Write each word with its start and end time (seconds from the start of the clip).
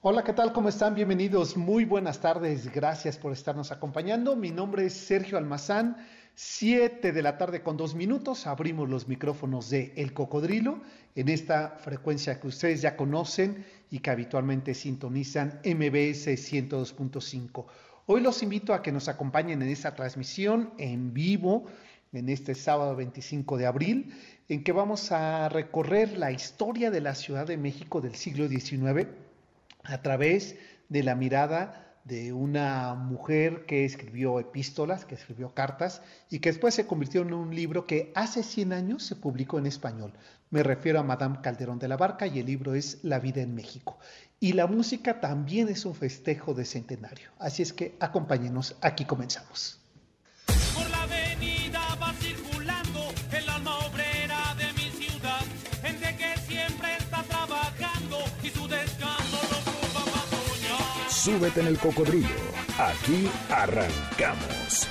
Hola, 0.00 0.22
¿qué 0.22 0.32
tal? 0.32 0.52
¿Cómo 0.52 0.68
están? 0.68 0.94
Bienvenidos. 0.94 1.56
Muy 1.56 1.84
buenas 1.84 2.20
tardes. 2.20 2.72
Gracias 2.72 3.18
por 3.18 3.32
estarnos 3.32 3.72
acompañando. 3.72 4.36
Mi 4.36 4.52
nombre 4.52 4.86
es 4.86 4.92
Sergio 4.92 5.36
Almazán. 5.36 5.96
Siete 6.36 7.10
de 7.10 7.20
la 7.20 7.36
tarde 7.36 7.64
con 7.64 7.76
dos 7.76 7.96
minutos. 7.96 8.46
Abrimos 8.46 8.88
los 8.88 9.08
micrófonos 9.08 9.70
de 9.70 9.92
El 9.96 10.12
Cocodrilo 10.12 10.80
en 11.16 11.28
esta 11.28 11.70
frecuencia 11.80 12.38
que 12.38 12.46
ustedes 12.46 12.80
ya 12.80 12.96
conocen 12.96 13.66
y 13.90 13.98
que 13.98 14.10
habitualmente 14.10 14.72
sintonizan 14.72 15.58
MBS 15.64 16.28
102.5. 16.28 17.64
Hoy 18.06 18.20
los 18.20 18.40
invito 18.44 18.74
a 18.74 18.82
que 18.82 18.92
nos 18.92 19.08
acompañen 19.08 19.62
en 19.62 19.68
esta 19.68 19.96
transmisión 19.96 20.70
en 20.78 21.12
vivo 21.12 21.64
en 22.12 22.28
este 22.28 22.54
sábado 22.54 22.94
25 22.94 23.58
de 23.58 23.66
abril, 23.66 24.14
en 24.48 24.62
que 24.62 24.70
vamos 24.70 25.10
a 25.10 25.48
recorrer 25.48 26.16
la 26.16 26.30
historia 26.30 26.92
de 26.92 27.00
la 27.00 27.16
Ciudad 27.16 27.48
de 27.48 27.56
México 27.56 28.00
del 28.00 28.14
siglo 28.14 28.46
XIX 28.46 29.08
a 29.88 30.02
través 30.02 30.56
de 30.88 31.02
la 31.02 31.14
mirada 31.14 31.84
de 32.04 32.32
una 32.32 32.94
mujer 32.94 33.66
que 33.66 33.84
escribió 33.84 34.40
epístolas, 34.40 35.04
que 35.04 35.14
escribió 35.14 35.52
cartas 35.52 36.00
y 36.30 36.38
que 36.38 36.50
después 36.50 36.74
se 36.74 36.86
convirtió 36.86 37.22
en 37.22 37.34
un 37.34 37.54
libro 37.54 37.86
que 37.86 38.12
hace 38.14 38.42
100 38.42 38.72
años 38.72 39.02
se 39.02 39.16
publicó 39.16 39.58
en 39.58 39.66
español. 39.66 40.12
Me 40.50 40.62
refiero 40.62 41.00
a 41.00 41.02
Madame 41.02 41.40
Calderón 41.42 41.78
de 41.78 41.88
la 41.88 41.98
Barca 41.98 42.26
y 42.26 42.38
el 42.38 42.46
libro 42.46 42.74
es 42.74 43.00
La 43.02 43.18
vida 43.18 43.42
en 43.42 43.54
México. 43.54 43.98
Y 44.40 44.54
la 44.54 44.66
música 44.66 45.20
también 45.20 45.68
es 45.68 45.84
un 45.84 45.94
festejo 45.94 46.54
de 46.54 46.64
centenario. 46.64 47.30
Así 47.38 47.62
es 47.62 47.74
que 47.74 47.96
acompáñenos, 48.00 48.76
aquí 48.80 49.04
comenzamos. 49.04 49.78
Súbete 61.28 61.60
en 61.60 61.66
el 61.66 61.78
cocodrilo. 61.78 62.26
Aquí 62.78 63.28
arrancamos. 63.50 64.88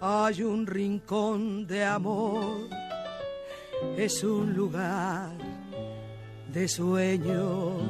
Hay 0.00 0.42
un 0.42 0.66
rincón 0.66 1.66
de 1.66 1.84
amor, 1.84 2.66
es 3.98 4.24
un 4.24 4.54
lugar 4.54 5.36
de 6.50 6.66
sueños, 6.66 7.82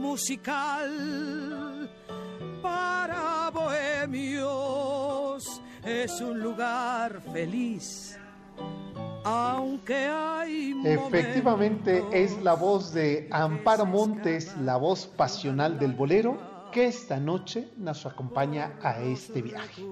musical 0.00 1.90
para 2.62 3.50
bohemios, 3.52 5.44
es 5.84 6.20
un 6.20 6.40
lugar 6.40 7.20
feliz. 7.32 8.18
Aunque 9.22 10.06
hay 10.06 10.74
Efectivamente 10.84 12.02
es 12.12 12.42
la 12.42 12.54
voz 12.54 12.92
de 12.94 13.28
Amparo 13.30 13.84
Montes, 13.84 14.56
la 14.56 14.78
voz 14.78 15.06
pasional 15.06 15.78
del 15.78 15.92
bolero, 15.92 16.38
que 16.72 16.86
esta 16.86 17.20
noche 17.20 17.68
nos 17.76 18.06
acompaña 18.06 18.78
a 18.82 19.02
este 19.02 19.42
viaje. 19.42 19.84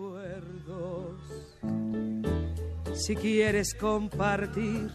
Si 2.94 3.14
quieres 3.14 3.74
compartir 3.74 4.90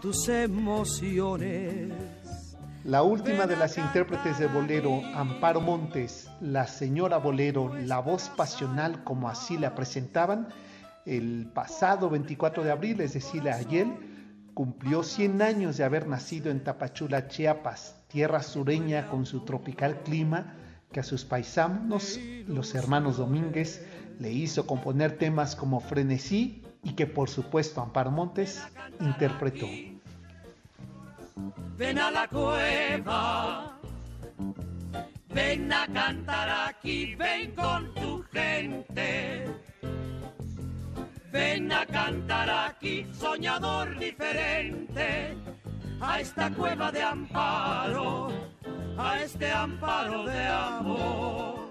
tus 0.00 0.28
emociones, 0.28 2.05
La 2.86 3.02
última 3.02 3.48
de 3.48 3.56
las 3.56 3.78
intérpretes 3.78 4.38
de 4.38 4.46
bolero, 4.46 5.02
Amparo 5.16 5.60
Montes, 5.60 6.30
la 6.40 6.68
señora 6.68 7.16
bolero, 7.16 7.74
la 7.74 7.98
voz 7.98 8.28
pasional 8.36 9.02
como 9.02 9.28
así 9.28 9.58
la 9.58 9.74
presentaban, 9.74 10.46
el 11.04 11.50
pasado 11.52 12.08
24 12.08 12.62
de 12.62 12.70
abril, 12.70 13.00
es 13.00 13.14
decir, 13.14 13.50
ayer, 13.50 13.88
cumplió 14.54 15.02
100 15.02 15.42
años 15.42 15.76
de 15.76 15.82
haber 15.82 16.06
nacido 16.06 16.48
en 16.52 16.62
Tapachula, 16.62 17.26
Chiapas, 17.26 17.96
tierra 18.06 18.40
sureña 18.40 19.08
con 19.08 19.26
su 19.26 19.40
tropical 19.40 20.04
clima 20.04 20.54
que 20.92 21.00
a 21.00 21.02
sus 21.02 21.24
paisanos, 21.24 22.20
los 22.46 22.76
hermanos 22.76 23.16
Domínguez, 23.16 23.84
le 24.20 24.30
hizo 24.30 24.64
componer 24.64 25.18
temas 25.18 25.56
como 25.56 25.80
Frenesí 25.80 26.62
y 26.84 26.92
que 26.92 27.08
por 27.08 27.30
supuesto 27.30 27.80
Amparo 27.80 28.12
Montes 28.12 28.62
interpretó. 29.00 29.66
Ven 31.76 31.98
a 31.98 32.10
la 32.10 32.26
cueva, 32.28 33.78
ven 35.28 35.70
a 35.70 35.86
cantar 35.86 36.68
aquí, 36.68 37.14
ven 37.14 37.54
con 37.54 37.92
tu 37.94 38.24
gente. 38.32 39.44
Ven 41.30 41.70
a 41.70 41.84
cantar 41.84 42.48
aquí, 42.48 43.06
soñador 43.12 43.98
diferente, 43.98 45.36
a 46.00 46.20
esta 46.20 46.50
cueva 46.50 46.90
de 46.90 47.02
amparo, 47.02 48.32
a 48.96 49.20
este 49.20 49.52
amparo 49.52 50.24
de 50.24 50.46
amor. 50.46 51.65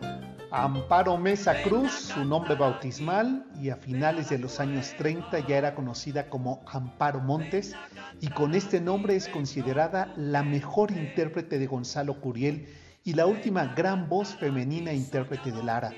Amparo 0.51 1.17
Mesa 1.17 1.61
Cruz, 1.63 1.91
su 1.91 2.23
nombre 2.23 2.55
bautismal, 2.55 3.45
y 3.59 3.69
a 3.69 3.75
finales 3.75 4.29
de 4.29 4.37
los 4.37 4.59
años 4.59 4.93
30 4.97 5.39
ya 5.47 5.57
era 5.57 5.75
conocida 5.75 6.29
como 6.29 6.63
Amparo 6.67 7.19
Montes, 7.19 7.75
y 8.21 8.27
con 8.27 8.53
este 8.53 8.79
nombre 8.79 9.15
es 9.15 9.27
considerada 9.27 10.13
la 10.15 10.43
mejor 10.43 10.91
intérprete 10.91 11.57
de 11.59 11.67
Gonzalo 11.67 12.21
Curiel 12.21 12.67
y 13.03 13.13
la 13.13 13.25
última 13.25 13.73
gran 13.75 14.07
voz 14.07 14.35
femenina 14.35 14.93
intérprete 14.93 15.51
de 15.51 15.63
Lara. 15.63 15.91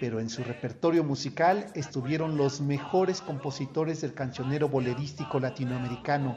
Pero 0.00 0.20
en 0.20 0.30
su 0.30 0.44
repertorio 0.44 1.02
musical 1.02 1.66
estuvieron 1.74 2.36
los 2.36 2.60
mejores 2.60 3.20
compositores 3.20 4.00
del 4.00 4.14
cancionero 4.14 4.68
bolerístico 4.68 5.40
latinoamericano, 5.40 6.36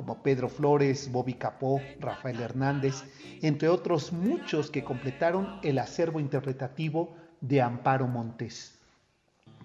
como 0.00 0.22
Pedro 0.22 0.48
Flores, 0.48 1.12
Bobby 1.12 1.34
Capó, 1.34 1.78
Rafael 1.98 2.40
Hernández, 2.40 3.04
entre 3.42 3.68
otros 3.68 4.14
muchos 4.14 4.70
que 4.70 4.82
completaron 4.82 5.60
el 5.62 5.78
acervo 5.78 6.20
interpretativo 6.20 7.14
de 7.42 7.60
Amparo 7.60 8.06
Montes. 8.06 8.78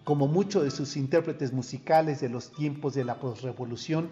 Como 0.04 0.28
muchos 0.28 0.66
de 0.66 0.72
sus 0.72 0.98
intérpretes 0.98 1.54
musicales 1.54 2.20
de 2.20 2.28
los 2.28 2.52
tiempos 2.52 2.94
de 2.96 3.06
la 3.06 3.16
posrevolución 3.16 4.10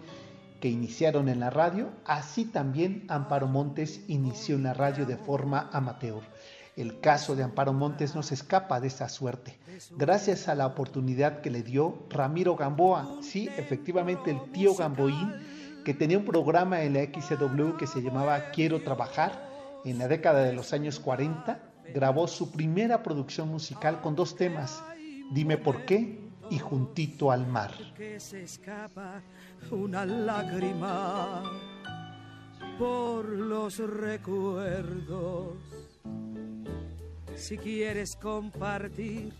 que 0.62 0.70
iniciaron 0.70 1.28
en 1.28 1.40
la 1.40 1.50
radio, 1.50 1.90
así 2.06 2.46
también 2.46 3.04
Amparo 3.08 3.46
Montes 3.46 4.00
inició 4.08 4.56
en 4.56 4.62
la 4.62 4.72
radio 4.72 5.04
de 5.04 5.18
forma 5.18 5.68
amateur. 5.74 6.22
El 6.74 7.00
caso 7.00 7.36
de 7.36 7.42
Amparo 7.42 7.74
Montes 7.74 8.14
no 8.14 8.22
se 8.22 8.32
escapa 8.32 8.80
de 8.80 8.88
esa 8.88 9.10
suerte, 9.10 9.58
gracias 9.96 10.48
a 10.48 10.54
la 10.54 10.66
oportunidad 10.66 11.40
que 11.42 11.50
le 11.50 11.62
dio 11.62 12.06
Ramiro 12.08 12.56
Gamboa, 12.56 13.18
sí, 13.20 13.48
efectivamente 13.58 14.32
el 14.32 14.40
tío 14.50 14.74
Gamboín, 14.74 15.32
que 15.84 15.94
tenía 15.94 16.18
un 16.18 16.24
programa 16.24 16.82
en 16.82 16.94
la 16.94 17.04
XCW 17.04 17.76
que 17.76 17.86
se 17.86 18.00
llamaba 18.02 18.50
Quiero 18.50 18.82
Trabajar. 18.82 19.52
En 19.84 19.98
la 19.98 20.08
década 20.08 20.42
de 20.42 20.54
los 20.54 20.72
años 20.72 20.98
40 20.98 21.60
grabó 21.94 22.26
su 22.26 22.50
primera 22.50 23.02
producción 23.02 23.48
musical 23.48 24.00
con 24.00 24.16
dos 24.16 24.34
temas, 24.34 24.82
Dime 25.32 25.58
por 25.58 25.84
qué 25.84 26.18
y 26.50 26.58
Juntito 26.58 27.30
al 27.30 27.46
Mar. 27.46 27.72
que 27.96 28.20
se 28.20 28.42
escapa 28.42 29.22
una 29.70 30.04
lágrima 30.04 31.42
por 32.78 33.26
los 33.26 33.78
recuerdos. 33.78 35.56
Si 37.36 37.58
quieres 37.58 38.16
compartir 38.16 39.32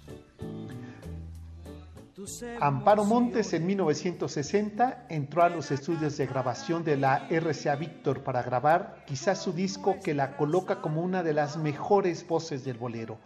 Amparo 2.60 3.04
Montes 3.04 3.54
en 3.54 3.68
emociones, 3.68 4.04
1960 4.04 5.06
entró 5.08 5.42
a 5.42 5.48
los 5.48 5.72
estudios 5.72 6.16
de 6.16 6.26
grabación 6.26 6.84
de 6.84 6.96
la 6.96 7.26
RCA 7.28 7.74
Víctor 7.74 8.22
para 8.22 8.40
grabar 8.44 9.02
quizás 9.04 9.42
su 9.42 9.52
disco 9.52 9.96
que 10.00 10.14
la 10.14 10.36
coloca 10.36 10.80
como 10.80 11.02
una 11.02 11.24
de 11.24 11.34
las 11.34 11.56
mejores 11.56 12.24
voces 12.28 12.64
del 12.64 12.78
bolero. 12.78 13.18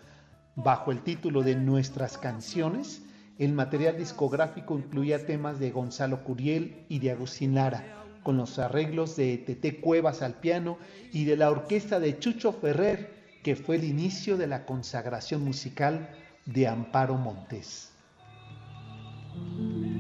Bajo 0.57 0.91
el 0.91 1.03
título 1.03 1.43
de 1.43 1.55
Nuestras 1.55 2.17
canciones, 2.17 3.03
el 3.39 3.53
material 3.53 3.99
discográfico 3.99 4.79
incluía 4.79 5.27
temas 5.27 5.59
de 5.59 5.71
Gonzalo 5.71 6.25
Curiel 6.25 6.87
y 6.89 6.99
de 6.99 7.11
Agustín 7.11 7.55
Lara, 7.55 8.05
con 8.23 8.39
los 8.39 8.59
arreglos 8.59 9.17
de 9.17 9.37
Tete 9.37 9.81
Cuevas 9.81 10.23
al 10.23 10.41
piano 10.41 10.79
y 11.13 11.25
de 11.25 11.37
la 11.37 11.51
orquesta 11.51 12.01
de 12.01 12.19
Chucho 12.19 12.55
Ferrer, 12.55 13.39
que 13.43 13.55
fue 13.55 13.77
el 13.77 13.85
inicio 13.85 14.39
de 14.39 14.47
la 14.47 14.65
consagración 14.65 15.45
musical 15.45 16.09
de 16.47 16.69
Amparo 16.69 17.17
Montes. 17.17 17.93
El 19.59 19.98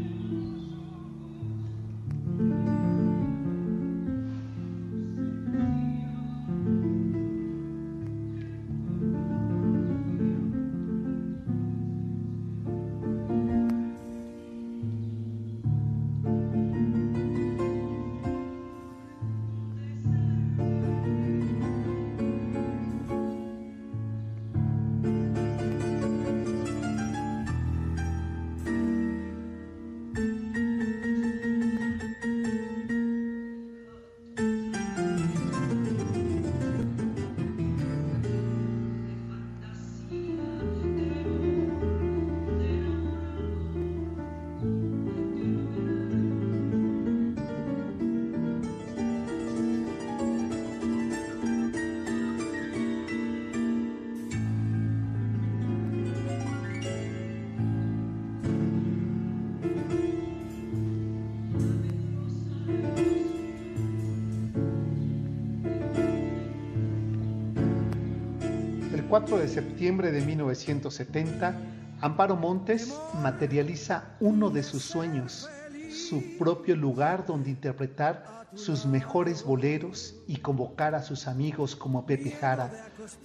4 69.28 69.46
de 69.46 69.52
septiembre 69.52 70.10
de 70.10 70.22
1970, 70.22 71.54
Amparo 72.00 72.34
Montes 72.34 72.98
materializa 73.20 74.16
uno 74.20 74.48
de 74.48 74.62
sus 74.62 74.82
sueños, 74.82 75.50
su 75.90 76.38
propio 76.38 76.74
lugar 76.74 77.26
donde 77.26 77.50
interpretar 77.50 78.46
sus 78.54 78.86
mejores 78.86 79.44
boleros 79.44 80.14
y 80.26 80.38
convocar 80.38 80.94
a 80.94 81.02
sus 81.02 81.28
amigos 81.28 81.76
como 81.76 82.06
Pepe 82.06 82.30
Jara, 82.30 82.70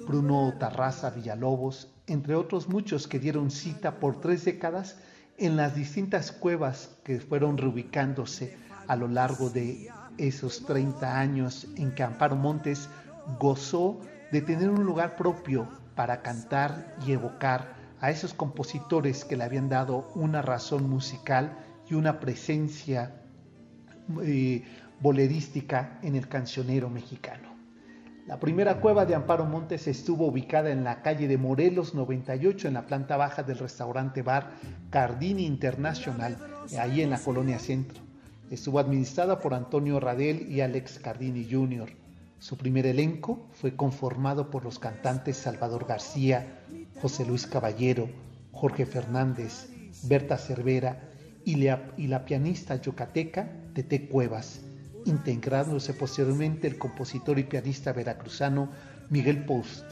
Bruno 0.05 0.53
Tarraza 0.59 1.09
Villalobos, 1.09 1.87
entre 2.07 2.35
otros 2.35 2.67
muchos 2.67 3.07
que 3.07 3.19
dieron 3.19 3.49
cita 3.49 4.01
por 4.01 4.19
tres 4.19 4.43
décadas 4.43 4.97
en 5.37 5.55
las 5.55 5.73
distintas 5.73 6.33
cuevas 6.33 6.97
que 7.05 7.21
fueron 7.21 7.57
reubicándose 7.57 8.57
a 8.89 8.97
lo 8.97 9.07
largo 9.07 9.49
de 9.49 9.89
esos 10.17 10.65
30 10.65 11.17
años 11.17 11.65
en 11.77 11.95
que 11.95 12.03
Amparo 12.03 12.35
Montes 12.35 12.89
gozó 13.39 14.01
de 14.33 14.41
tener 14.41 14.69
un 14.69 14.83
lugar 14.83 15.15
propio 15.15 15.81
para 15.95 16.21
cantar 16.21 16.95
y 17.05 17.11
evocar 17.11 17.75
a 17.99 18.11
esos 18.11 18.33
compositores 18.33 19.23
que 19.25 19.37
le 19.37 19.43
habían 19.43 19.69
dado 19.69 20.11
una 20.15 20.41
razón 20.41 20.89
musical 20.89 21.57
y 21.89 21.93
una 21.93 22.19
presencia 22.19 23.15
eh, 24.21 24.63
bolerística 24.99 25.99
en 26.01 26.15
el 26.15 26.27
cancionero 26.27 26.89
mexicano. 26.89 27.53
La 28.27 28.39
primera 28.39 28.79
cueva 28.79 29.05
de 29.05 29.15
Amparo 29.15 29.45
Montes 29.45 29.87
estuvo 29.87 30.27
ubicada 30.27 30.71
en 30.71 30.85
la 30.85 31.01
calle 31.01 31.27
de 31.27 31.37
Morelos 31.37 31.93
98, 31.93 32.69
en 32.69 32.73
la 32.73 32.85
planta 32.85 33.17
baja 33.17 33.43
del 33.43 33.59
restaurante 33.59 34.21
bar 34.21 34.51
Cardini 34.89 35.45
International, 35.45 36.37
ahí 36.79 37.01
en 37.01 37.09
la 37.09 37.19
colonia 37.19 37.59
Centro. 37.59 38.01
Estuvo 38.49 38.79
administrada 38.79 39.39
por 39.39 39.53
Antonio 39.53 39.99
Radel 39.99 40.49
y 40.49 40.61
Alex 40.61 40.99
Cardini 40.99 41.45
Jr. 41.49 42.02
Su 42.43 42.57
primer 42.57 42.85
elenco 42.85 43.47
fue 43.53 43.77
conformado 43.77 44.49
por 44.49 44.65
los 44.65 44.77
cantantes 44.77 45.37
Salvador 45.37 45.85
García, 45.87 46.59
José 47.01 47.25
Luis 47.25 47.47
Caballero, 47.47 48.09
Jorge 48.51 48.85
Fernández, 48.85 49.69
Berta 50.03 50.37
Cervera 50.37 51.09
y 51.45 51.55
la, 51.55 52.25
pianista 52.25 52.75
yucateca 52.75 53.49
Tete 53.73 54.09
Cuevas, 54.09 54.59
integrándose 55.05 55.93
posteriormente 55.93 56.67
el 56.67 56.77
compositor 56.77 57.39
y 57.39 57.43
pianista 57.43 57.93
veracruzano 57.93 58.67
Miguel 59.09 59.45
Post. 59.45 59.85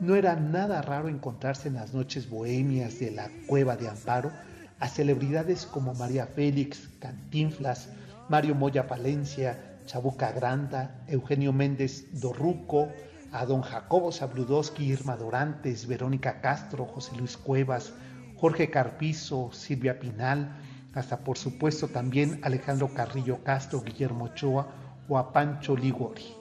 No 0.00 0.16
era 0.16 0.36
nada 0.36 0.82
raro 0.82 1.08
encontrarse 1.08 1.68
en 1.68 1.76
las 1.76 1.94
noches 1.94 2.28
bohemias 2.28 2.98
de 2.98 3.12
la 3.12 3.30
Cueva 3.46 3.78
de 3.78 3.88
Amparo 3.88 4.32
a 4.80 4.86
celebridades 4.86 5.64
como 5.64 5.94
María 5.94 6.26
Félix, 6.26 6.90
Cantinflas, 6.98 7.88
Mario 8.28 8.54
Moya 8.54 8.86
Palencia, 8.86 9.67
Chabuca 9.88 10.32
Granda, 10.32 11.02
Eugenio 11.08 11.50
Méndez 11.52 12.04
Dorruco, 12.12 12.88
a 13.32 13.46
don 13.46 13.62
Jacobo 13.62 14.12
Zabludowski, 14.12 14.84
Irma 14.84 15.16
Dorantes, 15.16 15.86
Verónica 15.86 16.42
Castro, 16.42 16.84
José 16.84 17.16
Luis 17.16 17.38
Cuevas, 17.38 17.94
Jorge 18.36 18.68
Carpizo, 18.68 19.50
Silvia 19.50 19.98
Pinal, 19.98 20.60
hasta 20.94 21.24
por 21.24 21.38
supuesto 21.38 21.88
también 21.88 22.38
Alejandro 22.42 22.92
Carrillo 22.92 23.42
Castro, 23.42 23.80
Guillermo 23.80 24.26
Ochoa 24.26 24.68
o 25.08 25.16
a 25.16 25.32
Pancho 25.32 25.74
Ligori. 25.74 26.34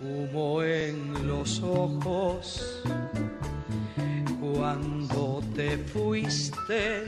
Humo 0.00 0.62
en 0.62 1.28
los 1.28 1.62
ojos 1.62 2.82
cuando 4.54 5.42
te 5.54 5.78
fuiste, 5.78 7.04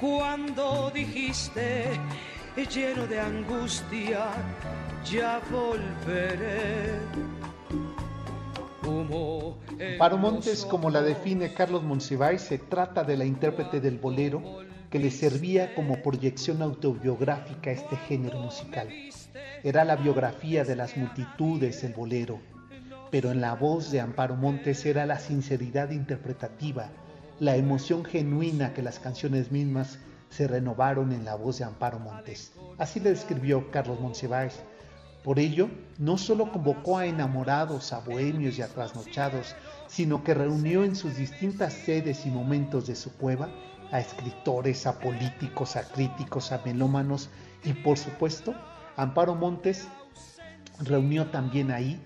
cuando 0.00 0.90
dijiste 0.94 1.84
lleno 2.66 3.06
de 3.06 3.20
angustia, 3.20 4.30
ya 5.04 5.40
volveré. 5.50 6.98
Humo 8.86 9.58
los 9.98 10.18
Montes, 10.18 10.64
como 10.64 10.90
la 10.90 11.02
define 11.02 11.52
Carlos 11.52 11.82
Monsiváis, 11.82 12.42
se 12.42 12.58
trata 12.58 13.04
de 13.04 13.16
la 13.16 13.24
intérprete 13.24 13.80
del 13.80 13.98
bolero 13.98 14.42
que 14.90 14.98
le 14.98 15.10
servía 15.10 15.74
como 15.74 16.02
proyección 16.02 16.62
autobiográfica 16.62 17.70
a 17.70 17.74
este 17.74 17.96
género 17.96 18.40
musical. 18.40 18.88
Era 19.62 19.84
la 19.84 19.96
biografía 19.96 20.64
de 20.64 20.76
las 20.76 20.96
multitudes 20.96 21.84
el 21.84 21.92
bolero, 21.92 22.40
pero 23.10 23.30
en 23.30 23.40
la 23.40 23.54
voz 23.54 23.90
de 23.90 24.00
Amparo 24.00 24.36
Montes 24.36 24.84
era 24.84 25.06
la 25.06 25.18
sinceridad 25.18 25.90
interpretativa, 25.90 26.90
la 27.40 27.56
emoción 27.56 28.04
genuina 28.04 28.74
que 28.74 28.82
las 28.82 28.98
canciones 28.98 29.50
mismas 29.50 29.98
se 30.30 30.46
renovaron 30.46 31.12
en 31.12 31.24
la 31.24 31.34
voz 31.34 31.58
de 31.58 31.64
Amparo 31.64 31.98
Montes. 31.98 32.52
Así 32.76 33.00
le 33.00 33.10
describió 33.10 33.70
Carlos 33.70 34.00
Monsiváis. 34.00 34.60
Por 35.24 35.38
ello, 35.38 35.68
no 35.98 36.16
solo 36.16 36.52
convocó 36.52 36.98
a 36.98 37.06
enamorados, 37.06 37.92
a 37.92 38.00
bohemios 38.00 38.58
y 38.58 38.62
a 38.62 38.68
trasnochados, 38.68 39.54
sino 39.86 40.22
que 40.22 40.34
reunió 40.34 40.84
en 40.84 40.94
sus 40.94 41.16
distintas 41.16 41.72
sedes 41.72 42.24
y 42.24 42.30
momentos 42.30 42.86
de 42.86 42.94
su 42.94 43.12
cueva 43.16 43.48
a 43.90 44.00
escritores, 44.00 44.86
a 44.86 44.98
políticos, 44.98 45.76
a 45.76 45.82
críticos, 45.82 46.52
a 46.52 46.60
melómanos 46.64 47.30
y 47.64 47.72
por 47.72 47.98
supuesto, 47.98 48.54
Amparo 48.96 49.34
Montes 49.34 49.88
reunió 50.80 51.26
también 51.26 51.70
ahí 51.70 52.00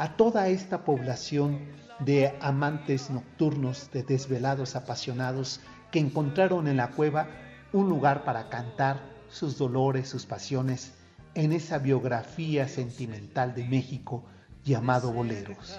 a 0.00 0.16
toda 0.16 0.48
esta 0.48 0.82
población 0.82 1.60
de 1.98 2.34
amantes 2.40 3.10
nocturnos, 3.10 3.90
de 3.92 4.02
desvelados 4.02 4.74
apasionados 4.74 5.60
que 5.90 5.98
encontraron 5.98 6.68
en 6.68 6.78
la 6.78 6.88
cueva 6.88 7.28
un 7.74 7.90
lugar 7.90 8.24
para 8.24 8.48
cantar 8.48 9.02
sus 9.28 9.58
dolores, 9.58 10.08
sus 10.08 10.24
pasiones 10.24 10.94
en 11.34 11.52
esa 11.52 11.76
biografía 11.76 12.66
sentimental 12.66 13.54
de 13.54 13.68
México 13.68 14.24
llamado 14.64 15.12
Boleros. 15.12 15.78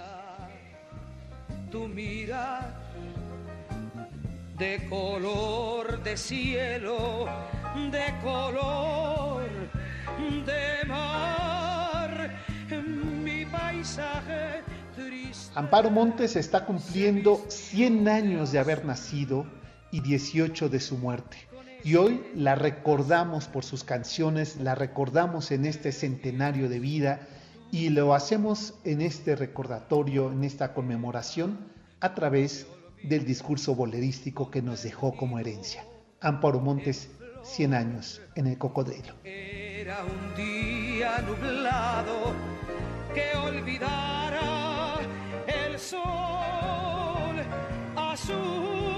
tu 1.72 1.88
mirar 1.88 2.80
de 4.60 4.88
color 4.88 6.04
de 6.04 6.16
cielo, 6.16 7.26
de 7.90 8.14
color 8.22 9.42
de 10.46 10.88
mar, 10.88 11.71
paisaje 13.82 14.62
triste. 14.96 15.52
Amparo 15.56 15.90
Montes 15.90 16.36
está 16.36 16.66
cumpliendo 16.66 17.44
100 17.48 18.08
años 18.08 18.52
de 18.52 18.60
haber 18.60 18.86
nacido 18.86 19.48
y 19.92 20.02
18 20.02 20.70
de 20.70 20.80
su 20.80 21.00
muerte. 21.00 21.38
Y 21.84 21.96
hoy 21.96 22.24
la 22.36 22.54
recordamos 22.54 23.48
por 23.48 23.66
sus 23.66 23.84
canciones, 23.84 24.58
la 24.58 24.76
recordamos 24.76 25.50
en 25.50 25.66
este 25.66 25.92
centenario 25.92 26.70
de 26.70 26.80
vida 26.80 27.28
y 27.72 27.90
lo 27.90 28.14
hacemos 28.14 28.76
en 28.84 29.02
este 29.02 29.36
recordatorio, 29.36 30.32
en 30.32 30.44
esta 30.44 30.76
conmemoración, 30.76 31.58
a 32.02 32.14
través 32.14 32.68
del 33.02 33.26
discurso 33.26 33.74
bolerístico 33.74 34.52
que 34.52 34.62
nos 34.62 34.84
dejó 34.84 35.16
como 35.16 35.40
herencia. 35.40 35.84
Amparo 36.20 36.60
Montes, 36.60 37.10
100 37.42 37.74
años 37.74 38.22
en 38.36 38.46
el 38.46 38.60
cocodrilo. 38.60 39.16
Era 39.24 40.04
un 40.04 40.36
día 40.36 41.18
nublado 41.22 42.36
que 43.14 43.38
olvidara 43.38 45.00
el 45.48 45.80
sol 45.80 47.36
azul 47.96 48.96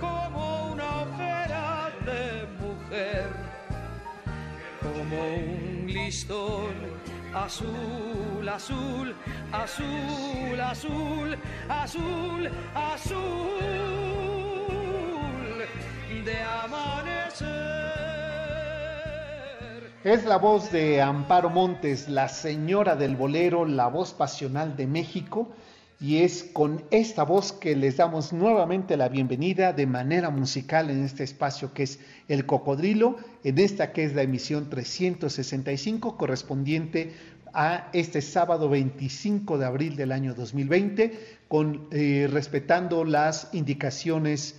como 0.00 0.72
una 0.72 1.02
ojera 1.02 1.90
de 2.04 2.46
mujer, 2.60 3.26
como 4.80 5.16
un 5.34 5.86
listón 5.86 6.74
azul, 7.34 8.48
azul, 8.48 9.14
azul, 9.52 10.60
azul, 10.60 11.36
azul, 11.68 12.50
azul 12.74 13.66
de 16.24 16.42
amanecer. 16.42 16.85
Es 20.06 20.24
la 20.24 20.36
voz 20.36 20.70
de 20.70 21.02
Amparo 21.02 21.50
Montes, 21.50 22.08
la 22.08 22.28
señora 22.28 22.94
del 22.94 23.16
bolero, 23.16 23.64
la 23.64 23.88
voz 23.88 24.12
pasional 24.12 24.76
de 24.76 24.86
México. 24.86 25.50
Y 25.98 26.18
es 26.18 26.44
con 26.44 26.84
esta 26.92 27.24
voz 27.24 27.50
que 27.50 27.74
les 27.74 27.96
damos 27.96 28.32
nuevamente 28.32 28.96
la 28.96 29.08
bienvenida 29.08 29.72
de 29.72 29.88
manera 29.88 30.30
musical 30.30 30.90
en 30.90 31.02
este 31.02 31.24
espacio 31.24 31.74
que 31.74 31.82
es 31.82 31.98
El 32.28 32.46
Cocodrilo, 32.46 33.16
en 33.42 33.58
esta 33.58 33.92
que 33.92 34.04
es 34.04 34.14
la 34.14 34.22
emisión 34.22 34.70
365 34.70 36.16
correspondiente 36.16 37.12
a 37.52 37.88
este 37.92 38.22
sábado 38.22 38.68
25 38.68 39.58
de 39.58 39.66
abril 39.66 39.96
del 39.96 40.12
año 40.12 40.34
2020, 40.34 41.38
con, 41.48 41.88
eh, 41.90 42.28
respetando 42.30 43.04
las 43.04 43.48
indicaciones 43.54 44.54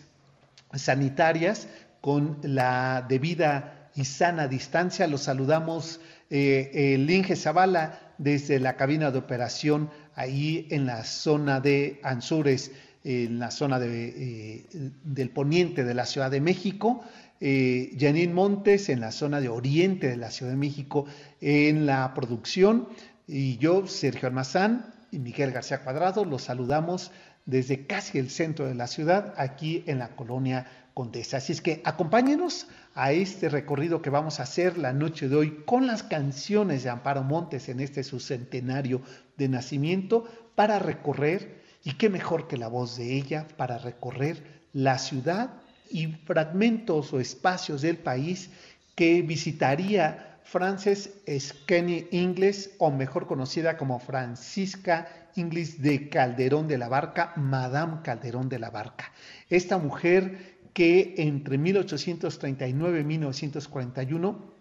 sanitarias, 0.74 1.70
con 2.02 2.38
la 2.42 3.06
debida 3.08 3.77
y 3.98 4.06
sana 4.06 4.48
distancia. 4.48 5.08
Los 5.08 5.24
saludamos 5.24 6.00
eh, 6.30 6.96
Inge 7.10 7.36
Zavala 7.36 8.14
desde 8.18 8.60
la 8.60 8.78
cabina 8.78 9.12
de 9.12 9.18
operación 9.18 9.90
ahí 10.16 10.68
en 10.70 10.86
la 10.86 11.04
zona 11.04 11.60
de 11.60 12.00
Anzures, 12.04 12.72
en 13.04 13.40
la 13.40 13.52
zona 13.52 13.80
de, 13.80 14.08
eh, 14.10 14.66
del 15.04 15.32
poniente 15.32 15.84
de 15.84 15.94
la 15.94 16.06
Ciudad 16.06 16.32
de 16.32 16.40
México. 16.40 17.04
Eh, 17.42 18.30
Montes 18.34 18.90
en 18.90 19.00
la 19.00 19.12
zona 19.12 19.42
de 19.42 19.50
oriente 19.50 20.10
de 20.10 20.18
la 20.18 20.32
Ciudad 20.32 20.52
de 20.52 20.58
México 20.58 21.06
en 21.42 21.86
la 21.86 22.14
producción 22.14 22.88
y 23.28 23.58
yo, 23.58 23.88
Sergio 23.88 24.28
Almazán 24.28 24.94
y 25.12 25.20
Miguel 25.20 25.52
García 25.52 25.84
Cuadrado, 25.84 26.24
los 26.24 26.44
saludamos 26.44 27.12
desde 27.46 27.86
casi 27.86 28.20
el 28.20 28.30
centro 28.30 28.68
de 28.68 28.76
la 28.76 28.88
ciudad, 28.88 29.34
aquí 29.38 29.84
en 29.88 30.00
la 30.00 30.16
colonia 30.16 30.68
Condesa. 30.94 31.38
Así 31.38 31.54
es 31.54 31.62
que 31.62 31.82
acompáñenos 31.86 32.68
a 32.98 33.12
este 33.12 33.48
recorrido 33.48 34.02
que 34.02 34.10
vamos 34.10 34.40
a 34.40 34.44
hacer 34.44 34.80
la 34.80 34.92
noche 34.92 35.30
de 35.30 35.36
hoy 35.36 35.64
con 35.66 35.86
las 35.86 36.02
canciones 36.02 36.82
de 36.82 36.90
Amparo 36.90 37.22
Montes 37.22 37.70
en 37.70 37.80
este 37.80 38.04
su 38.04 38.20
centenario 38.20 39.04
de 39.38 39.48
nacimiento 39.48 40.26
para 40.56 40.80
recorrer, 40.80 41.62
y 41.84 41.94
qué 41.94 42.10
mejor 42.10 42.48
que 42.48 42.58
la 42.58 42.68
voz 42.68 42.98
de 42.98 43.14
ella, 43.14 43.48
para 43.56 43.78
recorrer 43.78 44.64
la 44.74 44.98
ciudad 44.98 45.62
y 45.92 46.08
fragmentos 46.08 47.14
o 47.14 47.20
espacios 47.20 47.84
del 47.84 47.98
país 47.98 48.50
que 48.96 49.22
visitaría 49.22 50.40
Frances 50.44 51.14
Skenny 51.30 52.08
Ingles, 52.10 52.72
o 52.80 52.90
mejor 52.90 53.28
conocida 53.28 53.78
como 53.78 54.00
Francisca 54.00 55.08
Inglis 55.36 55.84
de 55.84 56.10
Calderón 56.10 56.68
de 56.68 56.80
la 56.80 56.90
Barca, 56.90 57.34
Madame 57.36 58.02
Calderón 58.02 58.50
de 58.50 58.58
la 58.58 58.72
Barca. 58.72 59.12
Esta 59.50 59.78
mujer 59.78 60.57
que 60.74 61.16
entre 61.18 61.58
1839 61.58 63.02
y 63.02 63.04
1941 63.04 64.58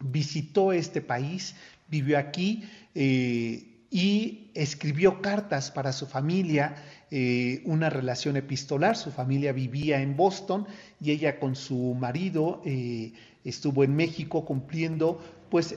visitó 0.00 0.72
este 0.72 1.00
país, 1.00 1.56
vivió 1.88 2.18
aquí 2.18 2.64
eh, 2.94 3.86
y 3.90 4.50
escribió 4.54 5.22
cartas 5.22 5.70
para 5.70 5.92
su 5.92 6.06
familia, 6.06 6.76
eh, 7.10 7.62
una 7.64 7.88
relación 7.90 8.36
epistolar. 8.36 8.96
Su 8.96 9.10
familia 9.10 9.52
vivía 9.52 10.02
en 10.02 10.16
Boston 10.16 10.66
y 11.00 11.10
ella 11.10 11.40
con 11.40 11.56
su 11.56 11.94
marido 11.94 12.60
eh, 12.64 13.12
estuvo 13.44 13.84
en 13.84 13.96
México 13.96 14.44
cumpliendo 14.44 15.20
pues 15.48 15.74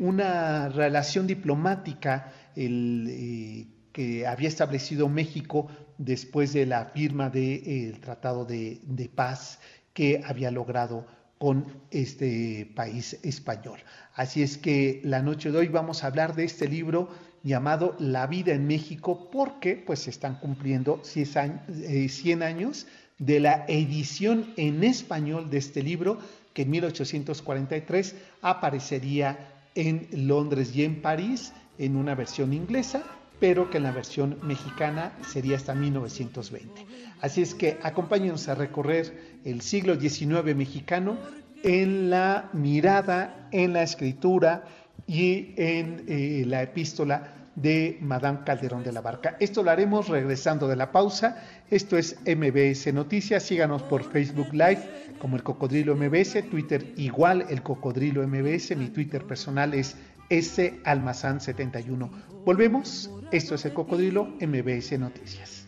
una 0.00 0.68
relación 0.68 1.26
diplomática 1.26 2.30
que 2.54 4.26
había 4.26 4.48
establecido 4.48 5.08
México 5.08 5.68
después 5.98 6.52
de 6.52 6.64
la 6.64 6.86
firma 6.86 7.28
del 7.28 7.92
de, 7.92 7.98
Tratado 8.00 8.44
de, 8.44 9.10
Paz 9.14 9.58
que 9.92 10.22
había 10.24 10.50
logrado 10.50 11.06
con 11.38 11.66
este 11.90 12.70
país 12.74 13.18
español. 13.22 13.80
Así 14.14 14.42
es 14.42 14.58
que 14.58 15.00
la 15.04 15.22
noche 15.22 15.50
de 15.50 15.58
hoy 15.58 15.68
vamos 15.68 16.02
a 16.02 16.08
hablar 16.08 16.34
de 16.34 16.44
este 16.44 16.68
libro 16.68 17.08
llamado 17.42 17.94
La 17.98 18.26
vida 18.26 18.52
en 18.52 18.66
México 18.66 19.28
porque 19.30 19.76
pues 19.76 20.00
se 20.00 20.10
están 20.10 20.40
cumpliendo 20.40 21.00
100 21.04 22.42
años 22.42 22.86
de 23.18 23.40
la 23.40 23.64
edición 23.68 24.52
en 24.56 24.82
español 24.82 25.50
de 25.50 25.58
este 25.58 25.82
libro 25.82 26.18
que 26.54 26.62
en 26.62 26.70
1843 26.70 28.14
aparecería 28.42 29.38
en 29.74 30.08
Londres 30.12 30.74
y 30.74 30.84
en 30.84 31.00
París 31.00 31.52
en 31.78 31.96
una 31.96 32.14
versión 32.16 32.52
inglesa 32.52 33.04
pero 33.40 33.70
que 33.70 33.78
en 33.78 33.84
la 33.84 33.92
versión 33.92 34.38
mexicana 34.42 35.12
sería 35.26 35.56
hasta 35.56 35.74
1920. 35.74 36.86
Así 37.20 37.42
es 37.42 37.54
que 37.54 37.78
acompáñenos 37.82 38.48
a 38.48 38.54
recorrer 38.54 39.38
el 39.44 39.60
siglo 39.60 39.98
XIX 39.98 40.54
mexicano 40.56 41.16
en 41.62 42.10
la 42.10 42.50
mirada, 42.52 43.48
en 43.52 43.72
la 43.72 43.82
escritura 43.82 44.64
y 45.06 45.54
en 45.56 46.04
eh, 46.08 46.44
la 46.46 46.62
epístola 46.62 47.34
de 47.54 47.98
Madame 48.00 48.40
Calderón 48.44 48.84
de 48.84 48.92
la 48.92 49.00
Barca. 49.00 49.36
Esto 49.40 49.62
lo 49.62 49.70
haremos 49.70 50.08
regresando 50.08 50.68
de 50.68 50.76
la 50.76 50.92
pausa. 50.92 51.42
Esto 51.70 51.98
es 51.98 52.16
MBS 52.24 52.92
Noticias. 52.94 53.42
Síganos 53.42 53.82
por 53.82 54.04
Facebook 54.04 54.52
Live 54.52 54.78
como 55.18 55.36
el 55.36 55.42
Cocodrilo 55.42 55.96
MBS, 55.96 56.48
Twitter 56.48 56.92
igual 56.96 57.46
el 57.48 57.62
Cocodrilo 57.62 58.26
MBS. 58.26 58.76
Mi 58.76 58.88
Twitter 58.90 59.24
personal 59.24 59.74
es 59.74 59.96
S 60.30 60.80
Almazán 60.84 61.40
71. 61.40 62.10
Volvemos. 62.44 63.10
Esto 63.30 63.54
es 63.54 63.64
el 63.64 63.72
Cocodrilo 63.72 64.24
MBS 64.40 64.98
Noticias. 64.98 65.66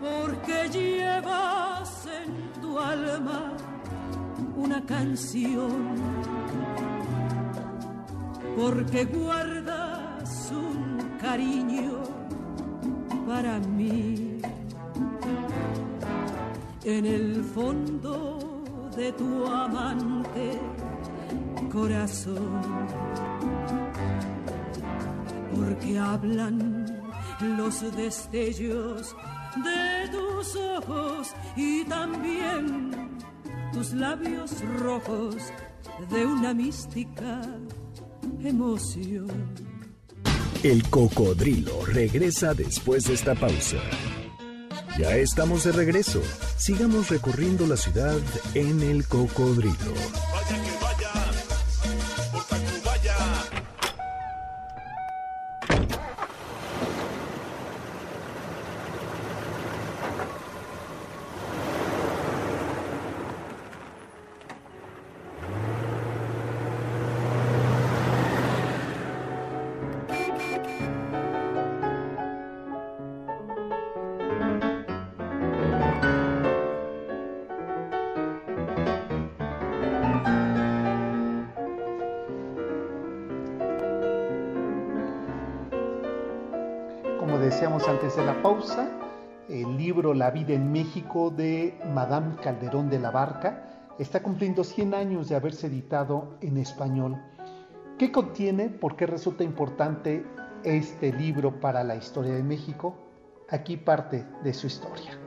Porque 0.00 0.68
llevas 0.70 2.06
en 2.06 2.60
tu 2.60 2.78
alma 2.78 3.56
una 4.56 4.84
canción. 4.84 5.94
Porque 8.56 9.04
guardas 9.04 10.52
un 10.52 11.18
cariño 11.20 12.02
para 13.26 13.58
mí. 13.60 14.40
En 16.84 17.06
el 17.06 17.42
fondo 17.42 18.90
de 18.94 19.10
tu 19.12 19.46
amante 19.46 20.60
corazón 21.72 22.62
porque 25.54 25.98
hablan 25.98 26.86
los 27.40 27.80
destellos 27.96 29.14
de 29.56 30.08
tus 30.10 30.56
ojos 30.56 31.28
y 31.56 31.84
también 31.84 33.18
tus 33.72 33.92
labios 33.92 34.52
rojos 34.78 35.36
de 36.10 36.26
una 36.26 36.54
mística 36.54 37.42
emoción. 38.42 39.28
El 40.62 40.88
cocodrilo 40.88 41.84
regresa 41.86 42.54
después 42.54 43.04
de 43.04 43.14
esta 43.14 43.34
pausa. 43.34 43.76
Ya 44.98 45.16
estamos 45.16 45.64
de 45.64 45.72
regreso. 45.72 46.22
Sigamos 46.56 47.10
recorriendo 47.10 47.66
la 47.66 47.76
ciudad 47.76 48.16
en 48.54 48.80
el 48.82 49.06
cocodrilo. 49.06 49.92
La 90.14 90.30
vida 90.30 90.54
en 90.54 90.70
México 90.70 91.30
de 91.30 91.76
Madame 91.92 92.36
Calderón 92.40 92.88
de 92.88 93.00
la 93.00 93.10
Barca 93.10 93.88
está 93.98 94.22
cumpliendo 94.22 94.62
100 94.62 94.94
años 94.94 95.28
de 95.28 95.34
haberse 95.34 95.66
editado 95.66 96.36
en 96.40 96.56
español. 96.56 97.20
¿Qué 97.98 98.12
contiene? 98.12 98.68
¿Por 98.68 98.94
qué 98.94 99.06
resulta 99.06 99.42
importante 99.42 100.24
este 100.62 101.12
libro 101.12 101.58
para 101.58 101.82
la 101.82 101.96
historia 101.96 102.32
de 102.32 102.44
México? 102.44 102.94
Aquí 103.50 103.76
parte 103.76 104.24
de 104.44 104.54
su 104.54 104.68
historia. 104.68 105.18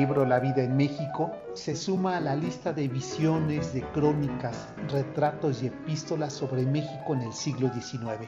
Libro 0.00 0.24
La 0.24 0.40
vida 0.40 0.62
en 0.62 0.78
México 0.78 1.30
se 1.52 1.76
suma 1.76 2.16
a 2.16 2.20
la 2.20 2.34
lista 2.34 2.72
de 2.72 2.88
visiones, 2.88 3.74
de 3.74 3.82
crónicas, 3.82 4.68
retratos 4.88 5.62
y 5.62 5.66
epístolas 5.66 6.32
sobre 6.32 6.64
México 6.64 7.12
en 7.12 7.20
el 7.20 7.34
siglo 7.34 7.70
XIX. 7.70 8.26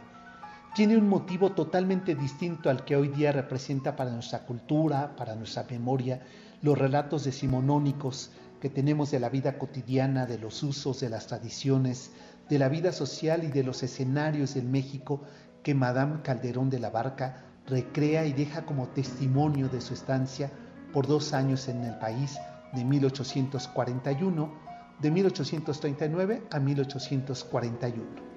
Tiene 0.74 0.98
un 0.98 1.08
motivo 1.08 1.52
totalmente 1.52 2.14
distinto 2.14 2.68
al 2.68 2.84
que 2.84 2.94
hoy 2.94 3.08
día 3.08 3.32
representa 3.32 3.96
para 3.96 4.10
nuestra 4.10 4.44
cultura, 4.44 5.16
para 5.16 5.34
nuestra 5.34 5.64
memoria, 5.70 6.20
los 6.60 6.76
relatos 6.76 7.24
decimonónicos 7.24 8.32
que 8.60 8.68
tenemos 8.68 9.10
de 9.10 9.20
la 9.20 9.30
vida 9.30 9.56
cotidiana, 9.56 10.26
de 10.26 10.36
los 10.36 10.62
usos, 10.62 11.00
de 11.00 11.08
las 11.08 11.26
tradiciones, 11.26 12.12
de 12.50 12.58
la 12.58 12.68
vida 12.68 12.92
social 12.92 13.44
y 13.44 13.50
de 13.50 13.64
los 13.64 13.82
escenarios 13.82 14.52
del 14.52 14.66
México 14.66 15.22
que 15.62 15.74
Madame 15.74 16.20
Calderón 16.20 16.68
de 16.68 16.80
la 16.80 16.90
Barca 16.90 17.44
recrea 17.66 18.26
y 18.26 18.34
deja 18.34 18.66
como 18.66 18.88
testimonio 18.88 19.70
de 19.70 19.80
su 19.80 19.94
estancia 19.94 20.50
por 20.92 21.06
dos 21.06 21.32
años 21.32 21.68
en 21.68 21.84
el 21.84 21.98
país 21.98 22.38
de 22.72 22.84
1841, 22.84 24.52
de 25.00 25.10
1839 25.10 26.42
a 26.50 26.60
1841. 26.60 28.32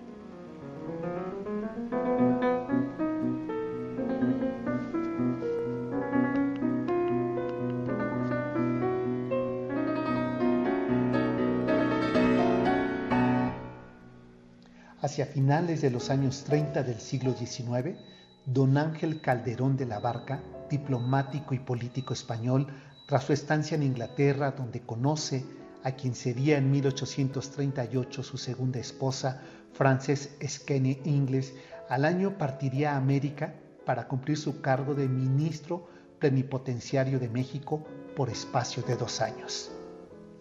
Hacia 15.01 15.27
finales 15.27 15.81
de 15.81 15.91
los 15.91 16.09
años 16.09 16.43
30 16.45 16.81
del 16.81 17.00
siglo 17.00 17.33
XIX, 17.33 17.95
don 18.45 18.77
Ángel 18.77 19.21
Calderón 19.21 19.77
de 19.77 19.85
la 19.85 20.00
Barca 20.00 20.41
diplomático 20.69 21.53
y 21.53 21.60
político 21.60 22.13
español, 22.13 22.67
tras 23.07 23.24
su 23.25 23.34
estancia 23.34 23.75
en 23.75 23.84
Inglaterra, 23.84 24.51
donde 24.51 24.81
conoce 24.81 25.45
a 25.84 25.91
quien 25.91 26.15
sería 26.15 26.57
en 26.57 26.72
1838 26.72 28.24
su 28.24 28.38
segunda 28.38 28.79
esposa, 28.79 29.41
Frances 29.74 30.36
Skene 30.43 31.00
Ingles, 31.03 31.53
al 31.89 32.05
año 32.05 32.38
partiría 32.38 32.93
a 32.93 32.98
América 32.98 33.53
para 33.86 34.07
cumplir 34.07 34.38
su 34.38 34.62
cargo 34.62 34.95
de 34.95 35.07
ministro 35.07 35.88
plenipotenciario 36.19 37.19
de 37.19 37.29
México 37.29 37.84
por 38.15 38.29
espacio 38.29 38.81
de 38.84 38.95
dos 38.95 39.22
años. 39.22 39.72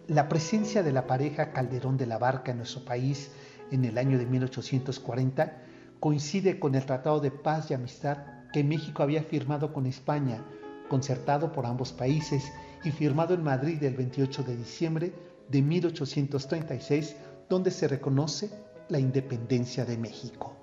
La 0.07 0.27
presencia 0.27 0.81
de 0.81 0.91
la 0.91 1.05
pareja 1.05 1.51
Calderón 1.51 1.97
de 1.97 2.07
la 2.07 2.17
Barca 2.17 2.51
en 2.51 2.57
nuestro 2.57 2.83
país 2.83 3.31
en 3.71 3.85
el 3.85 3.97
año 3.97 4.17
de 4.17 4.25
1840 4.25 5.61
coincide 5.99 6.59
con 6.59 6.75
el 6.75 6.85
Tratado 6.85 7.19
de 7.19 7.31
Paz 7.31 7.69
y 7.69 7.73
Amistad 7.73 8.34
que 8.55 8.63
México 8.63 9.03
había 9.03 9.21
firmado 9.21 9.73
con 9.73 9.85
España, 9.85 10.41
concertado 10.87 11.51
por 11.51 11.65
ambos 11.65 11.91
países 11.91 12.53
y 12.85 12.91
firmado 12.91 13.33
en 13.33 13.43
Madrid 13.43 13.83
el 13.83 13.95
28 13.95 14.43
de 14.43 14.55
diciembre 14.55 15.13
de 15.49 15.61
1836, 15.61 17.17
donde 17.49 17.69
se 17.69 17.89
reconoce 17.89 18.49
la 18.87 18.97
independencia 18.97 19.83
de 19.83 19.97
México. 19.97 20.55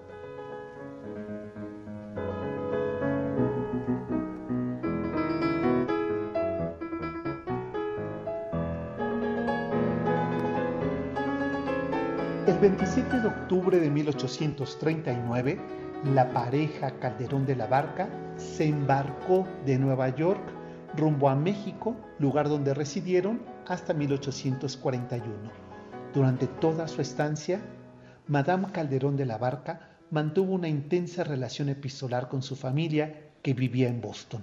El 12.46 12.58
27 12.58 13.20
de 13.20 13.28
octubre 13.28 13.78
de 13.78 13.90
1839, 13.90 15.81
la 16.04 16.32
pareja 16.32 16.98
Calderón 16.98 17.46
de 17.46 17.54
la 17.54 17.66
Barca 17.66 18.08
se 18.36 18.64
embarcó 18.64 19.46
de 19.64 19.78
Nueva 19.78 20.08
York 20.08 20.42
rumbo 20.96 21.28
a 21.28 21.36
México, 21.36 21.96
lugar 22.18 22.48
donde 22.48 22.74
residieron 22.74 23.40
hasta 23.66 23.94
1841. 23.94 25.32
Durante 26.12 26.46
toda 26.46 26.88
su 26.88 27.00
estancia, 27.00 27.60
Madame 28.26 28.72
Calderón 28.72 29.16
de 29.16 29.26
la 29.26 29.38
Barca 29.38 29.88
mantuvo 30.10 30.52
una 30.52 30.68
intensa 30.68 31.24
relación 31.24 31.68
epistolar 31.68 32.28
con 32.28 32.42
su 32.42 32.56
familia 32.56 33.30
que 33.42 33.54
vivía 33.54 33.88
en 33.88 34.00
Boston. 34.00 34.42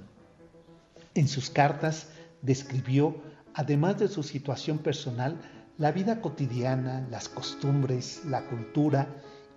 En 1.14 1.28
sus 1.28 1.50
cartas 1.50 2.10
describió, 2.42 3.22
además 3.54 4.00
de 4.00 4.08
su 4.08 4.24
situación 4.24 4.80
personal, 4.80 5.38
la 5.78 5.92
vida 5.92 6.22
cotidiana, 6.22 7.06
las 7.12 7.30
costumbres, 7.30 8.24
la 8.26 8.46
cultura 8.46 9.08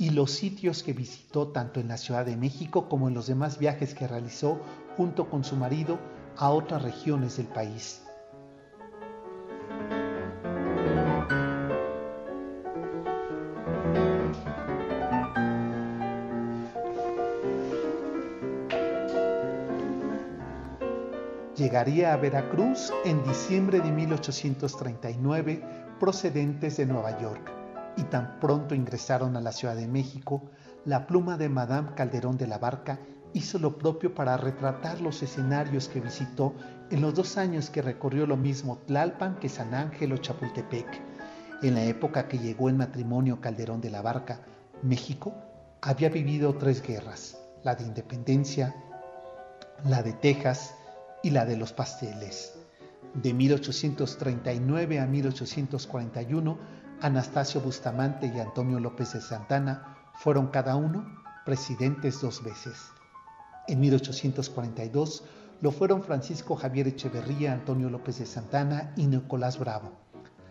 y 0.02 0.10
los 0.10 0.32
sitios 0.32 0.82
que 0.82 0.92
visitó 0.92 1.52
tanto 1.52 1.78
en 1.78 1.86
la 1.86 1.96
Ciudad 1.96 2.26
de 2.26 2.36
México 2.36 2.88
como 2.88 3.06
en 3.06 3.14
los 3.14 3.28
demás 3.28 3.60
viajes 3.60 3.94
que 3.94 4.08
realizó 4.08 4.60
junto 4.96 5.30
con 5.30 5.44
su 5.44 5.54
marido 5.54 5.96
a 6.36 6.50
otras 6.50 6.82
regiones 6.82 7.36
del 7.36 7.46
país. 7.46 8.02
Llegaría 21.56 22.12
a 22.12 22.16
Veracruz 22.16 22.92
en 23.04 23.22
diciembre 23.22 23.78
de 23.78 23.92
1839 23.92 25.62
procedentes 26.00 26.76
de 26.76 26.86
Nueva 26.86 27.20
York 27.20 27.61
y 27.96 28.04
tan 28.04 28.38
pronto 28.40 28.74
ingresaron 28.74 29.36
a 29.36 29.40
la 29.40 29.52
Ciudad 29.52 29.76
de 29.76 29.88
México, 29.88 30.50
la 30.84 31.06
pluma 31.06 31.36
de 31.36 31.48
Madame 31.48 31.90
Calderón 31.94 32.36
de 32.36 32.46
la 32.46 32.58
Barca 32.58 32.98
hizo 33.34 33.58
lo 33.58 33.78
propio 33.78 34.14
para 34.14 34.36
retratar 34.36 35.00
los 35.00 35.22
escenarios 35.22 35.88
que 35.88 36.00
visitó 36.00 36.54
en 36.90 37.00
los 37.00 37.14
dos 37.14 37.38
años 37.38 37.70
que 37.70 37.82
recorrió 37.82 38.26
lo 38.26 38.36
mismo 38.36 38.78
Tlalpan 38.86 39.38
que 39.38 39.48
San 39.48 39.74
Ángel 39.74 40.12
o 40.12 40.16
Chapultepec. 40.18 40.86
En 41.62 41.74
la 41.74 41.84
época 41.84 42.28
que 42.28 42.38
llegó 42.38 42.68
en 42.68 42.76
matrimonio 42.76 43.40
Calderón 43.40 43.80
de 43.80 43.90
la 43.90 44.02
Barca, 44.02 44.40
México 44.82 45.32
había 45.80 46.08
vivido 46.08 46.54
tres 46.54 46.82
guerras, 46.82 47.38
la 47.62 47.74
de 47.74 47.84
independencia, 47.84 48.74
la 49.84 50.02
de 50.02 50.12
Texas 50.12 50.74
y 51.22 51.30
la 51.30 51.44
de 51.44 51.56
los 51.56 51.72
pasteles. 51.72 52.54
De 53.14 53.32
1839 53.32 55.00
a 55.00 55.06
1841 55.06 56.81
Anastasio 57.02 57.60
Bustamante 57.60 58.30
y 58.32 58.38
Antonio 58.38 58.78
López 58.78 59.14
de 59.14 59.20
Santana 59.20 59.96
fueron 60.14 60.46
cada 60.46 60.76
uno 60.76 61.04
presidentes 61.44 62.20
dos 62.20 62.44
veces. 62.44 62.92
En 63.66 63.80
1842 63.80 65.24
lo 65.60 65.72
fueron 65.72 66.04
Francisco 66.04 66.54
Javier 66.54 66.86
Echeverría, 66.86 67.54
Antonio 67.54 67.90
López 67.90 68.20
de 68.20 68.26
Santana 68.26 68.92
y 68.96 69.08
Nicolás 69.08 69.58
Bravo. 69.58 69.90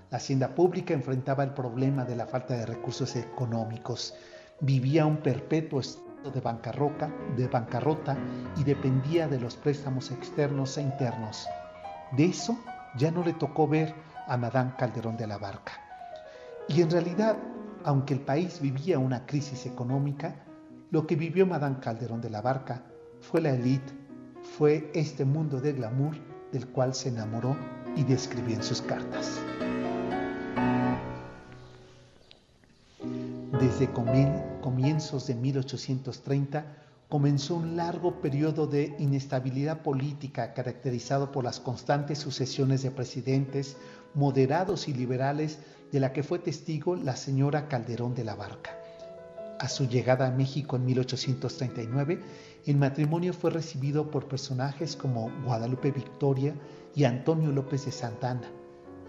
La 0.10 0.18
hacienda 0.18 0.54
pública 0.54 0.94
enfrentaba 0.94 1.46
el 1.46 1.54
problema 1.54 2.04
de 2.04 2.18
la 2.18 2.26
falta 2.26 2.54
de 2.54 2.66
recursos 2.66 3.16
económicos. 3.16 4.14
Vivía 4.60 5.06
un 5.06 5.18
perpetuo 5.18 5.80
estado 5.80 6.32
de 6.34 6.42
bancarrota, 6.42 7.10
de 7.38 7.48
bancarrota 7.48 8.18
y 8.58 8.66
dependía 8.66 9.30
de 9.30 9.40
los 9.40 9.56
préstamos 9.56 10.12
externos 10.12 10.78
e 10.78 10.82
internos. 10.82 11.48
De 12.12 12.26
eso 12.26 12.60
ya 12.98 13.10
no 13.10 13.24
le 13.24 13.32
tocó 13.32 13.70
ver 13.70 13.96
a 14.28 14.36
Madame 14.36 14.74
Calderón 14.78 15.16
de 15.16 15.28
la 15.28 15.38
Barca. 15.38 15.91
Y 16.74 16.82
en 16.82 16.90
realidad, 16.90 17.38
aunque 17.84 18.14
el 18.14 18.22
país 18.22 18.62
vivía 18.62 18.98
una 18.98 19.26
crisis 19.26 19.66
económica, 19.66 20.46
lo 20.90 21.06
que 21.06 21.18
vivió 21.18 21.46
Madame 21.46 21.80
Calderón 21.82 22.22
de 22.22 22.30
la 22.30 22.42
Barca 22.42 22.84
fue 23.20 23.42
la 23.42 23.50
élite, 23.50 23.92
fue 24.58 24.90
este 24.94 25.26
mundo 25.26 25.60
de 25.60 25.74
glamour 25.74 26.16
del 26.54 26.68
cual 26.68 26.94
se 26.94 27.10
enamoró 27.10 27.58
y 27.98 28.04
describió 28.06 28.56
en 28.56 28.64
sus 28.64 28.82
cartas. 28.82 29.42
Desde 33.60 33.90
comienzos 34.62 35.28
de 35.28 35.36
1830 35.36 36.66
comenzó 37.10 37.56
un 37.56 37.76
largo 37.76 38.22
periodo 38.22 38.66
de 38.66 38.96
inestabilidad 38.98 39.82
política 39.82 40.54
caracterizado 40.54 41.34
por 41.34 41.44
las 41.44 41.60
constantes 41.60 42.20
sucesiones 42.20 42.82
de 42.82 42.92
presidentes 42.92 43.76
moderados 44.14 44.88
y 44.88 44.94
liberales 44.94 45.60
de 45.92 46.00
la 46.00 46.14
que 46.14 46.24
fue 46.24 46.40
testigo 46.40 46.96
la 46.96 47.16
señora 47.16 47.68
Calderón 47.68 48.16
de 48.16 48.24
la 48.24 48.36
Barca. 48.36 48.78
A 49.60 49.70
su 49.70 49.88
llegada 49.88 50.28
a 50.28 50.32
México 50.32 50.76
en 50.76 50.86
1839, 50.86 52.20
el 52.66 52.78
matrimonio 52.78 53.32
fue 53.32 53.52
recibido 53.52 54.10
por 54.10 54.28
personajes 54.28 54.96
como 54.96 55.32
Guadalupe 55.46 55.92
Victoria 55.92 56.56
y 56.96 57.04
Antonio 57.04 57.52
López 57.52 57.86
de 57.86 57.92
Santana. 57.92 58.50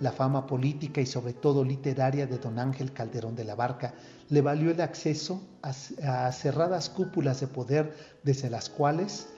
La 0.01 0.13
fama 0.13 0.47
política 0.47 1.01
y 1.01 1.07
sobre 1.07 1.33
todo 1.33 1.65
literaria 1.65 2.27
de 2.27 2.39
don 2.39 2.59
Ángel 2.59 2.93
Calderón 2.93 3.35
de 3.35 3.45
la 3.45 3.55
Barca 3.55 3.95
le 4.29 4.41
valió 4.41 4.71
el 4.71 4.81
acceso 4.81 5.41
a, 5.63 6.33
cerradas 6.33 6.91
cúpulas 6.91 7.41
de 7.41 7.47
poder 7.47 7.97
desde 8.23 8.51
las 8.51 8.69
cuales 8.69 9.29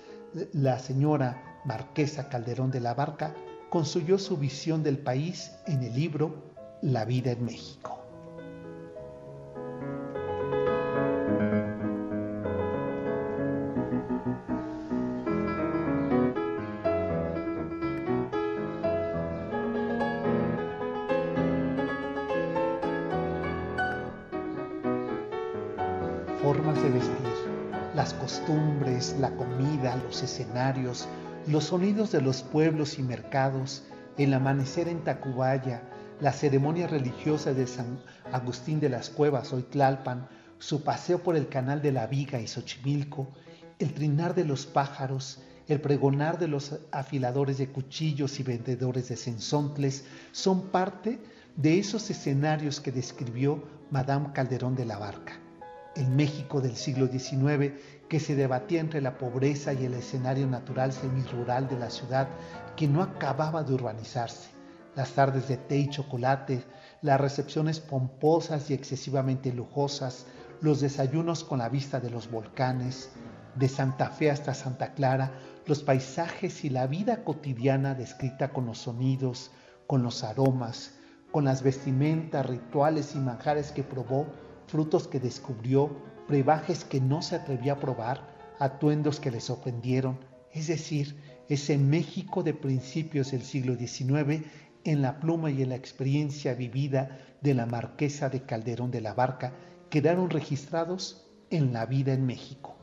la 0.53 0.79
señora 0.79 1.61
Marquesa 1.65 2.29
Calderón 2.29 2.71
de 2.71 2.81
la 2.81 2.95
Barca 2.95 3.35
construyó 3.75 4.21
su 4.21 4.37
visión 4.37 4.85
del 4.85 4.99
país 4.99 5.51
en 5.67 5.83
el 5.83 5.93
libro 5.97 6.33
La 6.81 7.05
vida 7.05 7.33
en 7.33 7.45
México. 7.45 7.99
formas 26.41 26.81
de 26.81 26.91
vestir, 26.91 27.13
las 27.97 28.13
costumbres, 28.15 29.17
la 29.19 29.31
comida, 29.31 29.97
los 29.97 30.23
escenarios, 30.23 31.09
los 31.47 31.65
sonidos 31.65 32.11
de 32.11 32.23
los 32.23 32.43
pueblos 32.43 32.99
y 32.99 33.03
mercados, 33.03 33.83
el 34.17 34.33
amanecer 34.33 34.89
en 34.89 35.05
Tacubaya, 35.05 35.83
la 36.21 36.33
ceremonia 36.33 36.87
religiosa 36.87 37.53
de 37.53 37.67
San 37.67 38.01
Agustín 38.33 38.81
de 38.81 38.89
las 38.89 39.11
Cuevas, 39.11 39.53
hoy 39.53 39.63
Tlalpan, 39.63 40.27
su 40.59 40.83
paseo 40.83 41.23
por 41.23 41.37
el 41.37 41.49
canal 41.49 41.83
de 41.83 41.93
la 41.93 42.07
Viga 42.07 42.41
y 42.41 42.47
Xochimilco, 42.47 43.29
el 43.79 43.93
trinar 43.93 44.35
de 44.35 44.45
los 44.45 44.65
pájaros, 44.65 45.43
el 45.69 45.81
pregonar 45.81 46.39
de 46.39 46.49
los 46.49 46.79
afiladores 46.93 47.59
de 47.59 47.69
cuchillos 47.69 48.41
y 48.41 48.43
vendedores 48.43 49.09
de 49.09 49.17
sensontles, 49.17 50.07
son 50.33 50.69
parte 50.69 51.19
de 51.57 51.79
esos 51.79 52.09
escenarios 52.09 52.81
que 52.81 52.93
describió 52.93 53.63
Madame 53.91 54.31
Calderón 54.33 54.77
de 54.77 54.87
la 54.87 54.99
Barca. 54.99 55.39
El 55.95 56.09
México 56.09 56.61
del 56.61 56.77
siglo 56.77 57.07
XIX 57.07 57.73
que 58.09 58.21
se 58.21 58.37
debatía 58.37 58.81
entre 58.81 59.01
la 59.01 59.19
pobreza 59.19 59.73
y 59.73 59.85
el 59.85 59.95
escenario 59.95 60.47
natural 60.47 60.93
semirural 60.93 61.69
de 61.69 61.79
la 61.79 61.91
ciudad 61.91 62.29
que 62.77 62.89
no 62.89 63.03
acababa 63.03 63.63
de 63.63 63.75
urbanizarse. 63.75 64.51
Las 64.95 65.13
tardes 65.13 65.49
de 65.49 65.57
té 65.57 65.79
y 65.79 65.89
chocolate, 65.89 66.65
las 67.03 67.21
recepciones 67.21 67.81
pomposas 67.81 68.71
y 68.71 68.75
excesivamente 68.75 69.53
lujosas, 69.53 70.27
los 70.61 70.81
desayunos 70.81 71.45
con 71.45 71.59
la 71.59 71.69
vista 71.69 72.01
de 72.01 72.11
los 72.11 72.31
volcanes, 72.31 73.11
de 73.55 73.69
Santa 73.69 74.11
Fe 74.11 74.31
hasta 74.31 74.55
Santa 74.55 74.95
Clara, 74.95 75.33
los 75.67 75.83
paisajes 75.83 76.65
y 76.65 76.71
la 76.71 76.87
vida 76.87 77.25
cotidiana 77.25 77.95
descrita 77.95 78.53
con 78.53 78.67
los 78.67 78.79
sonidos, 78.79 79.51
con 79.87 80.03
los 80.03 80.25
aromas, 80.25 80.95
con 81.31 81.45
las 81.45 81.63
vestimentas, 81.63 82.47
rituales 82.47 83.15
y 83.15 83.19
manjares 83.19 83.73
que 83.73 83.83
probó 83.83 84.27
frutos 84.67 85.09
que 85.09 85.21
descubrió, 85.21 85.91
brebajes 86.29 86.85
que 86.85 87.01
no 87.01 87.23
se 87.23 87.37
atrevió 87.37 87.75
a 87.75 87.81
probar, 87.81 88.23
atuendos 88.59 89.21
que 89.21 89.31
le 89.31 89.41
sorprendieron, 89.41 90.19
es 90.53 90.69
decir, 90.69 91.17
ese 91.49 91.77
México 91.77 92.43
de 92.43 92.55
principios 92.55 93.31
del 93.33 93.43
siglo 93.43 93.77
XIX 93.77 94.45
en 94.85 95.03
la 95.03 95.21
pluma 95.21 95.51
y 95.51 95.63
en 95.63 95.71
la 95.71 95.77
experiencia 95.77 96.55
vivida 96.55 97.19
de 97.41 97.55
la 97.55 97.67
marquesa 97.67 98.29
de 98.29 98.43
Calderón 98.43 98.91
de 98.91 99.01
la 99.01 99.15
Barca 99.15 99.53
quedaron 99.91 100.31
registrados 100.31 101.27
en 101.51 101.73
la 101.73 101.87
vida 101.87 102.13
en 102.13 102.27
México. 102.27 102.77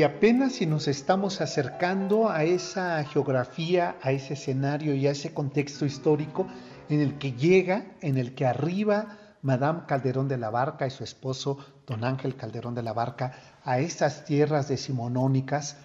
Y 0.00 0.02
apenas 0.02 0.54
si 0.54 0.64
nos 0.64 0.88
estamos 0.88 1.42
acercando 1.42 2.30
a 2.30 2.44
esa 2.44 3.04
geografía, 3.04 3.98
a 4.00 4.12
ese 4.12 4.32
escenario 4.32 4.94
y 4.94 5.06
a 5.06 5.10
ese 5.10 5.34
contexto 5.34 5.84
histórico 5.84 6.46
en 6.88 7.02
el 7.02 7.18
que 7.18 7.32
llega, 7.32 7.84
en 8.00 8.16
el 8.16 8.34
que 8.34 8.46
arriba 8.46 9.18
Madame 9.42 9.82
Calderón 9.86 10.26
de 10.26 10.38
la 10.38 10.48
Barca 10.48 10.86
y 10.86 10.90
su 10.90 11.04
esposo 11.04 11.58
Don 11.86 12.02
Ángel 12.02 12.34
Calderón 12.34 12.74
de 12.74 12.82
la 12.82 12.94
Barca 12.94 13.34
a 13.62 13.78
esas 13.80 14.24
tierras 14.24 14.68
decimonónicas 14.68 15.76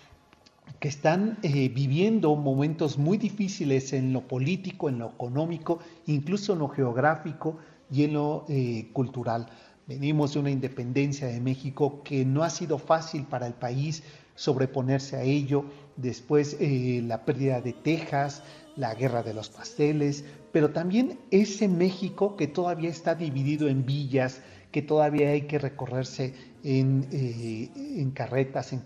que 0.79 0.87
están 0.87 1.37
eh, 1.43 1.67
viviendo 1.67 2.37
momentos 2.37 2.97
muy 2.97 3.17
difíciles 3.17 3.91
en 3.91 4.13
lo 4.13 4.29
político, 4.29 4.87
en 4.87 4.99
lo 4.99 5.09
económico, 5.09 5.79
incluso 6.05 6.53
en 6.53 6.59
lo 6.59 6.69
geográfico 6.69 7.57
y 7.91 8.05
en 8.05 8.13
lo 8.13 8.45
eh, 8.47 8.91
cultural. 8.93 9.47
Venimos 9.87 10.33
de 10.33 10.39
una 10.39 10.49
independencia 10.49 11.27
de 11.27 11.39
México 11.39 12.01
que 12.03 12.25
no 12.25 12.43
ha 12.43 12.49
sido 12.49 12.79
fácil 12.79 13.25
para 13.25 13.45
el 13.45 13.53
país 13.53 14.01
sobreponerse 14.33 15.15
a 15.15 15.21
ello. 15.21 15.65
Después 15.95 16.57
eh, 16.59 17.03
la 17.05 17.23
pérdida 17.23 17.61
de 17.61 17.73
Texas, 17.73 18.41
la 18.75 18.95
guerra 18.95 19.21
de 19.21 19.35
los 19.35 19.49
pasteles, 19.49 20.25
pero 20.51 20.71
también 20.71 21.19
ese 21.29 21.67
México 21.67 22.35
que 22.35 22.47
todavía 22.47 22.89
está 22.89 23.13
dividido 23.13 23.67
en 23.67 23.85
villas, 23.85 24.41
que 24.71 24.81
todavía 24.81 25.29
hay 25.29 25.43
que 25.43 25.59
recorrerse 25.59 26.33
en, 26.63 27.07
eh, 27.11 28.11
carretas, 28.15 28.73
en, 28.73 28.83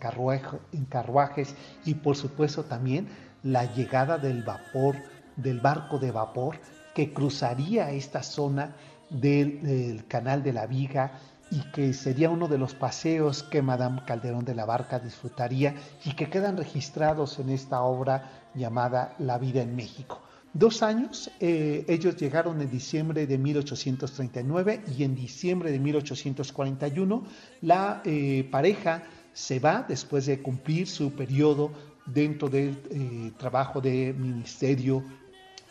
en 0.74 0.86
carruajes 0.86 1.56
y 1.86 1.94
por 1.94 2.18
supuesto 2.18 2.66
también 2.66 3.08
la 3.42 3.74
llegada 3.74 4.18
del 4.18 4.44
vapor, 4.44 4.98
del 5.38 5.62
barco 5.62 5.98
de 5.98 6.12
vapor 6.12 6.58
que 6.94 7.14
cruzaría 7.14 7.92
esta 7.92 8.22
zona 8.22 8.76
del, 9.10 10.06
canal 10.08 10.44
de 10.44 10.54
la 10.54 10.68
Viga 10.68 11.20
y 11.52 11.62
que 11.72 11.94
sería 11.94 12.30
uno 12.30 12.48
de 12.48 12.58
los 12.58 12.76
paseos 12.76 13.44
que 13.44 13.62
Madame 13.62 14.04
Calderón 14.06 14.46
de 14.46 14.54
la 14.54 14.66
Barca 14.66 15.00
disfrutaría 15.00 15.76
y 16.06 16.14
que 16.14 16.30
quedan 16.30 16.58
registrados 16.58 17.40
en 17.40 17.50
esta 17.50 17.82
obra 17.82 18.50
llamada 18.54 19.16
La 19.18 19.38
vida 19.38 19.62
en 19.62 19.76
México. 19.76 20.22
Dos 20.54 20.82
años, 20.82 21.30
eh, 21.40 21.86
ellos 21.88 22.18
llegaron 22.18 22.60
en 22.62 22.70
diciembre 22.72 23.28
de 23.28 23.38
1839 23.38 24.82
y 24.98 25.04
en 25.04 25.16
diciembre 25.16 25.72
de 25.72 25.80
1841 25.80 27.24
la 27.62 28.02
eh, 28.04 28.48
pareja 28.50 29.04
se 29.32 29.60
va 29.60 29.86
después 29.88 30.26
de 30.26 30.42
cumplir 30.42 30.88
su 30.88 31.12
periodo 31.12 31.72
dentro 32.06 32.50
del 32.50 32.82
eh, 32.90 33.32
trabajo 33.38 33.80
de 33.80 34.14
ministerio 34.18 35.04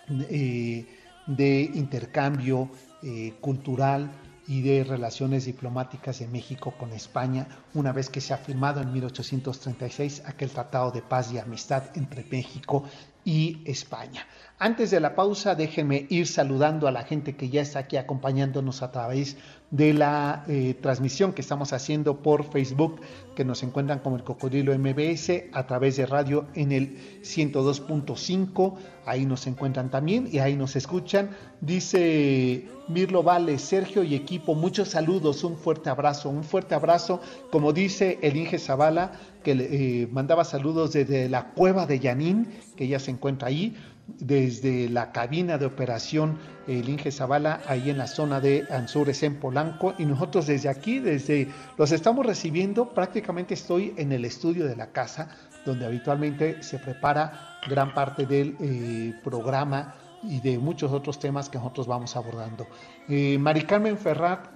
de 0.09 1.71
intercambio 1.75 2.71
eh, 3.03 3.35
cultural 3.41 4.11
y 4.49 4.63
de 4.63 4.83
relaciones 4.83 5.45
diplomáticas 5.45 6.21
de 6.21 6.27
México 6.27 6.75
con 6.79 6.93
España, 6.93 7.47
una 7.75 7.93
vez 7.93 8.09
que 8.09 8.23
se 8.23 8.33
ha 8.33 8.39
firmado 8.39 8.81
en 8.81 8.93
1836 8.93 10.23
aquel 10.25 10.51
tratado 10.51 10.91
de 10.91 11.03
paz 11.03 11.31
y 11.31 11.39
amistad 11.39 11.85
entre 11.95 12.25
México 12.25 12.85
y 13.25 13.61
España. 13.67 14.27
Antes 14.59 14.91
de 14.91 15.01
la 15.01 15.15
pausa, 15.15 15.55
déjenme 15.55 16.07
ir 16.09 16.27
saludando 16.27 16.89
a 16.89 16.93
la 16.93 17.03
gente 17.03 17.37
que 17.37 17.51
ya 17.51 17.61
está 17.61 17.81
aquí 17.81 17.99
acompañándonos 17.99 18.83
a 18.83 18.91
través 18.91 19.37
de 19.71 19.93
la 19.93 20.45
eh, 20.49 20.75
transmisión 20.81 21.33
que 21.33 21.43
estamos 21.43 21.73
haciendo 21.73 22.23
por 22.23 22.45
Facebook, 22.45 23.01
que 23.37 23.45
nos 23.45 23.63
encuentran 23.63 23.99
como 23.99 24.17
el 24.17 24.25
Cocodrilo 24.25 24.77
MBS, 24.79 25.45
a 25.53 25.67
través 25.67 25.97
de 25.97 26.07
radio 26.07 26.47
en 26.55 26.73
el 26.73 26.97
102.5, 27.23 28.75
ahí 29.05 29.27
nos 29.27 29.47
encuentran 29.47 29.91
también 29.91 30.29
y 30.33 30.39
ahí 30.39 30.57
nos 30.57 30.75
escuchan. 30.75 31.31
Dice 31.61 32.67
Mirlo 32.89 33.23
Vale, 33.23 33.59
Sergio 33.59 34.03
y 34.03 34.15
equipo, 34.15 34.55
muchos 34.55 34.89
saludos, 34.89 35.45
un 35.45 35.57
fuerte 35.57 35.91
abrazo, 35.91 36.31
un 36.31 36.45
fuerte 36.45 36.75
abrazo, 36.75 37.21
como 37.51 37.73
dice 37.75 38.19
el 38.23 38.37
Inge 38.37 38.59
Zavala, 38.59 39.13
que 39.45 39.55
le 39.55 40.03
eh, 40.03 40.09
mandaba 40.11 40.45
saludos 40.45 40.95
desde 40.95 41.29
la 41.29 41.51
cueva 41.51 41.87
de 41.87 42.01
Yanín, 42.01 42.49
que 42.75 42.89
ya 42.89 42.99
se 42.99 43.11
encuentra 43.11 43.49
ahí 43.49 43.77
desde 44.19 44.89
la 44.89 45.13
cabina 45.13 45.59
de 45.59 45.67
operación 45.67 46.39
el 46.67 46.89
Inge 46.89 47.11
Zavala, 47.11 47.61
ahí 47.67 47.91
en 47.91 47.99
la 47.99 48.07
zona 48.07 48.41
de 48.41 48.67
Anzures 48.71 49.23
en 49.23 49.37
Polanco, 49.41 49.95
y 49.99 50.05
nosotros 50.05 50.47
desde 50.47 50.69
aquí, 50.69 50.99
desde 50.99 51.49
los 51.77 51.93
estamos 51.93 52.27
recibiendo, 52.27 52.93
prácticamente 52.93 53.55
estoy 53.55 53.95
en 53.97 54.13
el 54.13 54.25
estudio 54.25 54.67
de 54.67 54.77
la 54.77 54.93
casa, 54.93 55.29
donde 55.65 55.87
habitualmente 55.87 56.63
se 56.63 56.79
prepara 56.79 57.59
gran 57.69 57.95
parte 57.95 58.27
del 58.27 58.57
eh, 58.61 59.15
programa 59.25 59.95
y 60.23 60.41
de 60.41 60.59
muchos 60.59 60.93
otros 60.93 61.19
temas 61.19 61.49
que 61.49 61.59
nosotros 61.59 61.87
vamos 61.87 62.17
abordando. 62.17 62.67
Eh, 63.09 63.39
Mari 63.39 63.63
Carmen 63.63 63.97
Ferrat, 63.97 64.47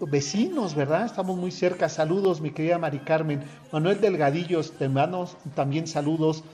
vecinos, 0.00 0.74
¿verdad? 0.74 1.06
Estamos 1.06 1.36
muy 1.36 1.50
cerca. 1.50 1.88
Saludos, 1.88 2.40
mi 2.40 2.50
querida 2.50 2.78
Mari 2.78 3.00
Carmen. 3.00 3.42
Manuel 3.72 4.00
Delgadillos, 4.00 4.72
te 4.72 4.88
mando 4.88 5.28
también 5.54 5.86
saludos 5.86 6.44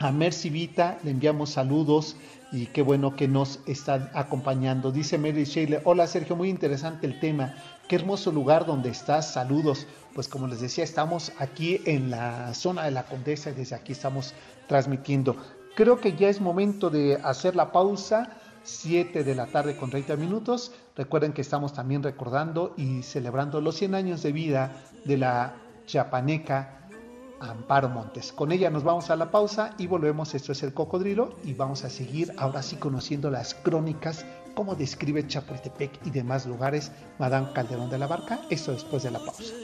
A 0.00 0.12
Mercy 0.12 0.48
Vita 0.48 0.98
le 1.02 1.10
enviamos 1.10 1.50
saludos 1.50 2.14
y 2.52 2.66
qué 2.66 2.82
bueno 2.82 3.16
que 3.16 3.26
nos 3.26 3.58
está 3.66 4.12
acompañando. 4.14 4.92
Dice 4.92 5.18
Mary 5.18 5.42
Shelley, 5.42 5.80
hola 5.82 6.06
Sergio, 6.06 6.36
muy 6.36 6.50
interesante 6.50 7.04
el 7.04 7.18
tema. 7.18 7.56
Qué 7.88 7.96
hermoso 7.96 8.30
lugar 8.30 8.64
donde 8.64 8.90
estás, 8.90 9.32
saludos. 9.32 9.88
Pues 10.14 10.28
como 10.28 10.46
les 10.46 10.60
decía, 10.60 10.84
estamos 10.84 11.32
aquí 11.38 11.80
en 11.84 12.10
la 12.10 12.54
zona 12.54 12.84
de 12.84 12.92
la 12.92 13.02
Condesa 13.02 13.50
y 13.50 13.54
desde 13.54 13.74
aquí 13.74 13.90
estamos 13.90 14.34
transmitiendo. 14.68 15.36
Creo 15.74 16.00
que 16.00 16.14
ya 16.14 16.28
es 16.28 16.40
momento 16.40 16.90
de 16.90 17.16
hacer 17.16 17.56
la 17.56 17.72
pausa. 17.72 18.30
7 18.62 19.24
de 19.24 19.34
la 19.34 19.46
tarde 19.46 19.76
con 19.76 19.90
30 19.90 20.16
minutos. 20.16 20.72
Recuerden 20.94 21.32
que 21.32 21.40
estamos 21.40 21.72
también 21.72 22.02
recordando 22.02 22.74
y 22.76 23.02
celebrando 23.02 23.60
los 23.60 23.76
100 23.76 23.94
años 23.94 24.22
de 24.22 24.30
vida 24.30 24.76
de 25.04 25.16
la 25.16 25.54
chapaneca 25.86 26.87
Amparo 27.40 27.88
Montes. 27.88 28.32
Con 28.32 28.52
ella 28.52 28.70
nos 28.70 28.84
vamos 28.84 29.10
a 29.10 29.16
la 29.16 29.30
pausa 29.30 29.74
y 29.78 29.86
volvemos. 29.86 30.34
Esto 30.34 30.52
es 30.52 30.62
el 30.62 30.74
cocodrilo 30.74 31.36
y 31.44 31.54
vamos 31.54 31.84
a 31.84 31.90
seguir 31.90 32.32
ahora 32.36 32.62
sí 32.62 32.76
conociendo 32.76 33.30
las 33.30 33.54
crónicas, 33.54 34.24
cómo 34.54 34.74
describe 34.74 35.26
Chapultepec 35.26 36.06
y 36.06 36.10
demás 36.10 36.46
lugares 36.46 36.92
Madame 37.18 37.52
Calderón 37.52 37.90
de 37.90 37.98
la 37.98 38.06
Barca. 38.06 38.40
Esto 38.50 38.72
después 38.72 39.02
de 39.02 39.10
la 39.10 39.18
pausa. 39.20 39.54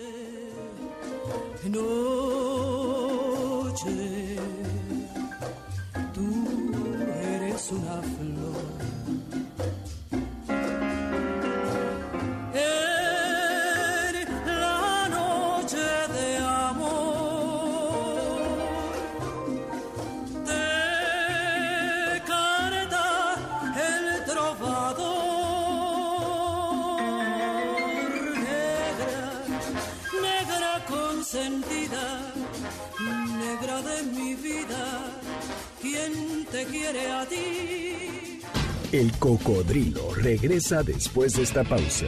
El 38.95 39.11
cocodrilo 39.19 40.15
regresa 40.15 40.85
después 40.85 41.35
de 41.35 41.43
esta 41.43 41.65
pausa. 41.65 42.07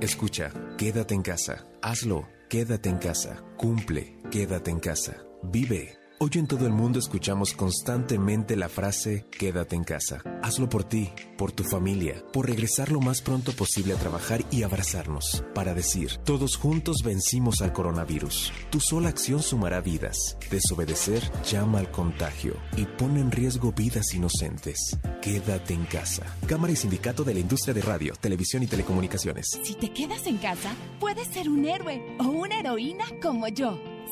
Escucha, 0.00 0.50
quédate 0.78 1.12
en 1.12 1.20
casa. 1.20 1.66
Hazlo, 1.82 2.26
quédate 2.48 2.88
en 2.88 2.96
casa. 2.96 3.44
Cumple, 3.58 4.16
quédate 4.30 4.70
en 4.70 4.80
casa. 4.80 5.22
Vive. 5.42 6.03
Hoy 6.24 6.30
en 6.36 6.46
todo 6.46 6.66
el 6.66 6.72
mundo 6.72 6.98
escuchamos 6.98 7.52
constantemente 7.52 8.56
la 8.56 8.70
frase 8.70 9.26
quédate 9.30 9.76
en 9.76 9.84
casa. 9.84 10.22
Hazlo 10.42 10.70
por 10.70 10.82
ti, 10.82 11.10
por 11.36 11.52
tu 11.52 11.64
familia, 11.64 12.24
por 12.32 12.46
regresar 12.46 12.90
lo 12.90 12.98
más 12.98 13.20
pronto 13.20 13.52
posible 13.52 13.92
a 13.92 13.98
trabajar 13.98 14.42
y 14.50 14.62
abrazarnos, 14.62 15.44
para 15.54 15.74
decir, 15.74 16.16
todos 16.24 16.56
juntos 16.56 17.02
vencimos 17.04 17.60
al 17.60 17.74
coronavirus. 17.74 18.54
Tu 18.70 18.80
sola 18.80 19.10
acción 19.10 19.42
sumará 19.42 19.82
vidas. 19.82 20.38
Desobedecer 20.50 21.30
llama 21.42 21.80
al 21.80 21.90
contagio 21.90 22.56
y 22.78 22.86
pone 22.86 23.20
en 23.20 23.30
riesgo 23.30 23.72
vidas 23.72 24.14
inocentes. 24.14 24.98
Quédate 25.20 25.74
en 25.74 25.84
casa. 25.84 26.24
Cámara 26.46 26.72
y 26.72 26.76
Sindicato 26.76 27.22
de 27.24 27.34
la 27.34 27.40
Industria 27.40 27.74
de 27.74 27.82
Radio, 27.82 28.14
Televisión 28.18 28.62
y 28.62 28.66
Telecomunicaciones. 28.66 29.60
Si 29.62 29.74
te 29.74 29.92
quedas 29.92 30.26
en 30.26 30.38
casa, 30.38 30.72
puedes 31.00 31.28
ser 31.28 31.50
un 31.50 31.66
héroe 31.66 32.16
o 32.18 32.24
una 32.28 32.60
heroína 32.60 33.04
como 33.20 33.46
yo. 33.48 33.93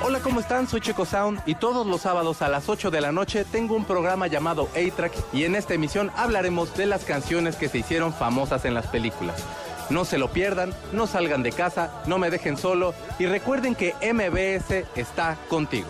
Hola, 0.00 0.20
¿cómo 0.20 0.38
están? 0.38 0.68
Soy 0.68 0.80
Checo 0.80 1.04
Sound 1.04 1.42
y 1.44 1.56
todos 1.56 1.84
los 1.84 2.02
sábados 2.02 2.40
a 2.40 2.48
las 2.48 2.68
8 2.68 2.92
de 2.92 3.00
la 3.00 3.10
noche 3.10 3.44
tengo 3.44 3.74
un 3.74 3.84
programa 3.84 4.28
llamado 4.28 4.68
A-Track 4.76 5.12
y 5.32 5.42
en 5.42 5.56
esta 5.56 5.74
emisión 5.74 6.12
hablaremos 6.16 6.74
de 6.76 6.86
las 6.86 7.04
canciones 7.04 7.56
que 7.56 7.68
se 7.68 7.78
hicieron 7.78 8.12
famosas 8.12 8.64
en 8.64 8.74
las 8.74 8.86
películas. 8.86 9.44
No 9.90 10.04
se 10.04 10.16
lo 10.16 10.30
pierdan, 10.30 10.72
no 10.92 11.08
salgan 11.08 11.42
de 11.42 11.50
casa, 11.50 11.90
no 12.06 12.16
me 12.18 12.30
dejen 12.30 12.56
solo 12.56 12.94
y 13.18 13.26
recuerden 13.26 13.74
que 13.74 13.94
MBS 14.00 14.86
está 14.94 15.36
contigo. 15.48 15.88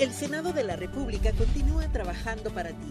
El 0.00 0.12
Senado 0.12 0.52
de 0.52 0.64
la 0.64 0.74
República 0.74 1.30
continúa 1.32 1.86
trabajando 1.86 2.50
para 2.50 2.70
ti. 2.70 2.90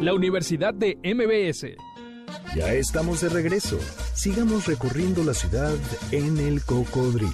La 0.00 0.12
Universidad 0.12 0.74
de 0.74 0.98
MBS. 1.02 1.76
Ya 2.56 2.72
estamos 2.74 3.20
de 3.20 3.28
regreso. 3.28 3.78
Sigamos 4.14 4.66
recorriendo 4.66 5.24
la 5.24 5.34
ciudad 5.34 5.74
en 6.10 6.38
el 6.38 6.62
cocodrilo. 6.62 7.30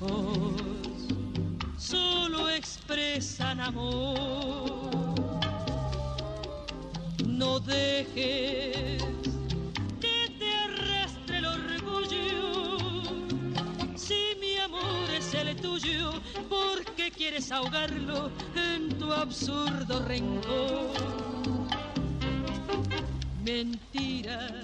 Ojos 0.00 0.62
solo 1.76 2.48
expresan 2.48 3.60
amor. 3.60 4.66
No 7.26 7.60
dejes 7.60 9.02
que 10.00 10.36
te 10.38 10.54
arrastre 10.54 11.38
el 11.38 11.46
orgullo. 11.46 13.02
Si 13.96 14.36
mi 14.40 14.56
amor 14.58 15.10
es 15.16 15.34
el 15.34 15.56
tuyo, 15.56 16.12
¿por 16.48 16.84
qué 16.96 17.10
quieres 17.10 17.50
ahogarlo 17.52 18.30
en 18.54 18.96
tu 18.98 19.12
absurdo 19.12 20.04
rencor? 20.06 21.22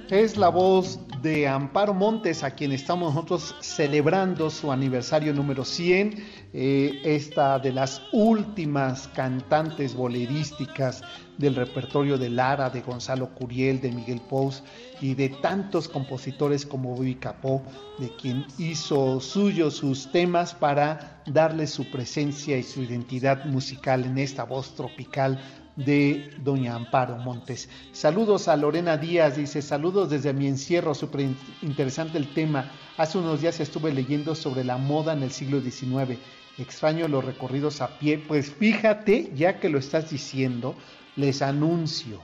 Es 0.09 0.37
la 0.37 0.49
voz 0.49 1.01
de 1.21 1.49
Amparo 1.49 1.93
Montes, 1.93 2.45
a 2.45 2.51
quien 2.51 2.71
estamos 2.73 3.12
nosotros 3.12 3.55
celebrando 3.79 4.51
su 4.51 4.73
aniversario 4.73 5.33
número 5.33 5.64
100. 5.64 6.49
Eh, 6.53 7.01
esta 7.05 7.61
de 7.61 7.71
las 7.71 8.03
últimas 8.11 9.07
cantantes 9.07 9.95
bolerísticas 9.95 11.03
del 11.37 11.55
repertorio 11.55 12.19
de 12.19 12.29
Lara, 12.29 12.71
de 12.71 12.81
Gonzalo 12.81 13.33
Curiel, 13.37 13.81
de 13.81 13.93
Miguel 13.93 14.21
Pous 14.29 14.64
y 15.01 15.14
de 15.14 15.29
tantos 15.29 15.87
compositores 15.87 16.67
como 16.67 16.97
Bobby 16.97 17.14
Capó, 17.14 17.62
de 18.01 18.11
quien 18.17 18.45
hizo 18.59 19.21
suyos 19.21 19.75
sus 19.75 20.11
temas 20.11 20.55
para 20.55 21.23
darle 21.27 21.69
su 21.69 21.88
presencia 21.88 22.59
y 22.59 22.64
su 22.64 22.83
identidad 22.83 23.45
musical 23.45 24.05
en 24.05 24.19
esta 24.19 24.43
voz 24.43 24.75
tropical 24.75 25.41
de 25.79 26.31
doña 26.43 26.75
Amparo 26.75 27.17
Montes. 27.19 27.69
Saludos 27.93 28.49
a 28.49 28.57
Lorena 28.57 28.97
Díaz, 28.97 29.37
dice, 29.37 29.62
saludos 29.62 30.11
desde 30.11 30.33
mi 30.33 30.49
encierro, 30.49 30.93
súper 30.93 31.29
interesante 31.62 32.19
el 32.19 32.35
tema. 32.35 32.71
Hace 32.97 33.19
unos 33.19 33.41
días 33.41 33.61
estuve 33.61 33.93
leyendo 33.93 34.35
sobre 34.35 34.64
la 34.64 34.77
moda 34.77 35.12
en 35.12 35.23
el 35.23 35.31
siglo 35.31 35.61
XIX. 35.61 36.19
Extraño 36.59 37.07
los 37.07 37.25
recorridos 37.25 37.81
a 37.81 37.97
pie. 37.97 38.19
Pues 38.19 38.51
fíjate, 38.51 39.31
ya 39.37 39.61
que 39.61 39.69
lo 39.69 39.79
estás 39.79 40.11
diciendo, 40.11 40.75
les 41.14 41.43
anuncio 41.43 42.21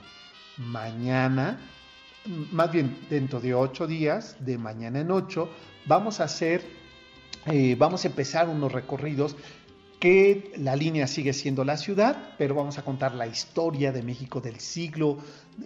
mañana, 0.57 1.57
más 2.51 2.71
bien 2.73 2.97
dentro 3.09 3.39
de 3.39 3.53
ocho 3.53 3.87
días, 3.87 4.35
de 4.41 4.57
mañana 4.57 4.99
en 4.99 5.11
ocho, 5.11 5.49
vamos 5.85 6.19
a 6.19 6.25
hacer, 6.25 6.61
eh, 7.45 7.77
vamos 7.79 8.03
a 8.03 8.09
empezar 8.09 8.49
unos 8.49 8.73
recorridos 8.73 9.37
que 9.99 10.53
la 10.57 10.75
línea 10.75 11.07
sigue 11.07 11.33
siendo 11.33 11.63
la 11.63 11.77
ciudad, 11.77 12.35
pero 12.37 12.55
vamos 12.55 12.77
a 12.77 12.83
contar 12.83 13.15
la 13.15 13.27
historia 13.27 13.91
de 13.91 14.03
México 14.03 14.41
del 14.41 14.59
siglo, 14.59 15.17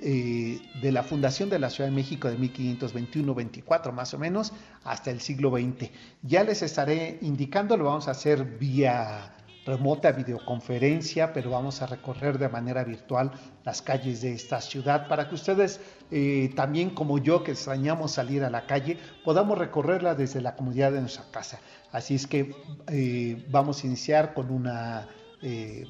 eh, 0.02 0.60
de 0.82 0.92
la 0.92 1.04
fundación 1.04 1.50
de 1.50 1.60
la 1.60 1.70
Ciudad 1.70 1.90
de 1.90 1.96
México 1.96 2.30
de 2.30 2.38
1521-24 2.38 3.92
más 3.92 4.14
o 4.14 4.20
menos, 4.20 4.54
hasta 4.84 5.12
el 5.12 5.20
siglo 5.20 5.52
XX. 5.52 5.90
Ya 6.22 6.44
les 6.44 6.62
estaré 6.62 7.18
indicando, 7.22 7.76
lo 7.76 7.86
vamos 7.86 8.08
a 8.08 8.12
hacer 8.12 8.44
vía 8.44 9.34
remota 9.70 10.12
videoconferencia, 10.12 11.32
pero 11.32 11.52
vamos 11.52 11.82
a 11.82 11.86
recorrer 11.86 12.40
de 12.40 12.50
manera 12.50 12.84
virtual 12.84 13.32
las 13.64 13.82
calles 13.84 14.22
de 14.22 14.34
esta 14.34 14.62
ciudad 14.62 15.08
para 15.08 15.30
que 15.30 15.36
ustedes, 15.36 15.80
eh, 16.10 16.52
también 16.56 16.90
como 16.90 17.20
yo 17.20 17.44
que 17.44 17.52
extrañamos 17.52 18.12
salir 18.14 18.44
a 18.44 18.50
la 18.50 18.66
calle, 18.66 18.98
podamos 19.24 19.58
recorrerla 19.58 20.16
desde 20.16 20.42
la 20.42 20.56
comunidad 20.56 20.92
de 20.92 21.02
nuestra 21.02 21.26
casa. 21.32 21.60
Así 21.92 22.16
es 22.16 22.26
que 22.26 22.56
eh, 22.88 23.46
vamos 23.50 23.84
a 23.84 23.88
iniciar 23.88 24.34
con 24.34 24.50
una 24.50 25.08
eh, 25.42 25.86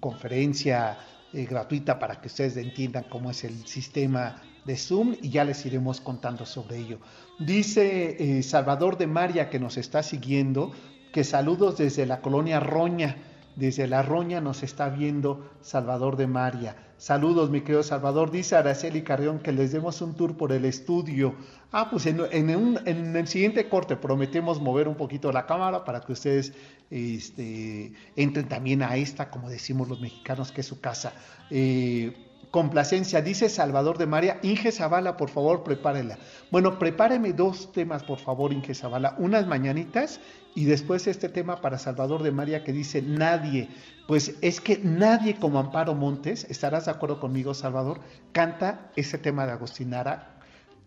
conferencia 0.00 0.96
gratuita 1.32 1.98
para 1.98 2.20
que 2.20 2.28
ustedes 2.28 2.56
entiendan 2.56 3.06
cómo 3.10 3.28
es 3.32 3.42
el 3.42 3.66
sistema 3.66 4.40
de 4.64 4.76
Zoom 4.76 5.16
y 5.20 5.30
ya 5.30 5.42
les 5.42 5.66
iremos 5.66 6.00
contando 6.00 6.46
sobre 6.46 6.78
ello. 6.78 7.00
Dice 7.40 8.40
Salvador 8.44 8.96
de 8.96 9.08
María 9.08 9.50
que 9.50 9.58
nos 9.58 9.76
está 9.76 10.04
siguiendo, 10.04 10.70
que 11.14 11.22
saludos 11.22 11.78
desde 11.78 12.06
la 12.06 12.20
colonia 12.20 12.58
Roña. 12.58 13.16
Desde 13.54 13.86
la 13.86 14.02
Roña 14.02 14.40
nos 14.40 14.64
está 14.64 14.88
viendo 14.88 15.48
Salvador 15.60 16.16
de 16.16 16.26
María. 16.26 16.74
Saludos, 16.98 17.50
mi 17.50 17.60
querido 17.60 17.84
Salvador. 17.84 18.32
Dice 18.32 18.56
Araceli 18.56 19.02
Carrión 19.02 19.38
que 19.38 19.52
les 19.52 19.70
demos 19.70 20.02
un 20.02 20.16
tour 20.16 20.36
por 20.36 20.50
el 20.50 20.64
estudio. 20.64 21.36
Ah, 21.70 21.88
pues 21.88 22.06
en, 22.06 22.18
el 22.18 23.28
siguiente 23.28 23.68
corte 23.68 23.94
prometemos 23.94 24.60
mover 24.60 24.88
un 24.88 24.96
poquito 24.96 25.30
la 25.30 25.46
cámara 25.46 25.84
para 25.84 26.00
que 26.00 26.14
ustedes 26.14 26.52
este, 26.90 27.92
entren 28.16 28.48
también 28.48 28.82
a 28.82 28.96
esta, 28.96 29.30
como 29.30 29.48
decimos 29.48 29.88
los 29.88 30.00
mexicanos, 30.00 30.50
que 30.50 30.62
es 30.62 30.66
su 30.66 30.80
casa. 30.80 31.12
Eh, 31.48 32.12
complacencia, 32.54 33.20
dice 33.20 33.48
Salvador 33.48 33.98
de 33.98 34.06
María. 34.06 34.38
Inge 34.44 34.70
Zavala, 34.70 35.16
por 35.16 35.28
favor, 35.28 35.64
prepárela. 35.64 36.18
Bueno, 36.52 36.78
prepáreme 36.78 37.32
dos 37.32 37.72
temas, 37.72 38.04
por 38.04 38.20
favor, 38.20 38.52
Inge 38.52 38.76
Zavala. 38.76 39.16
Unas 39.18 39.48
mañanitas 39.48 40.20
y 40.54 40.64
después 40.64 41.08
este 41.08 41.28
tema 41.28 41.60
para 41.60 41.78
Salvador 41.78 42.22
de 42.22 42.30
María 42.30 42.62
que 42.62 42.72
dice 42.72 43.02
nadie. 43.02 43.70
Pues 44.06 44.36
es 44.40 44.60
que 44.60 44.78
nadie 44.78 45.34
como 45.34 45.58
Amparo 45.58 45.96
Montes, 45.96 46.46
estarás 46.48 46.84
de 46.84 46.92
acuerdo 46.92 47.18
conmigo, 47.18 47.54
Salvador, 47.54 47.98
canta 48.30 48.92
ese 48.94 49.18
tema 49.18 49.46
de 49.46 49.52
Agustinara 49.52 50.38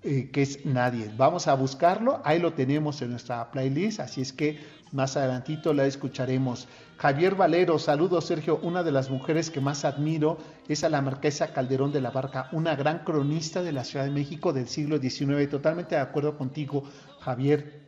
eh, 0.03 0.29
que 0.31 0.43
es 0.43 0.65
nadie. 0.65 1.11
Vamos 1.17 1.49
a 1.49 1.55
buscarlo, 1.55 2.21
ahí 2.23 2.39
lo 2.39 2.53
tenemos 2.53 3.01
en 3.01 3.09
nuestra 3.09 3.51
playlist, 3.51 3.99
así 3.99 4.21
es 4.21 4.31
que 4.31 4.57
más 4.91 5.17
adelantito 5.17 5.73
la 5.73 5.85
escucharemos. 5.85 6.67
Javier 6.97 7.35
Valero, 7.35 7.77
saludos 7.79 8.25
Sergio, 8.25 8.59
una 8.63 8.83
de 8.83 8.91
las 8.91 9.09
mujeres 9.09 9.49
que 9.49 9.61
más 9.61 9.85
admiro 9.85 10.37
es 10.67 10.83
a 10.83 10.89
la 10.89 11.01
marquesa 11.01 11.53
Calderón 11.53 11.91
de 11.91 12.01
la 12.01 12.11
Barca, 12.11 12.49
una 12.51 12.75
gran 12.75 12.99
cronista 12.99 13.61
de 13.61 13.71
la 13.71 13.83
Ciudad 13.83 14.05
de 14.05 14.11
México 14.11 14.53
del 14.53 14.67
siglo 14.67 14.97
XIX, 14.97 15.49
totalmente 15.49 15.95
de 15.95 16.01
acuerdo 16.01 16.37
contigo 16.37 16.83
Javier. 17.19 17.87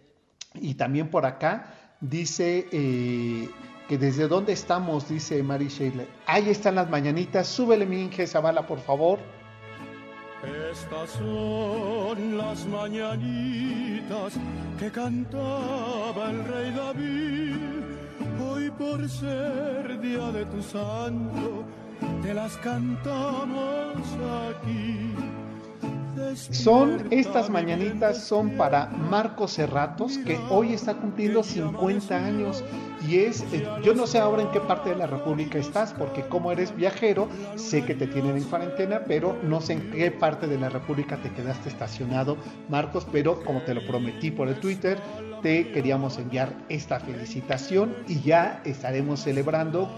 Y 0.55 0.75
también 0.75 1.09
por 1.09 1.25
acá 1.25 1.95
dice 2.01 2.67
eh, 2.71 3.49
que 3.87 3.97
desde 3.97 4.27
dónde 4.27 4.53
estamos, 4.53 5.09
dice 5.09 5.41
Mary 5.43 5.67
Shayla. 5.67 6.05
Ahí 6.25 6.49
están 6.49 6.75
las 6.75 6.89
mañanitas, 6.89 7.47
súbele 7.47 7.85
mi 7.85 8.01
Inge 8.01 8.27
Zavala, 8.27 8.67
por 8.67 8.79
favor. 8.79 9.19
Estas 10.43 11.09
son 11.09 12.37
las 12.37 12.65
mañanitas 12.65 14.33
que 14.79 14.89
cantaba 14.89 16.29
el 16.29 16.45
rey 16.45 16.71
David. 16.71 17.57
Hoy 18.41 18.71
por 18.71 19.09
ser 19.09 19.99
día 19.99 20.31
de 20.31 20.45
tu 20.45 20.61
santo, 20.63 21.65
te 22.21 22.33
las 22.33 22.55
cantamos 22.57 23.97
aquí. 24.49 25.08
Son 26.35 27.07
estas 27.11 27.49
mañanitas 27.49 28.23
son 28.23 28.51
para 28.51 28.87
Marcos 28.87 29.53
Serratos 29.53 30.17
que 30.19 30.37
hoy 30.49 30.73
está 30.73 30.95
cumpliendo 30.95 31.43
50 31.43 32.15
años 32.15 32.63
y 33.07 33.19
es 33.19 33.41
eh, 33.53 33.65
yo 33.83 33.93
no 33.93 34.05
sé 34.05 34.19
ahora 34.19 34.41
en 34.41 34.51
qué 34.51 34.59
parte 34.59 34.89
de 34.89 34.95
la 34.95 35.07
República 35.07 35.57
estás 35.57 35.93
porque 35.93 36.27
como 36.27 36.51
eres 36.51 36.75
viajero 36.75 37.29
sé 37.55 37.85
que 37.85 37.95
te 37.95 38.07
tienen 38.07 38.35
en 38.35 38.43
cuarentena 38.43 39.01
pero 39.07 39.37
no 39.43 39.61
sé 39.61 39.73
en 39.73 39.91
qué 39.91 40.11
parte 40.11 40.47
de 40.47 40.57
la 40.57 40.69
República 40.69 41.17
te 41.17 41.31
quedaste 41.31 41.69
estacionado 41.69 42.37
Marcos 42.67 43.07
pero 43.11 43.43
como 43.43 43.61
te 43.61 43.73
lo 43.73 43.85
prometí 43.85 44.31
por 44.31 44.49
el 44.49 44.59
Twitter 44.59 44.99
te 45.41 45.71
queríamos 45.71 46.17
enviar 46.17 46.53
esta 46.67 46.99
felicitación 46.99 47.95
y 48.07 48.19
ya 48.21 48.61
estaremos 48.65 49.21
celebrando 49.21 49.89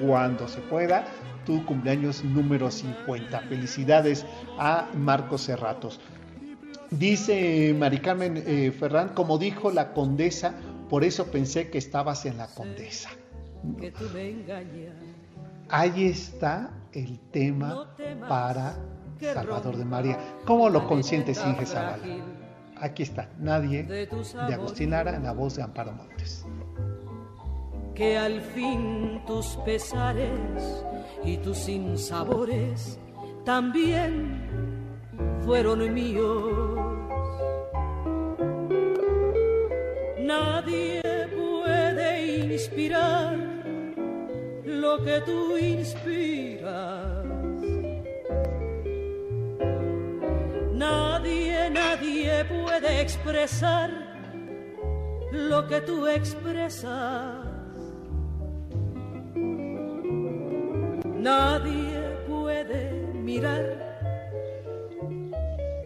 cuando 0.00 0.48
se 0.48 0.60
pueda 0.60 1.04
tu 1.46 1.64
cumpleaños 1.64 2.22
número 2.22 2.70
50. 2.70 3.40
Felicidades 3.40 4.26
a 4.58 4.90
Marcos 4.94 5.42
Serratos. 5.42 6.00
Dice 6.90 7.74
Mari 7.78 7.98
Carmen 7.98 8.42
eh, 8.46 8.72
Ferrán, 8.78 9.10
como 9.14 9.38
dijo 9.38 9.70
la 9.70 9.92
condesa, 9.92 10.54
por 10.90 11.02
eso 11.04 11.26
pensé 11.30 11.70
que 11.70 11.78
estabas 11.78 12.26
en 12.26 12.36
la 12.36 12.48
condesa. 12.48 13.10
Ahí 15.68 16.06
está 16.06 16.70
el 16.92 17.18
tema 17.30 17.88
para 18.28 18.76
Salvador 19.20 19.76
de 19.76 19.84
María. 19.84 20.18
¿Cómo 20.44 20.68
lo 20.68 20.86
consientes, 20.86 21.42
Inge 21.44 21.66
Zavala? 21.66 21.98
Aquí 22.78 23.02
está, 23.02 23.30
Nadie 23.38 23.84
de 23.84 24.54
Agustín 24.54 24.90
Lara 24.90 25.16
en 25.16 25.24
la 25.24 25.32
voz 25.32 25.56
de 25.56 25.62
Amparo 25.62 25.92
Montes. 25.92 26.44
Que 27.96 28.18
al 28.18 28.42
fin 28.42 29.22
tus 29.26 29.56
pesares 29.64 30.84
y 31.24 31.38
tus 31.38 31.56
sinsabores 31.56 32.98
también 33.42 34.46
fueron 35.46 35.94
míos. 35.94 36.78
Nadie 40.18 41.00
puede 41.34 42.52
inspirar 42.52 43.38
lo 44.64 45.02
que 45.02 45.22
tú 45.24 45.56
inspiras. 45.56 47.24
Nadie, 50.74 51.70
nadie 51.70 52.44
puede 52.44 53.00
expresar 53.00 53.90
lo 55.32 55.66
que 55.66 55.80
tú 55.80 56.06
expresas. 56.06 57.55
Nadie 61.20 61.98
puede 62.28 62.90
mirar. 63.14 63.86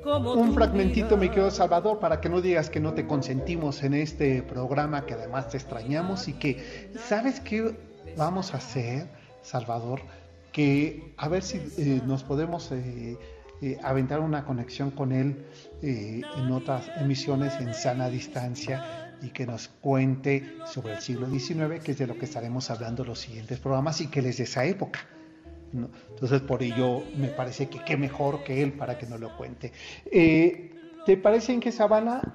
Como 0.03 0.33
Un 0.33 0.55
fragmentito, 0.55 1.17
mi 1.17 1.29
querido 1.29 1.51
Salvador, 1.51 2.01
para 2.01 2.21
que 2.21 2.29
no 2.29 2.41
digas 2.41 2.69
que 2.69 2.81
no 2.81 2.95
te 2.95 3.07
consentimos 3.07 3.83
en 3.83 3.95
este 3.95 4.43
programa, 4.43 5.07
que 5.07 5.15
además 5.15 5.49
te 5.49 5.57
extrañamos 5.57 6.27
y 6.27 6.33
que, 6.33 6.91
¿sabes 7.07 7.39
qué 7.41 7.77
vamos 8.17 8.55
a 8.55 8.57
hacer, 8.57 9.07
Salvador? 9.43 10.01
Que 10.53 11.15
a 11.17 11.29
ver 11.29 11.43
si 11.43 11.59
eh, 11.79 12.01
nos 12.07 12.25
podemos 12.25 12.73
eh, 12.73 13.17
eh, 13.63 13.79
aventar 13.85 14.21
una 14.21 14.45
conexión 14.45 14.91
con 14.91 15.13
él 15.13 15.47
en 15.83 16.51
otras 16.51 16.91
emisiones 16.99 17.55
en 17.61 17.73
sana 17.73 18.09
distancia 18.09 19.15
y 19.23 19.29
que 19.29 19.47
nos 19.47 19.69
cuente 19.69 20.57
sobre 20.67 20.95
el 20.95 21.01
siglo 21.01 21.29
XIX, 21.31 21.83
que 21.85 21.93
es 21.93 21.99
de 21.99 22.07
lo 22.07 22.19
que 22.19 22.25
estaremos 22.25 22.71
hablando 22.71 23.05
los 23.05 23.21
siguientes 23.21 23.61
programas 23.61 24.01
y 24.01 24.09
que 24.09 24.23
les 24.23 24.39
de 24.39 24.45
esa 24.45 24.65
época. 24.65 25.01
Entonces, 25.73 26.41
por 26.43 26.63
ello, 26.63 27.03
me 27.17 27.29
parece 27.29 27.69
que 27.69 27.85
qué 27.85 27.97
mejor 27.97 28.43
que 28.45 28.63
él 28.63 28.73
para 28.73 28.99
que 28.99 29.07
nos 29.07 29.21
lo 29.21 29.37
cuente. 29.37 29.73
Eh, 30.11 30.71
¿Te 31.07 31.17
parece, 31.17 31.55
en 31.55 31.61
que 31.61 31.73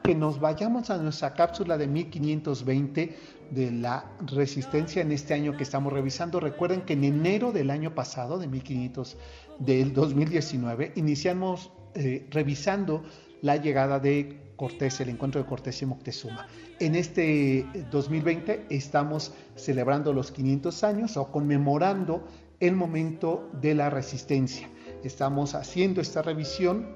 que 0.04 0.16
nos 0.16 0.40
vayamos 0.40 0.90
a 0.90 0.98
nuestra 0.98 1.34
cápsula 1.34 1.78
de 1.78 1.86
1520 1.86 3.16
de 3.52 3.72
la 3.72 4.12
resistencia 4.26 5.04
en 5.04 5.12
este 5.12 5.36
año 5.36 5.56
que 5.56 5.64
estamos 5.64 5.94
revisando? 5.94 6.40
Recuerden 6.40 6.82
que 6.82 6.94
en 6.94 7.04
enero 7.04 7.52
del 7.52 7.70
año 7.70 7.94
pasado, 7.94 8.40
de 8.40 8.48
1500, 8.48 9.18
del 9.60 9.94
2019, 9.94 10.94
iniciamos 10.96 11.72
eh, 11.94 12.26
revisando 12.32 13.04
la 13.42 13.58
llegada 13.58 14.00
de 14.00 14.42
Cortés, 14.56 15.00
el 15.00 15.10
encuentro 15.10 15.42
de 15.42 15.48
Cortés 15.48 15.82
y 15.82 15.86
Moctezuma. 15.86 16.48
En 16.80 16.96
este 16.96 17.66
2020 17.92 18.66
estamos 18.70 19.34
celebrando 19.56 20.12
los 20.12 20.32
500 20.32 20.84
años 20.84 21.18
o 21.18 21.32
conmemorando 21.32 22.26
el 22.60 22.76
momento 22.76 23.50
de 23.62 23.76
la 23.76 23.90
resistencia. 23.90 24.70
Estamos 25.04 25.56
haciendo 25.56 26.02
esta 26.02 26.22
revisión 26.22 26.88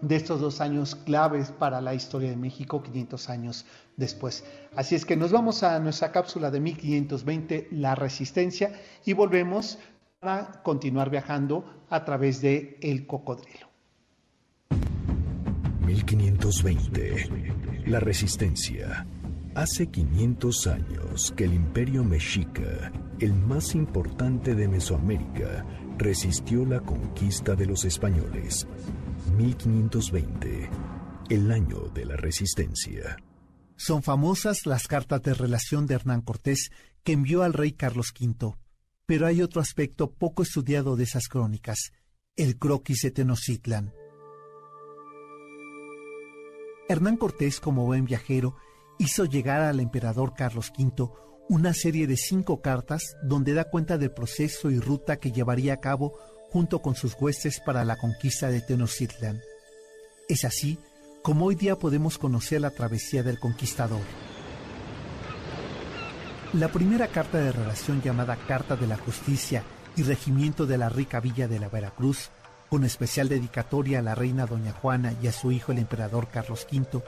de 0.00 0.16
estos 0.16 0.40
dos 0.40 0.60
años 0.60 0.94
claves 0.94 1.50
para 1.50 1.80
la 1.80 1.94
historia 1.94 2.30
de 2.30 2.36
México 2.36 2.82
500 2.82 3.30
años 3.30 3.64
después. 3.96 4.44
Así 4.74 4.94
es 4.94 5.06
que 5.06 5.16
nos 5.16 5.32
vamos 5.32 5.62
a 5.62 5.78
nuestra 5.78 6.12
cápsula 6.12 6.50
de 6.50 6.60
1520, 6.60 7.68
la 7.70 7.94
resistencia, 7.94 8.72
y 9.04 9.12
volvemos 9.12 9.78
para 10.20 10.62
continuar 10.62 11.10
viajando 11.10 11.64
a 11.88 12.04
través 12.04 12.40
de 12.40 12.78
El 12.80 13.06
Cocodrilo. 13.06 13.68
1520, 15.86 17.84
la 17.86 18.00
resistencia. 18.00 19.06
Hace 19.54 19.88
500 19.88 20.66
años 20.66 21.32
que 21.36 21.44
el 21.44 21.54
imperio 21.54 22.02
mexica, 22.02 22.90
el 23.22 23.34
más 23.34 23.76
importante 23.76 24.56
de 24.56 24.66
Mesoamérica, 24.66 25.64
resistió 25.96 26.66
la 26.66 26.80
conquista 26.80 27.54
de 27.54 27.66
los 27.66 27.84
españoles 27.84 28.66
1520, 29.36 30.68
el 31.30 31.52
año 31.52 31.82
de 31.94 32.04
la 32.04 32.16
resistencia. 32.16 33.16
Son 33.76 34.02
famosas 34.02 34.66
las 34.66 34.88
cartas 34.88 35.22
de 35.22 35.34
relación 35.34 35.86
de 35.86 35.94
Hernán 35.94 36.22
Cortés 36.22 36.72
que 37.04 37.12
envió 37.12 37.44
al 37.44 37.52
rey 37.52 37.72
Carlos 37.72 38.12
V, 38.20 38.56
pero 39.06 39.28
hay 39.28 39.40
otro 39.40 39.60
aspecto 39.60 40.10
poco 40.10 40.42
estudiado 40.42 40.96
de 40.96 41.04
esas 41.04 41.28
crónicas, 41.28 41.92
el 42.34 42.58
croquis 42.58 43.02
de 43.02 43.12
Tenochtitlan. 43.12 43.94
Hernán 46.88 47.16
Cortés, 47.16 47.60
como 47.60 47.86
buen 47.86 48.04
viajero, 48.04 48.56
hizo 48.98 49.26
llegar 49.26 49.62
al 49.62 49.78
emperador 49.78 50.34
Carlos 50.34 50.72
V 50.76 51.08
una 51.48 51.74
serie 51.74 52.06
de 52.06 52.16
cinco 52.16 52.60
cartas 52.62 53.16
donde 53.22 53.54
da 53.54 53.64
cuenta 53.64 53.98
del 53.98 54.10
proceso 54.10 54.70
y 54.70 54.78
ruta 54.78 55.18
que 55.18 55.32
llevaría 55.32 55.74
a 55.74 55.80
cabo 55.80 56.18
junto 56.50 56.80
con 56.80 56.94
sus 56.94 57.14
huestes 57.18 57.60
para 57.60 57.84
la 57.84 57.96
conquista 57.96 58.48
de 58.48 58.60
Tenochtitlan. 58.60 59.40
Es 60.28 60.44
así 60.44 60.78
como 61.22 61.46
hoy 61.46 61.54
día 61.54 61.76
podemos 61.76 62.18
conocer 62.18 62.60
la 62.60 62.70
travesía 62.70 63.22
del 63.22 63.38
conquistador. 63.38 64.02
La 66.52 66.68
primera 66.68 67.08
carta 67.08 67.38
de 67.38 67.52
relación 67.52 68.02
llamada 68.02 68.36
Carta 68.36 68.76
de 68.76 68.86
la 68.86 68.96
Justicia 68.96 69.62
y 69.96 70.02
Regimiento 70.02 70.66
de 70.66 70.78
la 70.78 70.88
Rica 70.88 71.20
Villa 71.20 71.48
de 71.48 71.58
la 71.58 71.68
Veracruz, 71.68 72.30
con 72.68 72.84
especial 72.84 73.28
dedicatoria 73.28 74.00
a 74.00 74.02
la 74.02 74.14
reina 74.14 74.46
Doña 74.46 74.72
Juana 74.72 75.14
y 75.22 75.28
a 75.28 75.32
su 75.32 75.52
hijo 75.52 75.72
el 75.72 75.78
emperador 75.78 76.28
Carlos 76.28 76.66
V, 76.70 77.02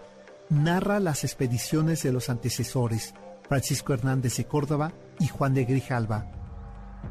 narra 0.49 1.01
las 1.01 1.25
expediciones 1.25 2.03
de 2.03 2.13
los 2.13 2.31
antecesores 2.31 3.15
Francisco 3.49 3.93
Hernández 3.93 4.37
de 4.37 4.47
Córdoba 4.47 4.93
y 5.21 5.29
Juan 5.29 5.55
de 5.55 5.65
Grijalva. 5.65 6.31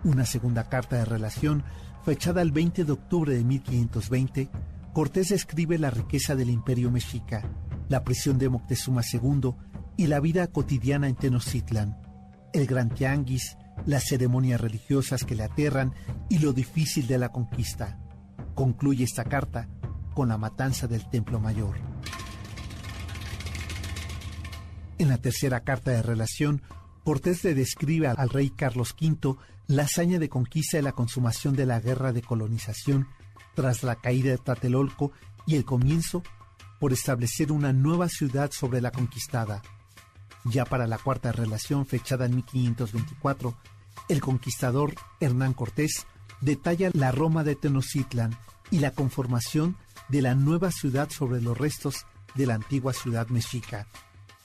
Una 0.04 0.26
segunda 0.26 0.70
carta 0.70 0.98
de 0.98 1.06
relación 1.06 1.64
fechada 2.04 2.42
el 2.42 2.52
20 2.52 2.84
de 2.86 2.92
octubre 2.92 3.34
de 3.34 3.44
1520, 3.44 4.50
Cortés 4.94 5.30
describe 5.30 5.78
la 5.78 5.90
riqueza 5.90 6.36
del 6.36 6.50
imperio 6.50 6.92
mexica, 6.92 7.44
la 7.90 8.04
prisión 8.04 8.38
de 8.38 8.50
Moctezuma 8.50 9.02
II 9.12 9.56
y 9.98 10.08
la 10.08 10.20
vida 10.20 10.48
cotidiana 10.48 11.08
en 11.08 11.16
Tenochtitlan, 11.16 11.98
el 12.54 12.68
gran 12.68 12.90
tianguis, 12.90 13.58
las 13.86 14.04
ceremonias 14.04 14.62
religiosas 14.62 15.24
que 15.24 15.36
le 15.36 15.44
aterran 15.44 15.94
y 16.30 16.40
lo 16.40 16.54
difícil 16.54 17.08
de 17.08 17.18
la 17.18 17.30
conquista. 17.30 18.00
Concluye 18.54 19.04
esta 19.04 19.24
carta 19.24 19.68
con 20.14 20.30
la 20.30 20.38
matanza 20.38 20.88
del 20.88 21.10
Templo 21.10 21.40
Mayor. 21.40 21.93
En 24.98 25.10
la 25.10 25.18
tercera 25.18 25.62
carta 25.62 25.92
de 25.92 26.02
relación, 26.02 26.62
Cortés 27.04 27.44
le 27.44 27.54
describe 27.54 28.08
al 28.08 28.30
rey 28.30 28.50
Carlos 28.50 28.96
V 29.00 29.36
la 29.68 29.84
hazaña 29.84 30.20
de 30.20 30.30
conquista 30.30 30.80
y 30.80 30.82
la 30.82 30.94
consumación 30.94 31.56
de 31.56 31.66
la 31.66 31.80
guerra 31.80 32.14
de 32.14 32.22
colonización 32.22 33.08
tras 33.56 33.84
la 33.84 33.96
caída 33.96 34.32
de 34.32 34.38
Tlatelolco 34.38 35.12
y 35.46 35.56
el 35.56 35.66
comienzo 35.66 36.24
por 36.80 36.94
establecer 36.94 37.52
una 37.52 37.74
nueva 37.74 38.08
ciudad 38.08 38.52
sobre 38.52 38.82
la 38.82 38.92
conquistada. 38.92 39.62
Ya 40.46 40.66
para 40.66 40.88
la 40.88 40.98
cuarta 40.98 41.32
relación 41.32 41.86
fechada 41.86 42.26
en 42.26 42.36
1524, 42.36 43.56
el 44.10 44.22
conquistador 44.22 44.94
Hernán 45.20 45.54
Cortés 45.54 46.06
detalla 46.42 46.90
la 46.94 47.12
Roma 47.12 47.44
de 47.44 47.56
Tenochtitlan 47.56 48.38
y 48.70 48.80
la 48.80 48.92
conformación 48.92 49.78
de 50.10 50.22
la 50.22 50.36
nueva 50.36 50.72
ciudad 50.72 51.10
sobre 51.10 51.42
los 51.42 51.58
restos 51.58 52.06
de 52.36 52.46
la 52.46 52.56
antigua 52.56 52.94
ciudad 52.94 53.28
mexica. 53.28 53.88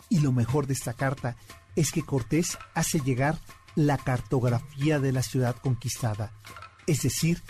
Y 0.09 0.21
lo 0.21 0.33
mejor 0.33 0.67
de 0.67 0.75
esta 0.75 0.95
carta 0.95 1.37
es 1.77 1.93
que 1.93 2.03
Cortés 2.03 2.59
hace 2.75 3.01
llegar 3.01 3.39
la 3.75 3.99
cartografía 3.99 4.99
de 4.99 5.13
la 5.13 5.23
ciudad 5.23 5.57
conquistada, 5.57 6.33
es 6.87 7.03
decir, 7.03 7.43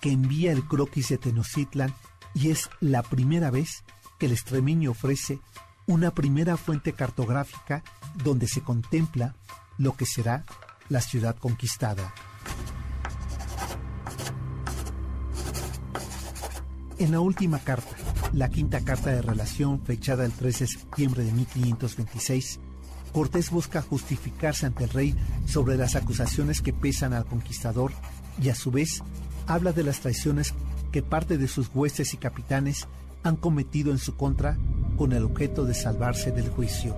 que 0.00 0.10
envía 0.12 0.52
el 0.52 0.66
croquis 0.66 1.08
de 1.08 1.18
Tenochtitlan 1.18 1.94
y 2.34 2.50
es 2.50 2.70
la 2.80 3.02
primera 3.02 3.50
vez 3.50 3.84
que 4.18 4.26
el 4.26 4.32
extremeño 4.32 4.92
ofrece 4.92 5.40
una 5.86 6.12
primera 6.12 6.56
fuente 6.56 6.92
cartográfica 6.92 7.82
donde 8.22 8.48
se 8.48 8.62
contempla 8.62 9.34
lo 9.76 9.96
que 9.96 10.06
será 10.06 10.44
la 10.88 11.00
ciudad 11.00 11.36
conquistada. 11.36 12.14
En 16.96 17.10
la 17.10 17.18
última 17.18 17.58
carta, 17.58 17.96
la 18.32 18.48
quinta 18.48 18.80
carta 18.80 19.10
de 19.10 19.20
relación 19.20 19.80
fechada 19.80 20.24
el 20.24 20.32
3 20.32 20.58
de 20.60 20.66
septiembre 20.68 21.24
de 21.24 21.32
1526, 21.32 22.60
Cortés 23.12 23.50
busca 23.50 23.82
justificarse 23.82 24.66
ante 24.66 24.84
el 24.84 24.90
rey 24.90 25.16
sobre 25.46 25.76
las 25.76 25.96
acusaciones 25.96 26.60
que 26.60 26.72
pesan 26.72 27.12
al 27.12 27.26
conquistador 27.26 27.92
y 28.40 28.48
a 28.48 28.54
su 28.54 28.70
vez 28.70 29.02
habla 29.48 29.72
de 29.72 29.82
las 29.82 30.00
traiciones 30.00 30.54
que 30.92 31.02
parte 31.02 31.36
de 31.36 31.48
sus 31.48 31.68
huestes 31.74 32.14
y 32.14 32.16
capitanes 32.16 32.86
han 33.24 33.36
cometido 33.36 33.90
en 33.90 33.98
su 33.98 34.16
contra 34.16 34.56
con 34.96 35.12
el 35.12 35.24
objeto 35.24 35.64
de 35.64 35.74
salvarse 35.74 36.30
del 36.30 36.48
juicio. 36.48 36.96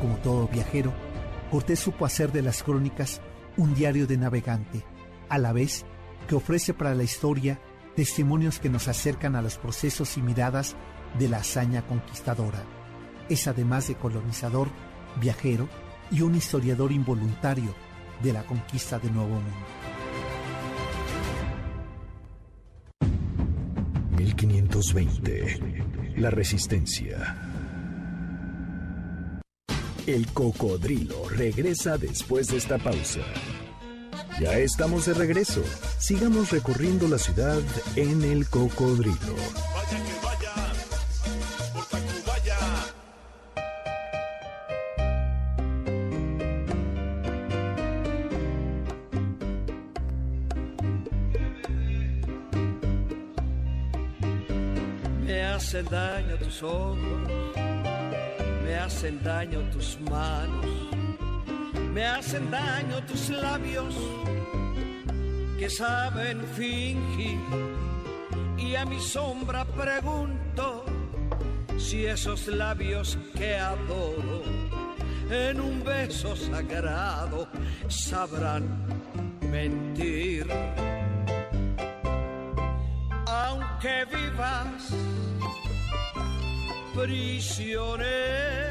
Como 0.00 0.16
todo 0.22 0.48
viajero, 0.48 0.94
Cortés 1.50 1.78
supo 1.78 2.06
hacer 2.06 2.32
de 2.32 2.42
las 2.42 2.62
crónicas 2.62 3.20
un 3.58 3.74
diario 3.74 4.06
de 4.06 4.16
navegante, 4.16 4.82
a 5.28 5.38
la 5.38 5.52
vez 5.52 5.84
que 6.26 6.34
ofrece 6.34 6.74
para 6.74 6.94
la 6.94 7.02
historia 7.02 7.60
testimonios 7.94 8.58
que 8.58 8.68
nos 8.68 8.88
acercan 8.88 9.36
a 9.36 9.42
los 9.42 9.56
procesos 9.56 10.16
y 10.16 10.22
miradas 10.22 10.76
de 11.18 11.28
la 11.28 11.38
hazaña 11.38 11.86
conquistadora 11.86 12.62
es 13.28 13.46
además 13.48 13.88
de 13.88 13.96
colonizador, 13.96 14.68
viajero 15.20 15.68
y 16.10 16.20
un 16.20 16.34
historiador 16.34 16.92
involuntario 16.92 17.74
de 18.22 18.32
la 18.32 18.44
conquista 18.44 18.98
de 18.98 19.10
Nuevo 19.10 19.34
Mundo. 19.34 19.66
1520. 24.16 25.84
La 26.16 26.30
resistencia. 26.30 27.36
El 30.06 30.28
cocodrilo 30.28 31.28
regresa 31.28 31.98
después 31.98 32.46
de 32.48 32.58
esta 32.58 32.78
pausa. 32.78 33.20
Ya 34.40 34.58
estamos 34.58 35.06
de 35.06 35.14
regreso. 35.14 35.62
Sigamos 35.98 36.50
recorriendo 36.50 37.08
la 37.08 37.18
ciudad 37.18 37.60
en 37.96 38.22
el 38.22 38.48
cocodrilo. 38.48 39.36
hacen 55.56 55.86
daño 55.86 56.36
tus 56.36 56.62
ojos, 56.62 56.96
me 58.62 58.74
hacen 58.76 59.22
daño 59.24 59.60
tus 59.70 59.98
manos, 60.08 60.66
me 61.96 62.04
hacen 62.04 62.50
daño 62.50 63.02
tus 63.06 63.30
labios 63.30 63.94
que 65.58 65.70
saben 65.70 66.44
fingir. 66.54 67.40
Y 68.58 68.74
a 68.74 68.84
mi 68.84 69.00
sombra 69.00 69.64
pregunto 69.64 70.84
si 71.78 72.04
esos 72.04 72.48
labios 72.48 73.16
que 73.34 73.56
adoro 73.56 74.42
en 75.30 75.58
un 75.58 75.82
beso 75.82 76.36
sagrado 76.36 77.48
sabrán 77.88 78.64
mentir. 79.40 80.46
Aunque 83.26 84.04
vivas 84.12 84.92
prisionero. 86.94 88.65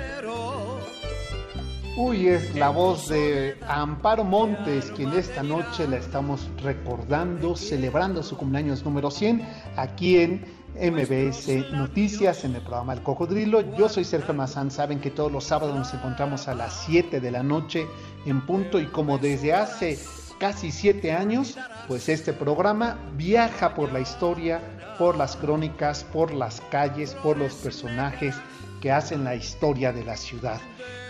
Uy, 1.97 2.27
es 2.27 2.53
la 2.55 2.71
voz 2.71 3.07
de 3.07 3.57
Amparo 3.69 4.25
Montes, 4.25 4.91
quien 4.97 5.13
esta 5.13 5.41
noche 5.43 5.87
la 5.87 5.95
estamos 5.95 6.49
recordando, 6.61 7.55
celebrando 7.55 8.21
su 8.21 8.35
cumpleaños 8.35 8.83
número 8.83 9.09
100, 9.09 9.41
aquí 9.77 10.17
en 10.17 10.45
MBS 10.75 11.71
Noticias, 11.71 12.43
en 12.43 12.55
el 12.55 12.61
programa 12.63 12.91
El 12.91 13.01
Cocodrilo. 13.01 13.61
Yo 13.77 13.87
soy 13.87 14.03
Sergio 14.03 14.33
Mazán, 14.33 14.71
saben 14.71 14.99
que 14.99 15.09
todos 15.09 15.31
los 15.31 15.45
sábados 15.45 15.73
nos 15.73 15.93
encontramos 15.93 16.49
a 16.49 16.53
las 16.53 16.83
7 16.85 17.21
de 17.21 17.31
la 17.31 17.43
noche 17.43 17.87
en 18.25 18.45
punto 18.45 18.77
y 18.77 18.87
como 18.87 19.17
desde 19.17 19.53
hace 19.53 19.97
casi 20.37 20.73
7 20.73 21.13
años, 21.13 21.57
pues 21.87 22.09
este 22.09 22.33
programa 22.33 22.99
viaja 23.15 23.73
por 23.73 23.93
la 23.93 24.01
historia, 24.01 24.59
por 24.97 25.15
las 25.15 25.37
crónicas, 25.37 26.03
por 26.03 26.33
las 26.33 26.59
calles, 26.69 27.13
por 27.15 27.37
los 27.37 27.53
personajes 27.53 28.35
que 28.85 28.91
hacen 28.91 29.23
la 29.23 29.33
historia 29.33 29.91
de 29.91 30.03
la 30.03 30.15
ciudad. 30.15 30.61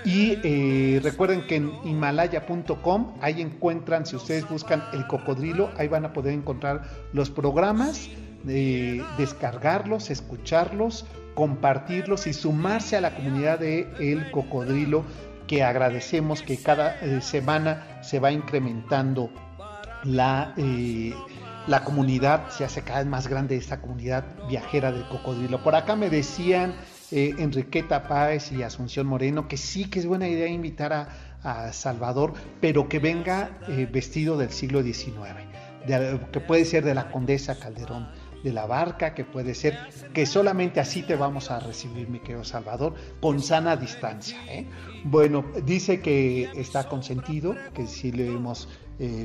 Y 0.06 0.38
eh, 0.46 1.02
recuerden 1.04 1.46
que 1.46 1.58
en 1.58 1.74
himalaya.com, 1.84 3.16
ahí 3.20 3.42
encuentran, 3.42 4.06
si 4.06 4.16
ustedes 4.16 4.48
buscan 4.48 4.82
el 4.94 5.06
cocodrilo, 5.08 5.70
ahí 5.76 5.90
van 5.90 6.06
a 6.06 6.14
poder 6.14 6.36
encontrar 6.36 6.84
los 7.12 7.30
programas, 7.30 8.08
eh, 8.48 9.04
descargarlos, 9.18 10.10
escucharlos, 10.10 11.06
compartirlos 11.34 12.28
y 12.28 12.34
sumarse 12.34 12.96
a 12.96 13.02
la 13.02 13.14
comunidad 13.14 13.60
de 13.60 13.90
El 14.00 14.32
Cocodrilo, 14.32 15.04
que 15.46 15.62
agradecemos 15.62 16.44
que 16.44 16.56
cada 16.56 16.98
eh, 17.02 17.20
semana 17.20 18.00
se 18.02 18.22
va 18.22 18.32
incrementando 18.32 19.30
la, 20.06 20.54
la 21.68 21.84
comunidad, 21.84 22.50
se 22.50 22.64
hace 22.64 22.82
cada 22.84 23.00
vez 23.00 23.08
más 23.08 23.28
grande 23.28 23.56
esta 23.56 23.82
comunidad 23.82 24.26
viajera 24.48 24.92
del 24.92 25.08
cocodrilo. 25.08 25.64
Por 25.64 25.76
acá 25.76 25.96
me 25.96 26.10
decían 26.10 26.76
eh, 27.12 27.34
Enriqueta 27.38 28.08
Páez 28.08 28.52
y 28.52 28.64
Asunción 28.64 29.08
Moreno, 29.08 29.48
que 29.48 29.58
sí 29.58 29.90
que 29.90 30.00
es 30.00 30.06
buena 30.06 30.28
idea 30.28 30.48
invitar 30.48 30.94
a, 30.94 31.72
Salvador, 31.74 32.34
pero 32.60 32.90
que 32.90 32.98
venga 32.98 33.60
eh, 33.68 33.88
vestido 33.92 34.36
del 34.36 34.50
siglo 34.50 34.82
XIX, 34.82 35.46
que 36.32 36.40
puede 36.40 36.66
ser 36.66 36.84
de 36.84 36.96
la 36.96 37.12
condesa 37.12 37.60
Calderón 37.60 38.08
de 38.46 38.54
la 38.54 38.68
barca, 38.68 39.16
que 39.16 39.26
puede 39.26 39.56
ser 39.56 39.76
que 40.14 40.28
solamente 40.28 40.80
así 40.80 41.02
te 41.02 41.16
vamos 41.16 41.50
a 41.50 41.60
recibir, 41.60 42.08
mi 42.08 42.20
querido 42.20 42.44
Salvador, 42.44 42.94
con 43.20 43.42
sana 43.42 43.76
distancia. 43.76 44.38
¿eh? 44.48 44.68
Bueno, 45.04 45.44
dice 45.66 46.00
que 46.00 46.52
está 46.56 46.88
consentido, 46.88 47.56
que 47.74 47.88
sí 47.88 48.12
le 48.12 48.28
hemos 48.28 48.70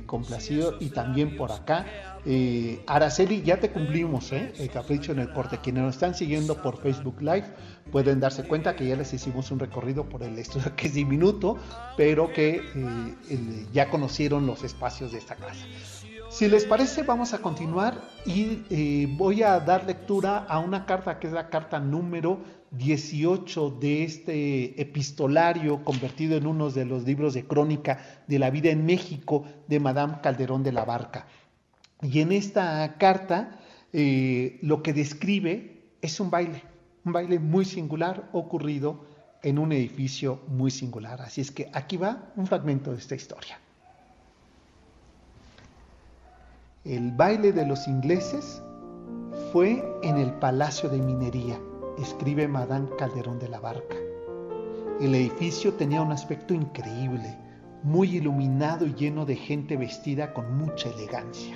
complacido, 0.06 0.76
y 0.80 0.90
también 0.90 1.36
por 1.36 1.52
acá 1.52 1.86
eh, 2.26 2.82
Araceli, 2.86 3.42
ya 3.42 3.58
te 3.58 3.70
cumplimos 3.70 4.32
¿eh? 4.32 4.52
el 4.58 4.70
capricho 4.70 5.12
en 5.12 5.20
el 5.20 5.32
corte. 5.32 5.58
Quienes 5.58 5.82
nos 5.82 5.94
están 5.94 6.14
siguiendo 6.14 6.60
por 6.60 6.78
Facebook 6.80 7.20
Live 7.20 7.46
pueden 7.90 8.20
darse 8.20 8.44
cuenta 8.44 8.76
que 8.76 8.86
ya 8.86 8.96
les 8.96 9.12
hicimos 9.12 9.50
un 9.50 9.58
recorrido 9.58 10.08
por 10.08 10.22
el 10.22 10.38
estudio 10.38 10.74
que 10.76 10.88
es 10.88 10.94
diminuto, 10.94 11.56
pero 11.96 12.32
que 12.32 12.56
eh, 12.74 13.66
ya 13.72 13.88
conocieron 13.88 14.46
los 14.46 14.64
espacios 14.64 15.12
de 15.12 15.18
esta 15.18 15.36
casa. 15.36 15.64
Si 16.30 16.48
les 16.48 16.64
parece, 16.64 17.02
vamos 17.02 17.34
a 17.34 17.38
continuar 17.38 18.00
y 18.24 18.62
eh, 18.70 19.08
voy 19.10 19.42
a 19.42 19.58
dar 19.58 19.84
lectura 19.84 20.38
a 20.38 20.60
una 20.60 20.86
carta 20.86 21.18
que 21.18 21.26
es 21.26 21.32
la 21.32 21.50
carta 21.50 21.80
número 21.80 22.38
18 22.70 23.70
de 23.80 24.04
este 24.04 24.80
epistolario 24.80 25.84
convertido 25.84 26.36
en 26.36 26.46
uno 26.46 26.70
de 26.70 26.84
los 26.84 27.02
libros 27.02 27.34
de 27.34 27.44
crónica 27.44 28.22
de 28.28 28.38
la 28.38 28.50
vida 28.50 28.70
en 28.70 28.86
México 28.86 29.44
de 29.66 29.80
Madame 29.80 30.18
Calderón 30.22 30.62
de 30.62 30.70
la 30.70 30.84
Barca. 30.84 31.26
Y 32.00 32.20
en 32.20 32.30
esta 32.30 32.96
carta 32.96 33.58
eh, 33.92 34.60
lo 34.62 34.84
que 34.84 34.92
describe 34.92 35.90
es 36.00 36.20
un 36.20 36.30
baile, 36.30 36.62
un 37.04 37.12
baile 37.12 37.40
muy 37.40 37.64
singular 37.64 38.30
ocurrido 38.32 39.04
en 39.42 39.58
un 39.58 39.72
edificio 39.72 40.42
muy 40.46 40.70
singular. 40.70 41.20
Así 41.22 41.40
es 41.40 41.50
que 41.50 41.68
aquí 41.72 41.96
va 41.96 42.30
un 42.36 42.46
fragmento 42.46 42.92
de 42.92 42.98
esta 42.98 43.16
historia. 43.16 43.59
El 46.84 47.12
baile 47.12 47.52
de 47.52 47.66
los 47.66 47.86
ingleses 47.86 48.62
fue 49.52 49.84
en 50.02 50.16
el 50.16 50.32
Palacio 50.32 50.88
de 50.88 50.96
Minería, 50.98 51.60
escribe 51.98 52.48
Madame 52.48 52.88
Calderón 52.96 53.38
de 53.38 53.50
la 53.50 53.60
Barca. 53.60 53.96
El 54.98 55.14
edificio 55.14 55.74
tenía 55.74 56.00
un 56.00 56.10
aspecto 56.10 56.54
increíble, 56.54 57.36
muy 57.82 58.16
iluminado 58.16 58.86
y 58.86 58.94
lleno 58.94 59.26
de 59.26 59.36
gente 59.36 59.76
vestida 59.76 60.32
con 60.32 60.56
mucha 60.56 60.88
elegancia. 60.88 61.54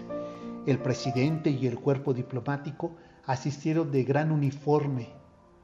El 0.66 0.78
presidente 0.80 1.48
y 1.48 1.66
el 1.68 1.80
cuerpo 1.80 2.12
diplomático 2.12 2.94
asistieron 3.24 3.90
de 3.90 4.04
gran 4.04 4.30
uniforme 4.30 5.08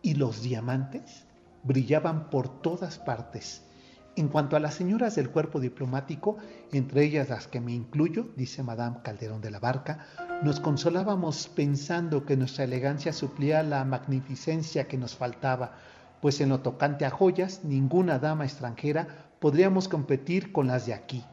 y 0.00 0.14
los 0.14 0.40
diamantes 0.40 1.26
brillaban 1.64 2.30
por 2.30 2.62
todas 2.62 2.98
partes. 2.98 3.69
En 4.16 4.28
cuanto 4.28 4.56
a 4.56 4.60
las 4.60 4.74
señoras 4.74 5.14
del 5.14 5.30
cuerpo 5.30 5.60
diplomático, 5.60 6.36
entre 6.72 7.04
ellas 7.04 7.28
las 7.28 7.46
que 7.46 7.60
me 7.60 7.72
incluyo, 7.72 8.28
dice 8.36 8.62
Madame 8.62 8.98
Calderón 9.02 9.40
de 9.40 9.50
la 9.50 9.60
Barca, 9.60 10.06
nos 10.42 10.60
consolábamos 10.60 11.48
pensando 11.48 12.26
que 12.26 12.36
nuestra 12.36 12.64
elegancia 12.64 13.12
suplía 13.12 13.62
la 13.62 13.84
magnificencia 13.84 14.88
que 14.88 14.98
nos 14.98 15.16
faltaba, 15.16 15.72
pues 16.20 16.40
en 16.40 16.50
lo 16.50 16.60
tocante 16.60 17.04
a 17.04 17.10
joyas, 17.10 17.64
ninguna 17.64 18.18
dama 18.18 18.44
extranjera 18.44 19.06
podríamos 19.38 19.88
competir 19.88 20.52
con 20.52 20.66
las 20.66 20.86
de 20.86 20.94
aquí. 20.94 21.24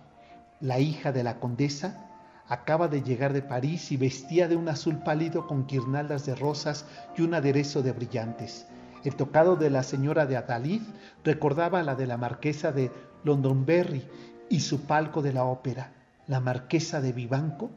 La 0.60 0.80
hija 0.80 1.12
de 1.12 1.24
la 1.24 1.40
condesa 1.40 2.08
Acaba 2.50 2.88
de 2.88 3.02
llegar 3.02 3.34
de 3.34 3.42
París 3.42 3.92
y 3.92 3.98
vestía 3.98 4.48
de 4.48 4.56
un 4.56 4.70
azul 4.70 5.00
pálido 5.04 5.48
con 5.48 5.68
guirnaldas 5.68 6.26
de 6.26 6.34
rosas 6.34 6.86
y 7.18 7.22
un 7.22 7.34
aderezo 7.34 7.82
de 7.82 7.92
brillantes. 7.92 8.68
El 9.04 9.16
tocado 9.16 9.56
de 9.56 9.70
la 9.70 9.84
señora 9.84 10.26
de 10.26 10.38
Adalid 10.38 10.82
recordaba 11.24 11.84
la 11.84 11.96
de 11.96 12.08
la 12.08 12.18
marquesa 12.18 12.72
de 12.72 12.92
Londonberry 13.24 14.08
y 14.50 14.62
su 14.62 14.82
palco 14.82 15.22
de 15.22 15.34
la 15.34 15.44
ópera. 15.44 15.94
La 16.28 16.40
marquesa 16.40 17.02
de 17.02 17.14
Vivanco 17.14 17.70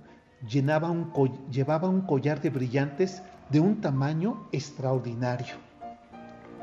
llevaba 0.49 0.91
un 0.91 2.01
collar 2.03 2.41
de 2.41 2.51
brillantes 2.51 3.23
de 3.51 3.61
un 3.61 3.81
tamaño 3.81 4.49
extraordinario. 4.53 5.55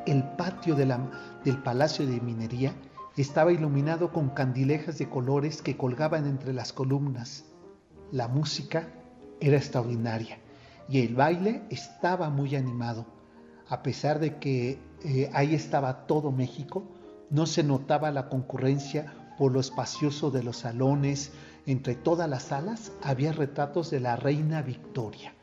El 0.06 0.24
patio 0.24 0.76
del 0.76 1.58
Palacio 1.64 2.08
de 2.08 2.22
Minería 2.22 2.74
estaba 3.18 3.52
iluminado 3.52 4.12
con 4.12 4.30
candilejas 4.30 4.98
de 4.98 5.10
colores 5.10 5.62
que 5.62 5.76
colgaban 5.76 6.26
entre 6.28 6.54
las 6.54 6.72
columnas. 6.72 7.46
La 8.12 8.28
música 8.28 8.88
era 9.40 9.58
extraordinaria 9.58 10.38
y 10.88 11.02
el 11.02 11.16
baile 11.16 11.64
estaba 11.70 12.30
muy 12.30 12.56
animado. 12.56 13.17
A 13.70 13.84
pesar 13.84 14.20
de 14.20 14.38
que 14.38 14.80
eh, 15.04 15.30
ahí 15.34 15.54
estaba 15.54 16.08
todo 16.08 16.32
México, 16.32 16.84
no 17.30 17.46
se 17.46 17.64
notaba 17.64 18.12
la 18.12 18.30
concurrencia 18.30 19.14
por 19.38 19.52
lo 19.52 19.60
espacioso 19.60 20.32
de 20.32 20.44
los 20.44 20.58
salones. 20.58 21.34
Entre 21.66 21.96
todas 21.96 22.30
las 22.30 22.44
salas 22.44 22.94
había 23.04 23.34
retratos 23.34 23.92
de 23.92 24.00
la 24.00 24.16
reina 24.16 24.62
Victoria, 24.62 25.34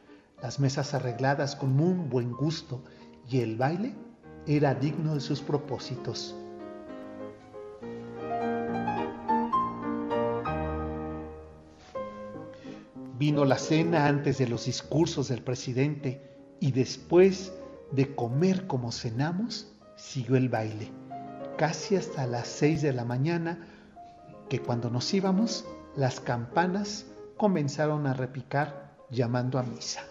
las 0.43 0.59
mesas 0.59 0.95
arregladas 0.95 1.55
con 1.55 1.79
un 1.79 2.09
buen 2.09 2.33
gusto 2.33 2.83
y 3.29 3.41
el 3.41 3.57
baile 3.57 3.95
era 4.47 4.75
digno 4.75 5.15
de 5.15 5.21
sus 5.21 5.43
propósitos. 5.43 6.35
Vino 13.19 13.45
la 13.45 13.59
cena 13.59 14.07
antes 14.07 14.39
de 14.39 14.49
los 14.49 14.65
discursos 14.65 15.29
del 15.29 15.43
presidente 15.43 16.21
y 16.59 16.73
después 16.73 17.53
de 17.95 18.15
comer 18.15 18.67
como 18.67 18.93
cenamos, 18.93 19.73
siguió 19.97 20.37
el 20.37 20.49
baile, 20.49 20.91
casi 21.57 21.97
hasta 21.97 22.27
las 22.27 22.49
seis 22.49 22.83
de 22.83 22.93
la 22.93 23.05
mañana, 23.05 23.67
que 24.49 24.61
cuando 24.61 24.91
nos 24.91 25.13
íbamos, 25.15 25.65
las 25.97 26.21
campanas 26.21 27.07
comenzaron 27.37 28.07
a 28.07 28.15
repicar 28.15 28.97
llamando 29.11 29.59
a 29.59 29.63
misa. 29.63 30.03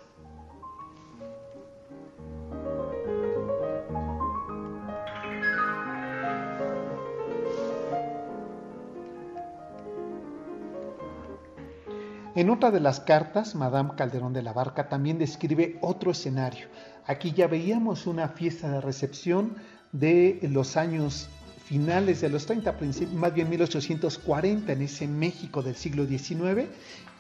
En 12.36 12.50
otra 12.50 12.72
de 12.72 12.80
las 12.80 13.00
cartas, 13.00 13.54
Madame 13.54 13.92
Calderón 13.96 14.34
de 14.34 14.42
la 14.42 14.54
Barca 14.54 14.90
también 14.90 15.20
describe 15.20 15.78
otro 15.82 16.10
escenario. 16.10 16.66
Aquí 17.06 17.32
ya 17.32 17.46
veíamos 17.46 18.08
una 18.08 18.28
fiesta 18.28 18.72
de 18.72 18.82
recepción 18.82 19.54
de 19.92 20.40
los 20.42 20.76
años 20.76 21.30
finales 21.64 22.22
de 22.22 22.30
los 22.30 22.48
30, 22.48 22.76
más 23.14 23.36
bien 23.36 23.52
1840, 23.52 24.74
en 24.74 24.82
ese 24.82 25.08
México 25.08 25.62
del 25.62 25.76
siglo 25.76 26.08
XIX. 26.08 26.70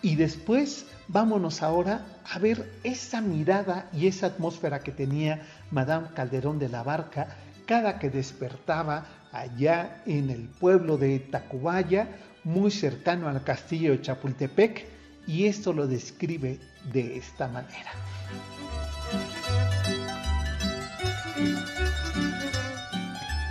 Y 0.02 0.16
después 0.16 0.88
vámonos 1.08 1.62
ahora 1.62 2.08
a 2.28 2.40
ver 2.40 2.72
esa 2.84 3.22
mirada 3.22 3.90
y 3.94 4.08
esa 4.08 4.26
atmósfera 4.26 4.80
que 4.80 4.92
tenía 4.92 5.44
Madame 5.70 6.08
Calderón 6.16 6.58
de 6.58 6.70
la 6.70 6.82
Barca 6.82 7.28
cada 7.68 8.00
que 8.00 8.10
despertaba 8.10 9.06
allá 9.32 10.02
en 10.08 10.32
el 10.32 10.50
pueblo 10.50 10.98
de 10.98 11.20
Tacubaya 11.20 12.08
muy 12.44 12.72
cercano 12.72 13.30
al 13.30 13.44
castillo 13.44 13.92
de 13.92 14.02
Chapultepec 14.02 14.93
y 15.28 15.46
esto 15.46 15.74
lo 15.74 15.88
describe 15.88 16.60
de 16.92 17.18
esta 17.18 17.48
manera. 17.48 17.92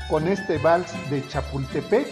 Con 0.08 0.28
este 0.28 0.58
vals 0.58 0.92
de 1.10 1.26
Chapultepec, 1.26 2.06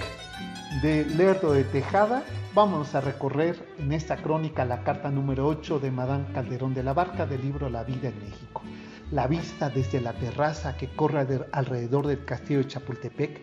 de 0.82 1.04
Lerdo 1.04 1.52
de 1.52 1.64
Tejada, 1.64 2.22
vamos 2.54 2.94
a 2.94 3.02
recorrer 3.02 3.74
en 3.78 3.92
esta 3.92 4.16
crónica 4.16 4.64
la 4.64 4.82
carta 4.84 5.10
número 5.10 5.46
8 5.46 5.80
de 5.80 5.90
Madame 5.90 6.32
Calderón 6.32 6.72
de 6.72 6.82
la 6.82 6.94
Barca 6.94 7.26
del 7.26 7.42
libro 7.42 7.68
La 7.68 7.84
vida 7.84 8.08
en 8.08 8.18
México. 8.20 8.62
La 9.10 9.26
vista 9.26 9.68
desde 9.68 10.00
la 10.00 10.14
terraza 10.14 10.76
que 10.76 10.88
corre 10.88 11.44
alrededor 11.52 12.06
del 12.06 12.24
castillo 12.24 12.60
de 12.60 12.68
Chapultepec 12.68 13.40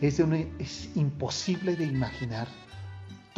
es, 0.00 0.20
es 0.58 0.96
imposible 0.96 1.76
de 1.76 1.84
imaginar. 1.84 2.48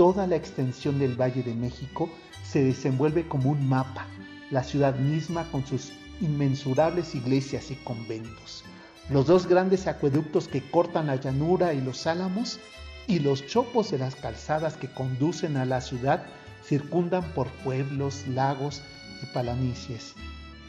Toda 0.01 0.27
la 0.27 0.37
extensión 0.37 0.99
del 0.99 1.21
Valle 1.21 1.43
de 1.43 1.55
México 1.55 2.09
se 2.43 2.65
desenvuelve 2.65 3.29
como 3.29 3.51
un 3.51 3.69
mapa, 3.69 4.07
la 4.51 4.65
ciudad 4.65 4.95
misma 4.97 5.45
con 5.53 5.67
sus 5.67 5.93
inmensurables 6.23 7.15
iglesias 7.15 7.71
y 7.71 7.75
conventos 7.75 8.65
los 9.11 9.27
dos 9.27 9.47
grandes 9.47 9.89
acueductos 9.89 10.47
que 10.47 10.63
cortan 10.71 11.09
la 11.09 11.17
llanura 11.17 11.75
y 11.75 11.81
los 11.81 12.07
álamos 12.07 12.61
y 13.09 13.19
los 13.19 13.45
chopos 13.47 13.91
de 13.91 13.99
las 13.99 14.15
calzadas 14.15 14.77
que 14.77 14.89
conducen 14.89 15.57
a 15.57 15.65
la 15.65 15.81
ciudad 15.81 16.25
circundan 16.65 17.25
por 17.33 17.49
pueblos, 17.65 18.27
lagos 18.29 18.83
y 19.23 19.27
palanicies. 19.35 20.15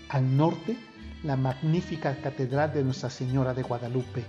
Al 0.09 0.35
norte, 0.35 0.75
la 1.23 1.37
magnífica 1.37 2.15
catedral 2.15 2.73
de 2.73 2.83
Nuestra 2.83 3.11
Señora 3.11 3.53
de 3.53 3.61
Guadalupe 3.61 4.25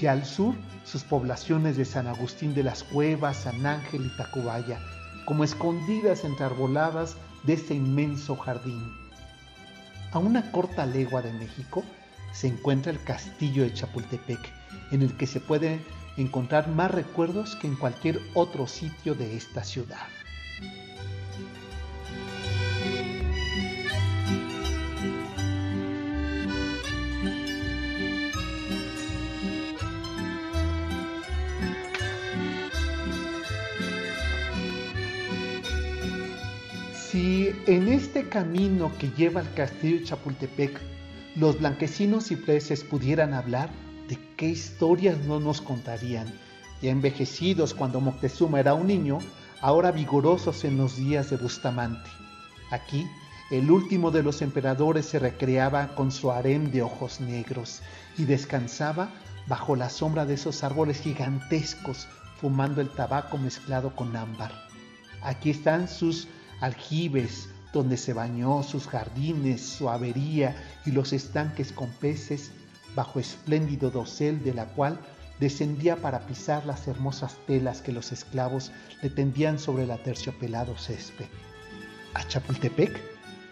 y 0.00 0.06
al 0.06 0.24
sur 0.24 0.54
sus 0.84 1.02
poblaciones 1.02 1.76
de 1.76 1.84
San 1.84 2.06
Agustín 2.06 2.54
de 2.54 2.62
las 2.62 2.84
Cuevas, 2.84 3.38
San 3.38 3.66
Ángel 3.66 4.06
y 4.06 4.16
Tacubaya, 4.16 4.80
como 5.24 5.44
escondidas 5.44 6.24
entre 6.24 6.46
arboladas 6.46 7.16
de 7.42 7.54
este 7.54 7.74
inmenso 7.74 8.36
jardín. 8.36 8.92
A 10.12 10.18
una 10.18 10.50
corta 10.52 10.86
legua 10.86 11.20
de 11.22 11.32
México, 11.32 11.84
se 12.32 12.48
encuentra 12.48 12.92
el 12.92 13.02
castillo 13.02 13.62
de 13.62 13.74
Chapultepec, 13.74 14.40
en 14.90 15.02
el 15.02 15.16
que 15.16 15.26
se 15.26 15.40
pueden 15.40 15.84
encontrar 16.16 16.68
más 16.68 16.90
recuerdos 16.90 17.56
que 17.56 17.66
en 17.66 17.76
cualquier 17.76 18.20
otro 18.34 18.66
sitio 18.66 19.14
de 19.14 19.36
esta 19.36 19.64
ciudad. 19.64 20.06
En 37.68 37.86
este 37.88 38.30
camino 38.30 38.90
que 38.98 39.10
lleva 39.10 39.42
al 39.42 39.52
castillo 39.52 39.98
de 39.98 40.04
Chapultepec 40.04 40.80
los 41.36 41.58
blanquecinos 41.58 42.30
y 42.30 42.36
preces 42.36 42.82
pudieran 42.82 43.34
hablar, 43.34 43.68
¿de 44.08 44.18
qué 44.38 44.46
historias 44.46 45.18
no 45.26 45.38
nos 45.38 45.60
contarían? 45.60 46.32
Ya 46.80 46.90
envejecidos 46.90 47.74
cuando 47.74 48.00
Moctezuma 48.00 48.58
era 48.58 48.72
un 48.72 48.86
niño, 48.86 49.18
ahora 49.60 49.92
vigorosos 49.92 50.64
en 50.64 50.78
los 50.78 50.96
días 50.96 51.28
de 51.28 51.36
Bustamante. 51.36 52.08
Aquí, 52.70 53.06
el 53.50 53.70
último 53.70 54.10
de 54.10 54.22
los 54.22 54.40
emperadores 54.40 55.04
se 55.04 55.18
recreaba 55.18 55.88
con 55.88 56.10
su 56.10 56.30
harem 56.30 56.70
de 56.70 56.80
ojos 56.80 57.20
negros 57.20 57.82
y 58.16 58.24
descansaba 58.24 59.10
bajo 59.46 59.76
la 59.76 59.90
sombra 59.90 60.24
de 60.24 60.34
esos 60.34 60.64
árboles 60.64 61.02
gigantescos, 61.02 62.08
fumando 62.40 62.80
el 62.80 62.88
tabaco 62.88 63.36
mezclado 63.36 63.94
con 63.94 64.16
ámbar. 64.16 64.52
Aquí 65.20 65.50
están 65.50 65.86
sus 65.86 66.28
aljibes, 66.60 67.50
donde 67.72 67.96
se 67.96 68.12
bañó, 68.12 68.62
sus 68.62 68.86
jardines, 68.86 69.60
su 69.60 69.88
avería 69.88 70.56
y 70.86 70.90
los 70.92 71.12
estanques 71.12 71.72
con 71.72 71.90
peces, 71.90 72.50
bajo 72.94 73.20
espléndido 73.20 73.90
dosel 73.90 74.42
de 74.42 74.54
la 74.54 74.66
cual 74.66 74.98
descendía 75.38 75.96
para 75.96 76.26
pisar 76.26 76.66
las 76.66 76.88
hermosas 76.88 77.36
telas 77.46 77.80
que 77.80 77.92
los 77.92 78.12
esclavos 78.12 78.72
le 79.02 79.10
tendían 79.10 79.58
sobre 79.58 79.84
el 79.84 79.90
aterciopelado 79.90 80.76
césped. 80.76 81.26
A 82.14 82.26
Chapultepec 82.26 83.00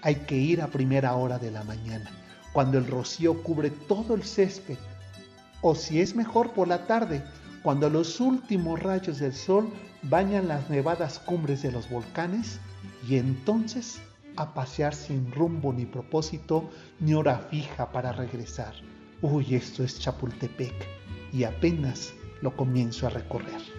hay 0.03 0.17
que 0.17 0.37
ir 0.37 0.63
a 0.63 0.69
primera 0.69 1.15
hora 1.15 1.39
de 1.39 1.51
la 1.51 1.63
mañana, 1.65 2.11
cuando 2.53 2.79
el 2.79 2.87
rocío 2.87 3.43
cubre 3.43 3.71
todo 3.71 4.15
el 4.15 4.25
césped, 4.25 4.79
o 5.61 5.75
si 5.75 6.01
es 6.01 6.15
mejor 6.15 6.53
por 6.53 6.69
la 6.69 6.87
tarde, 6.87 7.23
cuando 7.63 7.91
los 7.91 8.21
últimos 8.21 8.81
rayos 8.83 9.19
del 9.19 9.35
sol 9.35 9.69
bañan 10.03 10.49
las 10.49 10.71
nevadas 10.71 11.19
cumbres 11.19 11.63
de 11.63 11.73
los 11.73 11.89
volcanes 11.91 12.61
y 13.09 13.17
entonces 13.17 14.01
a 14.37 14.55
pasear 14.55 14.95
sin 14.95 15.31
rumbo 15.33 15.73
ni 15.73 15.87
propósito 15.87 16.69
ni 17.01 17.15
hora 17.15 17.39
fija 17.51 17.91
para 17.93 18.13
regresar. 18.13 18.75
Uy, 19.23 19.55
esto 19.55 19.83
es 19.83 19.99
Chapultepec 19.99 20.75
y 21.33 21.45
apenas 21.45 22.13
lo 22.43 22.55
comienzo 22.57 23.07
a 23.07 23.11
recorrer. 23.11 23.76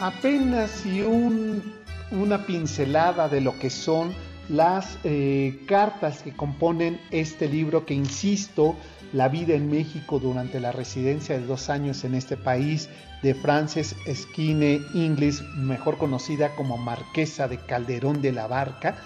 Apenas 0.00 0.84
y 0.86 1.02
una 1.02 2.46
pincelada 2.46 3.28
de 3.28 3.40
lo 3.40 3.58
que 3.58 3.70
son 3.70 4.12
las 4.48 4.98
eh, 5.04 5.60
cartas 5.66 6.22
que 6.22 6.32
componen 6.32 7.00
este 7.10 7.48
libro 7.48 7.86
que, 7.86 7.94
insisto, 7.94 8.74
la 9.12 9.28
vida 9.28 9.54
en 9.54 9.70
México 9.70 10.18
durante 10.18 10.58
la 10.58 10.72
residencia 10.72 11.38
de 11.38 11.46
dos 11.46 11.68
años 11.68 12.02
en 12.04 12.14
este 12.14 12.36
país 12.36 12.88
de 13.22 13.34
Frances 13.34 13.94
Esquine 14.06 14.80
Inglis, 14.94 15.42
mejor 15.56 15.98
conocida 15.98 16.54
como 16.56 16.78
Marquesa 16.78 17.46
de 17.46 17.58
Calderón 17.58 18.22
de 18.22 18.32
la 18.32 18.46
Barca, 18.46 18.96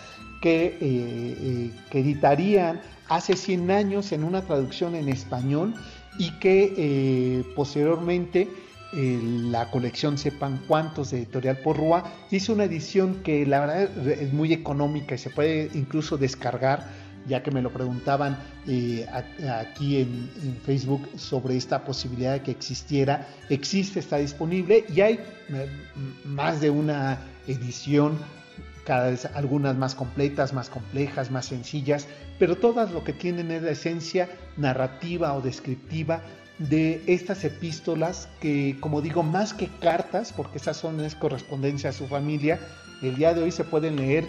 que, 0.41 0.67
eh, 0.67 0.79
eh, 0.81 1.71
que 1.91 2.01
editarían 2.01 2.81
hace 3.09 3.37
100 3.37 3.71
años 3.71 4.13
en 4.13 4.25
una 4.25 4.43
traducción 4.43 4.95
en 4.95 5.09
español 5.09 5.75
y 6.19 6.31
que 6.39 7.45
posteriormente 7.57 8.49
la 8.95 9.71
colección 9.71 10.19
Sepan 10.19 10.63
Cuántos 10.69 11.11
de 11.11 11.19
Editorial 11.19 11.59
Porrúa 11.59 12.05
hizo 12.31 12.53
una 12.53 12.65
edición 12.65 13.23
que 13.25 13.45
la 13.45 13.61
verdad 13.61 13.83
es 14.09 14.33
muy 14.33 14.53
económica 14.53 15.17
y 15.17 15.19
se 15.19 15.31
puede 15.31 15.71
incluso 15.75 16.17
descargar, 16.17 16.87
ya 17.27 17.43
que 17.43 17.51
me 17.51 17.61
lo 17.61 17.73
preguntaban 17.73 18.39
eh, 18.69 19.07
aquí 19.53 20.01
en, 20.01 20.31
Facebook 20.65 21.09
sobre 21.17 21.57
esta 21.57 21.85
posibilidad 21.85 22.35
de 22.35 22.43
que 22.43 22.53
existiera. 22.53 23.27
Existe, 23.49 23.99
está 23.99 24.19
disponible 24.19 24.85
y 24.95 25.01
hay 25.01 25.15
eh, 25.49 25.69
más 26.25 26.61
de 26.61 26.71
una 26.71 27.19
edición 27.49 28.19
cada 28.85 29.11
vez 29.11 29.25
algunas 29.35 29.77
más 29.77 29.95
completas, 29.95 30.53
más 30.53 30.69
complejas, 30.69 31.31
más 31.31 31.47
sencillas, 31.47 32.07
pero 32.39 32.57
todas 32.57 32.93
lo 32.93 33.03
que 33.03 33.13
tienen 33.13 33.51
es 33.51 33.63
la 33.63 33.71
esencia 33.71 34.29
narrativa 34.57 35.35
o 35.35 35.41
descriptiva 35.41 36.23
de 36.59 37.03
estas 37.07 37.45
epístolas 37.45 38.29
que, 38.41 38.77
como 38.81 39.03
digo, 39.03 39.23
más 39.23 39.53
que 39.53 39.69
cartas, 39.69 40.33
porque 40.33 40.59
esas 40.59 40.77
son 40.77 41.01
es 41.01 41.15
correspondencia 41.15 41.91
a 41.91 41.93
su 41.93 42.07
familia, 42.07 42.61
el 43.03 43.17
día 43.17 43.35
de 43.35 43.43
hoy 43.43 43.51
se 43.51 43.65
pueden 43.65 43.97
leer 43.97 44.25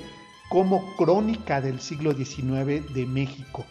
como 0.50 0.96
crónica 0.96 1.62
del 1.62 1.80
siglo 1.80 2.14
XIX 2.14 2.94
de 2.94 3.06
México, 3.06 3.66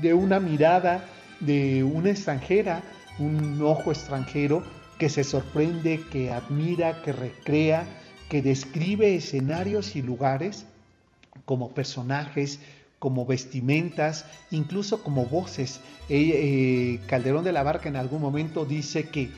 de 0.00 0.14
una 0.14 0.40
mirada 0.40 1.04
de 1.40 1.82
una 1.82 2.10
extranjera, 2.10 2.82
un 3.18 3.60
ojo 3.62 3.90
extranjero 3.90 4.62
que 4.98 5.08
se 5.08 5.24
sorprende, 5.24 6.04
que 6.10 6.30
admira, 6.30 7.02
que 7.02 7.12
recrea, 7.12 7.86
que 8.28 8.42
describe 8.42 9.14
escenarios 9.14 9.96
y 9.96 10.02
lugares 10.02 10.66
como 11.46 11.70
personajes, 11.70 12.60
como 13.00 13.24
vestimentas, 13.26 14.26
incluso 14.52 15.02
como 15.02 15.24
voces. 15.24 15.80
Eh, 16.08 16.30
eh, 16.34 17.00
Calderón 17.08 17.42
de 17.42 17.50
la 17.50 17.64
Barca 17.64 17.88
en 17.88 17.96
algún 17.96 18.20
momento 18.20 18.64
dice 18.64 19.08
que 19.08 19.30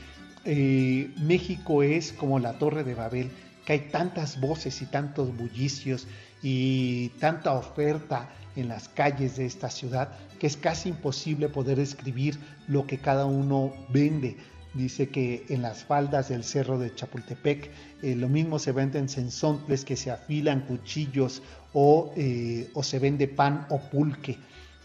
eh, 0.44 1.10
México 1.18 1.82
es 1.82 2.12
como 2.12 2.40
la 2.40 2.58
Torre 2.58 2.84
de 2.84 2.94
Babel, 2.94 3.30
que 3.64 3.72
hay 3.74 3.80
tantas 3.92 4.40
voces 4.40 4.82
y 4.82 4.86
tantos 4.86 5.34
bullicios 5.34 6.08
y 6.42 7.10
tanta 7.20 7.52
oferta 7.52 8.28
en 8.56 8.68
las 8.68 8.88
calles 8.88 9.36
de 9.36 9.46
esta 9.46 9.70
ciudad 9.70 10.10
que 10.40 10.48
es 10.48 10.56
casi 10.56 10.88
imposible 10.88 11.48
poder 11.48 11.78
escribir 11.78 12.38
lo 12.66 12.84
que 12.88 12.98
cada 12.98 13.26
uno 13.26 13.72
vende. 13.90 14.36
Dice 14.74 15.08
que 15.08 15.46
en 15.50 15.62
las 15.62 15.84
faldas 15.84 16.30
del 16.30 16.42
cerro 16.42 16.78
de 16.80 16.92
Chapultepec 16.92 17.70
lo 18.02 18.28
mismo 18.28 18.58
se 18.58 18.72
venden 18.72 19.08
sensontles 19.08 19.84
que 19.84 19.96
se 19.96 20.10
afilan 20.10 20.62
cuchillos 20.62 21.42
eh, 21.74 22.70
o, 22.74 22.82
se 22.82 22.98
vende 22.98 23.28
pan 23.28 23.66
o 23.70 23.78
pulque, 23.78 24.36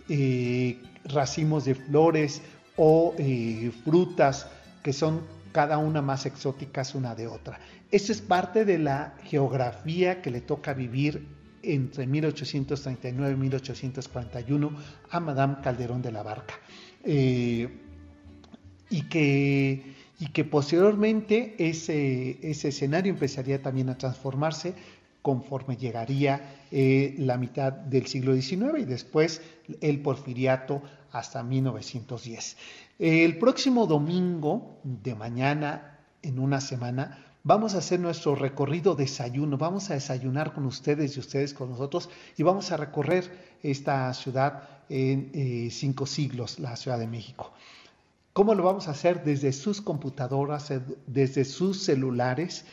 eh, 0.08 0.80
racimos 1.06 1.66
de 1.66 1.76
flores 1.76 2.42
o 2.78 3.14
eh, 3.18 3.72
frutas 3.84 4.48
que 4.84 4.94
son 4.94 5.22
cada 5.52 5.80
una 5.80 6.02
más 6.02 6.26
exóticas 6.26 6.96
una 6.96 7.14
de 7.14 7.28
otra. 7.28 7.60
Eso 7.92 8.14
es 8.14 8.22
parte 8.22 8.64
de 8.64 8.78
la 8.78 9.16
geografía 9.26 10.22
que 10.22 10.32
le 10.32 10.40
toca 10.40 10.74
vivir 10.74 11.28
entre 11.62 12.08
1839 12.08 13.34
y 13.34 13.38
1841 13.38 14.72
a 15.10 15.20
Madame 15.20 15.58
Calderón 15.62 16.02
de 16.02 16.12
la 16.12 16.24
Barca. 16.24 16.54
Y, 18.90 19.02
que, 19.10 19.94
y 20.20 20.28
que 20.32 20.46
posteriormente 20.46 21.56
ese, 21.58 22.38
ese 22.42 22.70
escenario 22.70 23.12
empezaría 23.12 23.62
también 23.62 23.90
a 23.90 23.98
transformarse 23.98 24.74
conforme 25.28 25.76
llegaría 25.76 26.64
eh, 26.72 27.14
la 27.18 27.38
mitad 27.38 27.74
del 27.74 28.08
siglo 28.08 28.34
XIX 28.34 28.80
y 28.80 28.86
después 28.86 29.42
el 29.82 30.00
porfiriato 30.00 30.82
hasta 31.12 31.44
1910. 31.44 32.56
El 32.98 33.38
próximo 33.38 33.88
domingo 33.88 34.80
de 34.86 35.16
mañana, 35.16 36.00
en 36.22 36.40
una 36.40 36.62
semana, 36.62 37.26
vamos 37.44 37.76
a 37.76 37.80
hacer 37.80 38.00
nuestro 38.00 38.36
recorrido 38.36 38.96
desayuno, 38.96 39.58
vamos 39.58 39.90
a 39.90 39.96
desayunar 39.96 40.54
con 40.54 40.66
ustedes 40.66 41.18
y 41.18 41.20
ustedes 41.20 41.54
con 41.54 41.72
nosotros 41.72 42.10
y 42.38 42.44
vamos 42.44 42.72
a 42.72 42.78
recorrer 42.78 43.58
esta 43.62 44.14
ciudad 44.14 44.64
en 44.88 45.30
eh, 45.34 45.68
cinco 45.72 46.06
siglos, 46.06 46.58
la 46.58 46.78
Ciudad 46.78 47.00
de 47.00 47.08
México. 47.08 47.52
¿Cómo 48.32 48.56
lo 48.56 48.64
vamos 48.64 48.88
a 48.88 48.92
hacer? 48.92 49.26
Desde 49.26 49.52
sus 49.52 49.82
computadoras, 49.82 50.72
eh, 50.72 50.80
desde 51.06 51.44
sus 51.44 51.84
celulares, 51.84 52.64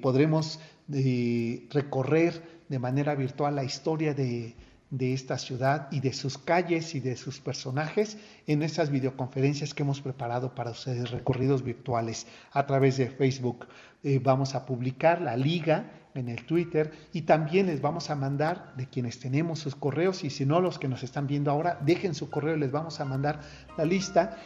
podremos 0.00 0.60
recorrer 0.88 2.42
de 2.68 2.78
manera 2.78 3.14
virtual 3.14 3.56
la 3.56 3.64
historia 3.64 4.14
de, 4.14 4.54
esta 4.98 5.36
ciudad 5.36 5.88
y 5.90 6.00
de 6.00 6.14
sus 6.14 6.38
calles 6.38 6.94
y 6.94 7.00
de 7.00 7.16
sus 7.16 7.40
personajes 7.40 8.16
en 8.46 8.62
estas 8.62 8.90
videoconferencias 8.90 9.74
que 9.74 9.82
hemos 9.82 10.00
preparado 10.00 10.54
para 10.54 10.70
ustedes, 10.70 11.10
recorridos 11.10 11.62
virtuales 11.62 12.26
a 12.52 12.66
través 12.66 12.96
de 12.96 13.10
Facebook. 13.10 13.66
Eh, 14.02 14.18
vamos 14.22 14.54
a 14.54 14.64
publicar 14.64 15.20
la 15.20 15.36
liga 15.36 15.90
en 16.14 16.28
el 16.28 16.44
Twitter 16.46 16.90
y 17.12 17.22
también 17.22 17.66
les 17.66 17.82
vamos 17.82 18.08
a 18.08 18.16
mandar 18.16 18.74
de 18.76 18.88
quienes 18.88 19.20
tenemos 19.20 19.58
sus 19.58 19.74
correos 19.74 20.24
y 20.24 20.30
si 20.30 20.46
no 20.46 20.60
los 20.60 20.78
que 20.78 20.88
nos 20.88 21.02
están 21.02 21.26
viendo 21.26 21.50
ahora, 21.50 21.78
dejen 21.84 22.14
su 22.14 22.30
correo, 22.30 22.56
les 22.56 22.72
vamos 22.72 22.98
a 23.00 23.04
mandar 23.04 23.40
la 23.76 23.84
lista 23.84 24.38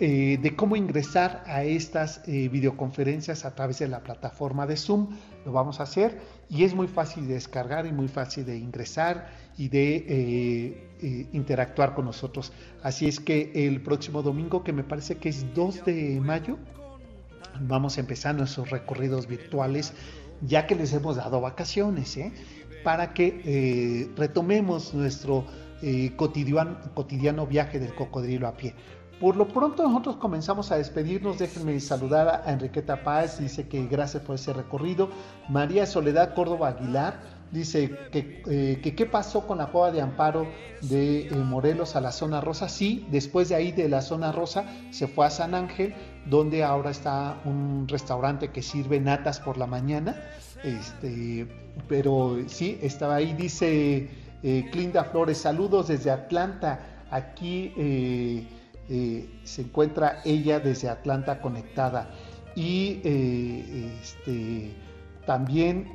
eh, 0.00 0.38
de 0.40 0.54
cómo 0.54 0.76
ingresar 0.76 1.42
a 1.44 1.64
estas 1.64 2.22
eh, 2.28 2.48
videoconferencias 2.48 3.44
a 3.44 3.56
través 3.56 3.80
de 3.80 3.88
la 3.88 3.98
plataforma 3.98 4.64
de 4.64 4.76
Zoom. 4.76 5.08
Lo 5.44 5.50
vamos 5.50 5.80
a 5.80 5.82
hacer 5.82 6.20
y 6.48 6.62
es 6.62 6.72
muy 6.72 6.86
fácil 6.86 7.26
de 7.26 7.34
descargar 7.34 7.84
y 7.84 7.90
muy 7.90 8.06
fácil 8.06 8.46
de 8.46 8.56
ingresar 8.56 9.28
y 9.56 9.68
de 9.68 10.06
eh, 11.02 11.26
interactuar 11.32 11.96
con 11.96 12.04
nosotros. 12.04 12.52
Así 12.80 13.08
es 13.08 13.18
que 13.18 13.50
el 13.66 13.82
próximo 13.82 14.22
domingo, 14.22 14.62
que 14.62 14.72
me 14.72 14.84
parece 14.84 15.16
que 15.16 15.30
es 15.30 15.52
2 15.52 15.84
de 15.84 16.20
mayo, 16.20 16.58
vamos 17.62 17.96
a 17.96 18.00
empezar 18.00 18.36
nuestros 18.36 18.70
recorridos 18.70 19.26
virtuales, 19.26 19.94
ya 20.42 20.68
que 20.68 20.76
les 20.76 20.92
hemos 20.92 21.16
dado 21.16 21.40
vacaciones, 21.40 22.16
para 22.84 23.14
que 23.14 24.08
retomemos 24.16 24.94
nuestro 24.94 25.44
cotidiano, 26.14 26.78
cotidiano 26.94 27.48
viaje 27.48 27.80
del 27.80 27.96
cocodrilo 27.96 28.46
a 28.46 28.56
pie. 28.56 28.74
Por 29.20 29.34
lo 29.34 29.48
pronto 29.48 29.82
nosotros 29.82 30.16
comenzamos 30.16 30.70
a 30.70 30.76
despedirnos. 30.76 31.38
Déjenme 31.38 31.78
saludar 31.80 32.42
a 32.44 32.52
Enriqueta 32.52 33.02
Paz, 33.02 33.40
dice 33.40 33.66
que 33.66 33.86
gracias 33.86 34.22
por 34.22 34.36
ese 34.36 34.52
recorrido. 34.52 35.08
María 35.48 35.86
Soledad 35.86 36.34
Córdoba 36.34 36.68
Aguilar 36.68 37.20
dice 37.50 37.90
que, 38.12 38.42
eh, 38.46 38.80
qué 38.80 39.06
pasó 39.06 39.46
con 39.46 39.58
la 39.58 39.66
cueva 39.66 39.90
de 39.90 40.02
amparo 40.02 40.46
de 40.82 41.26
eh, 41.26 41.34
Morelos 41.34 41.96
a 41.96 42.00
la 42.00 42.12
zona 42.12 42.40
rosa. 42.40 42.68
Sí, 42.68 43.06
después 43.10 43.48
de 43.48 43.56
ahí 43.56 43.72
de 43.72 43.88
la 43.88 44.02
zona 44.02 44.30
rosa 44.30 44.66
se 44.92 45.08
fue 45.08 45.26
a 45.26 45.30
San 45.30 45.54
Ángel, 45.54 45.94
donde 46.26 46.62
ahora 46.62 46.90
está 46.90 47.38
un 47.44 47.86
restaurante 47.88 48.52
que 48.52 48.62
sirve 48.62 49.00
natas 49.00 49.40
por 49.40 49.56
la 49.58 49.66
mañana. 49.66 50.14
Este, 50.62 51.48
pero 51.88 52.36
sí, 52.46 52.78
estaba 52.82 53.16
ahí, 53.16 53.32
dice 53.32 54.10
eh, 54.44 54.68
Clinda 54.70 55.02
Flores, 55.02 55.38
saludos 55.38 55.88
desde 55.88 56.12
Atlanta. 56.12 56.80
Aquí 57.10 57.72
eh, 58.90 59.28
se 59.44 59.62
encuentra 59.62 60.20
ella 60.24 60.60
desde 60.60 60.88
Atlanta 60.88 61.40
conectada. 61.40 62.10
Y 62.54 63.00
eh, 63.04 63.92
este, 64.00 64.72
también 65.26 65.86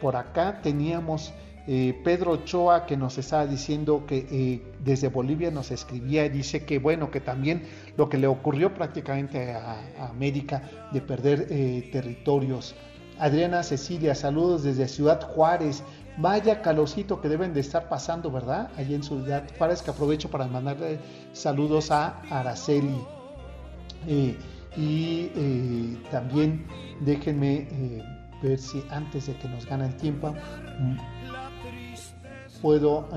por 0.00 0.16
acá 0.16 0.60
teníamos 0.60 1.32
eh, 1.68 2.00
Pedro 2.04 2.32
Ochoa 2.32 2.84
que 2.84 2.96
nos 2.96 3.16
estaba 3.18 3.46
diciendo 3.46 4.04
que 4.06 4.62
desde 4.80 5.08
Bolivia 5.08 5.50
nos 5.50 5.70
escribía 5.70 6.26
y 6.26 6.28
dice 6.28 6.64
que 6.64 6.78
bueno, 6.78 7.10
que 7.10 7.20
también 7.20 7.62
lo 7.96 8.08
que 8.08 8.18
le 8.18 8.26
ocurrió 8.26 8.74
prácticamente 8.74 9.52
a, 9.52 9.80
a 9.98 10.08
América 10.08 10.62
de 10.92 11.00
perder 11.00 11.46
territorios. 11.90 12.74
Adriana 13.18 13.62
Cecilia, 13.62 14.14
saludos 14.14 14.64
desde 14.64 14.88
Ciudad 14.88 15.22
Juárez. 15.22 15.82
Vaya 16.18 16.62
calorcito 16.62 17.20
que 17.20 17.28
deben 17.28 17.52
de 17.52 17.60
estar 17.60 17.88
pasando, 17.88 18.30
¿verdad? 18.30 18.70
Allí 18.76 18.94
en 18.94 19.02
Ciudad 19.02 19.44
Juárez, 19.58 19.82
que 19.82 19.90
aprovecho 19.90 20.30
para 20.30 20.46
mandarle 20.46 20.98
saludos 21.32 21.90
a 21.90 22.22
Araceli. 22.30 22.98
Eh, 24.06 24.36
y 24.76 25.30
eh, 25.34 25.98
también 26.10 26.66
déjenme 27.00 27.68
eh, 27.70 28.02
ver 28.42 28.58
si 28.58 28.82
antes 28.90 29.26
de 29.26 29.36
que 29.36 29.48
nos 29.48 29.66
gane 29.66 29.86
el 29.86 29.96
tiempo 29.96 30.34
mm, 30.78 30.96
puedo 32.60 33.08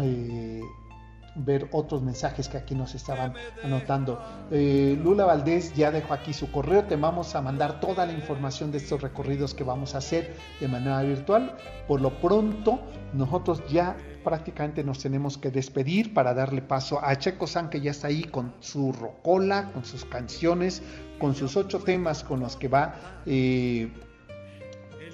ver 1.35 1.67
otros 1.71 2.01
mensajes 2.01 2.47
que 2.47 2.57
aquí 2.57 2.75
nos 2.75 2.95
estaban 2.95 3.33
anotando. 3.63 4.21
Eh, 4.51 4.99
Lula 5.01 5.25
Valdés 5.25 5.73
ya 5.73 5.91
dejó 5.91 6.13
aquí 6.13 6.33
su 6.33 6.51
correo, 6.51 6.83
te 6.85 6.95
vamos 6.95 7.35
a 7.35 7.41
mandar 7.41 7.79
toda 7.79 8.05
la 8.05 8.13
información 8.13 8.71
de 8.71 8.79
estos 8.79 9.01
recorridos 9.01 9.53
que 9.53 9.63
vamos 9.63 9.95
a 9.95 9.99
hacer 9.99 10.35
de 10.59 10.67
manera 10.67 11.01
virtual. 11.01 11.55
Por 11.87 12.01
lo 12.01 12.19
pronto, 12.19 12.79
nosotros 13.13 13.63
ya 13.69 13.95
prácticamente 14.23 14.83
nos 14.83 14.99
tenemos 14.99 15.37
que 15.37 15.49
despedir 15.49 16.13
para 16.13 16.33
darle 16.33 16.61
paso 16.61 16.99
a 17.03 17.15
Checo 17.17 17.47
San, 17.47 17.69
que 17.69 17.81
ya 17.81 17.91
está 17.91 18.07
ahí 18.07 18.23
con 18.23 18.53
su 18.59 18.91
rocola, 18.91 19.71
con 19.73 19.85
sus 19.85 20.05
canciones, 20.05 20.81
con 21.19 21.35
sus 21.35 21.55
ocho 21.57 21.79
temas 21.79 22.23
con 22.23 22.39
los 22.39 22.55
que 22.55 22.67
va 22.67 22.95
eh, 23.25 23.91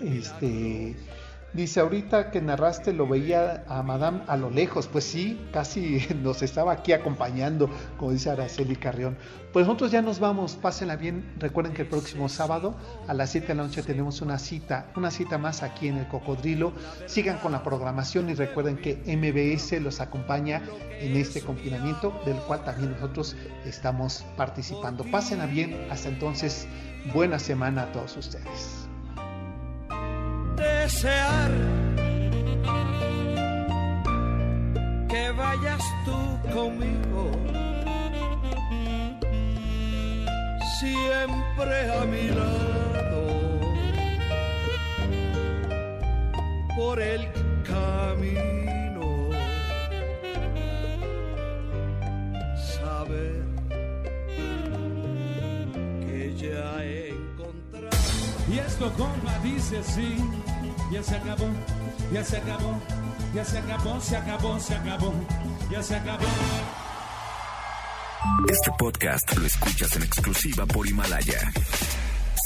este 0.01 0.95
Dice, 1.56 1.80
ahorita 1.80 2.32
que 2.32 2.41
narraste 2.41 2.91
lo 2.91 3.08
veía 3.08 3.64
a 3.70 3.82
Madame 3.82 4.24
a 4.28 4.36
lo 4.36 4.49
lejos. 4.49 4.89
Pues 4.89 5.06
sí, 5.06 5.39
casi 5.53 6.06
nos 6.22 6.41
estaba 6.41 6.74
aquí 6.74 6.91
acompañando, 6.91 7.70
como 7.97 8.12
dice 8.12 8.30
Araceli 8.30 8.76
Carrión. 8.76 9.18
Pues 9.53 9.66
nosotros 9.66 9.89
ya 9.91 10.01
nos 10.01 10.20
vamos, 10.20 10.58
pásenla 10.58 10.97
bien. 10.97 11.34
Recuerden 11.39 11.74
que 11.74 11.84
el 11.84 11.88
próximo 11.88 12.28
sábado 12.28 12.76
a 13.08 13.14
las 13.14 13.30
7 13.30 13.47
de 13.47 13.56
la 13.56 13.64
noche 13.64 13.84
tenemos 13.84 14.22
una 14.22 14.38
cita, 14.38 14.91
una 14.97 15.10
cita 15.12 15.38
más 15.38 15.64
aquí 15.64 15.88
en 15.88 15.95
el 15.95 16.10
Cocodrilo. 16.10 16.74
Sigan 17.06 17.38
con 17.38 17.53
la 17.53 17.64
programación 17.64 18.30
y 18.30 18.34
recuerden 18.34 18.76
que 18.76 18.97
MBS 19.08 19.82
los 19.82 20.01
acompaña 20.01 20.62
en 20.99 21.16
este 21.16 21.39
confinamiento, 21.39 22.20
del 22.26 22.36
cual 22.36 22.66
también 22.66 22.91
nosotros 22.91 23.38
estamos 23.66 24.26
participando. 24.36 25.06
Pásenla 25.06 25.45
bien, 25.45 25.88
hasta 25.89 26.10
entonces, 26.10 26.68
buena 27.14 27.39
semana 27.39 27.84
a 27.84 27.91
todos 27.93 28.18
ustedes 28.18 28.84
desear 30.56 31.51
que 35.10 35.32
vayas 35.32 35.84
tú 36.06 36.51
conmigo, 36.53 37.32
siempre 40.80 41.91
a 41.91 42.06
mi 42.06 42.28
lado, 42.30 43.22
por 46.76 47.01
el 47.01 47.28
camino, 47.64 49.30
saber 52.78 53.43
que 56.01 56.36
ya 56.36 56.84
he 56.84 57.10
encontrado. 57.10 57.97
Y 58.51 58.60
esto, 58.60 58.91
compa, 58.93 59.39
dice 59.43 59.84
sí 59.84 60.18
ya 60.91 61.03
se 61.03 61.15
acabó, 61.15 61.47
ya 62.11 62.23
se 62.23 62.38
acabó, 62.38 62.79
ya 63.33 63.45
se 63.45 63.57
acabó, 63.57 64.01
se 64.01 64.17
acabó, 64.17 64.59
se 64.59 64.75
acabó, 64.75 65.13
ya 65.71 65.83
se 65.83 65.95
acabó. 65.95 66.25
Este 68.49 68.71
podcast 68.77 69.38
lo 69.38 69.45
escuchas 69.45 69.95
en 69.95 70.03
exclusiva 70.03 70.65
por 70.65 70.88
Himalaya. 70.88 71.51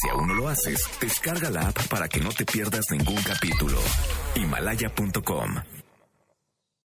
Si 0.01 0.09
aún 0.09 0.27
no 0.27 0.33
lo 0.33 0.47
haces, 0.47 0.81
descarga 1.01 1.49
la 1.49 1.61
app 1.69 1.87
para 1.87 2.07
que 2.07 2.19
no 2.19 2.29
te 2.29 2.45
pierdas 2.45 2.85
ningún 2.91 3.21
capítulo. 3.23 3.79
Himalaya.com 4.35 5.78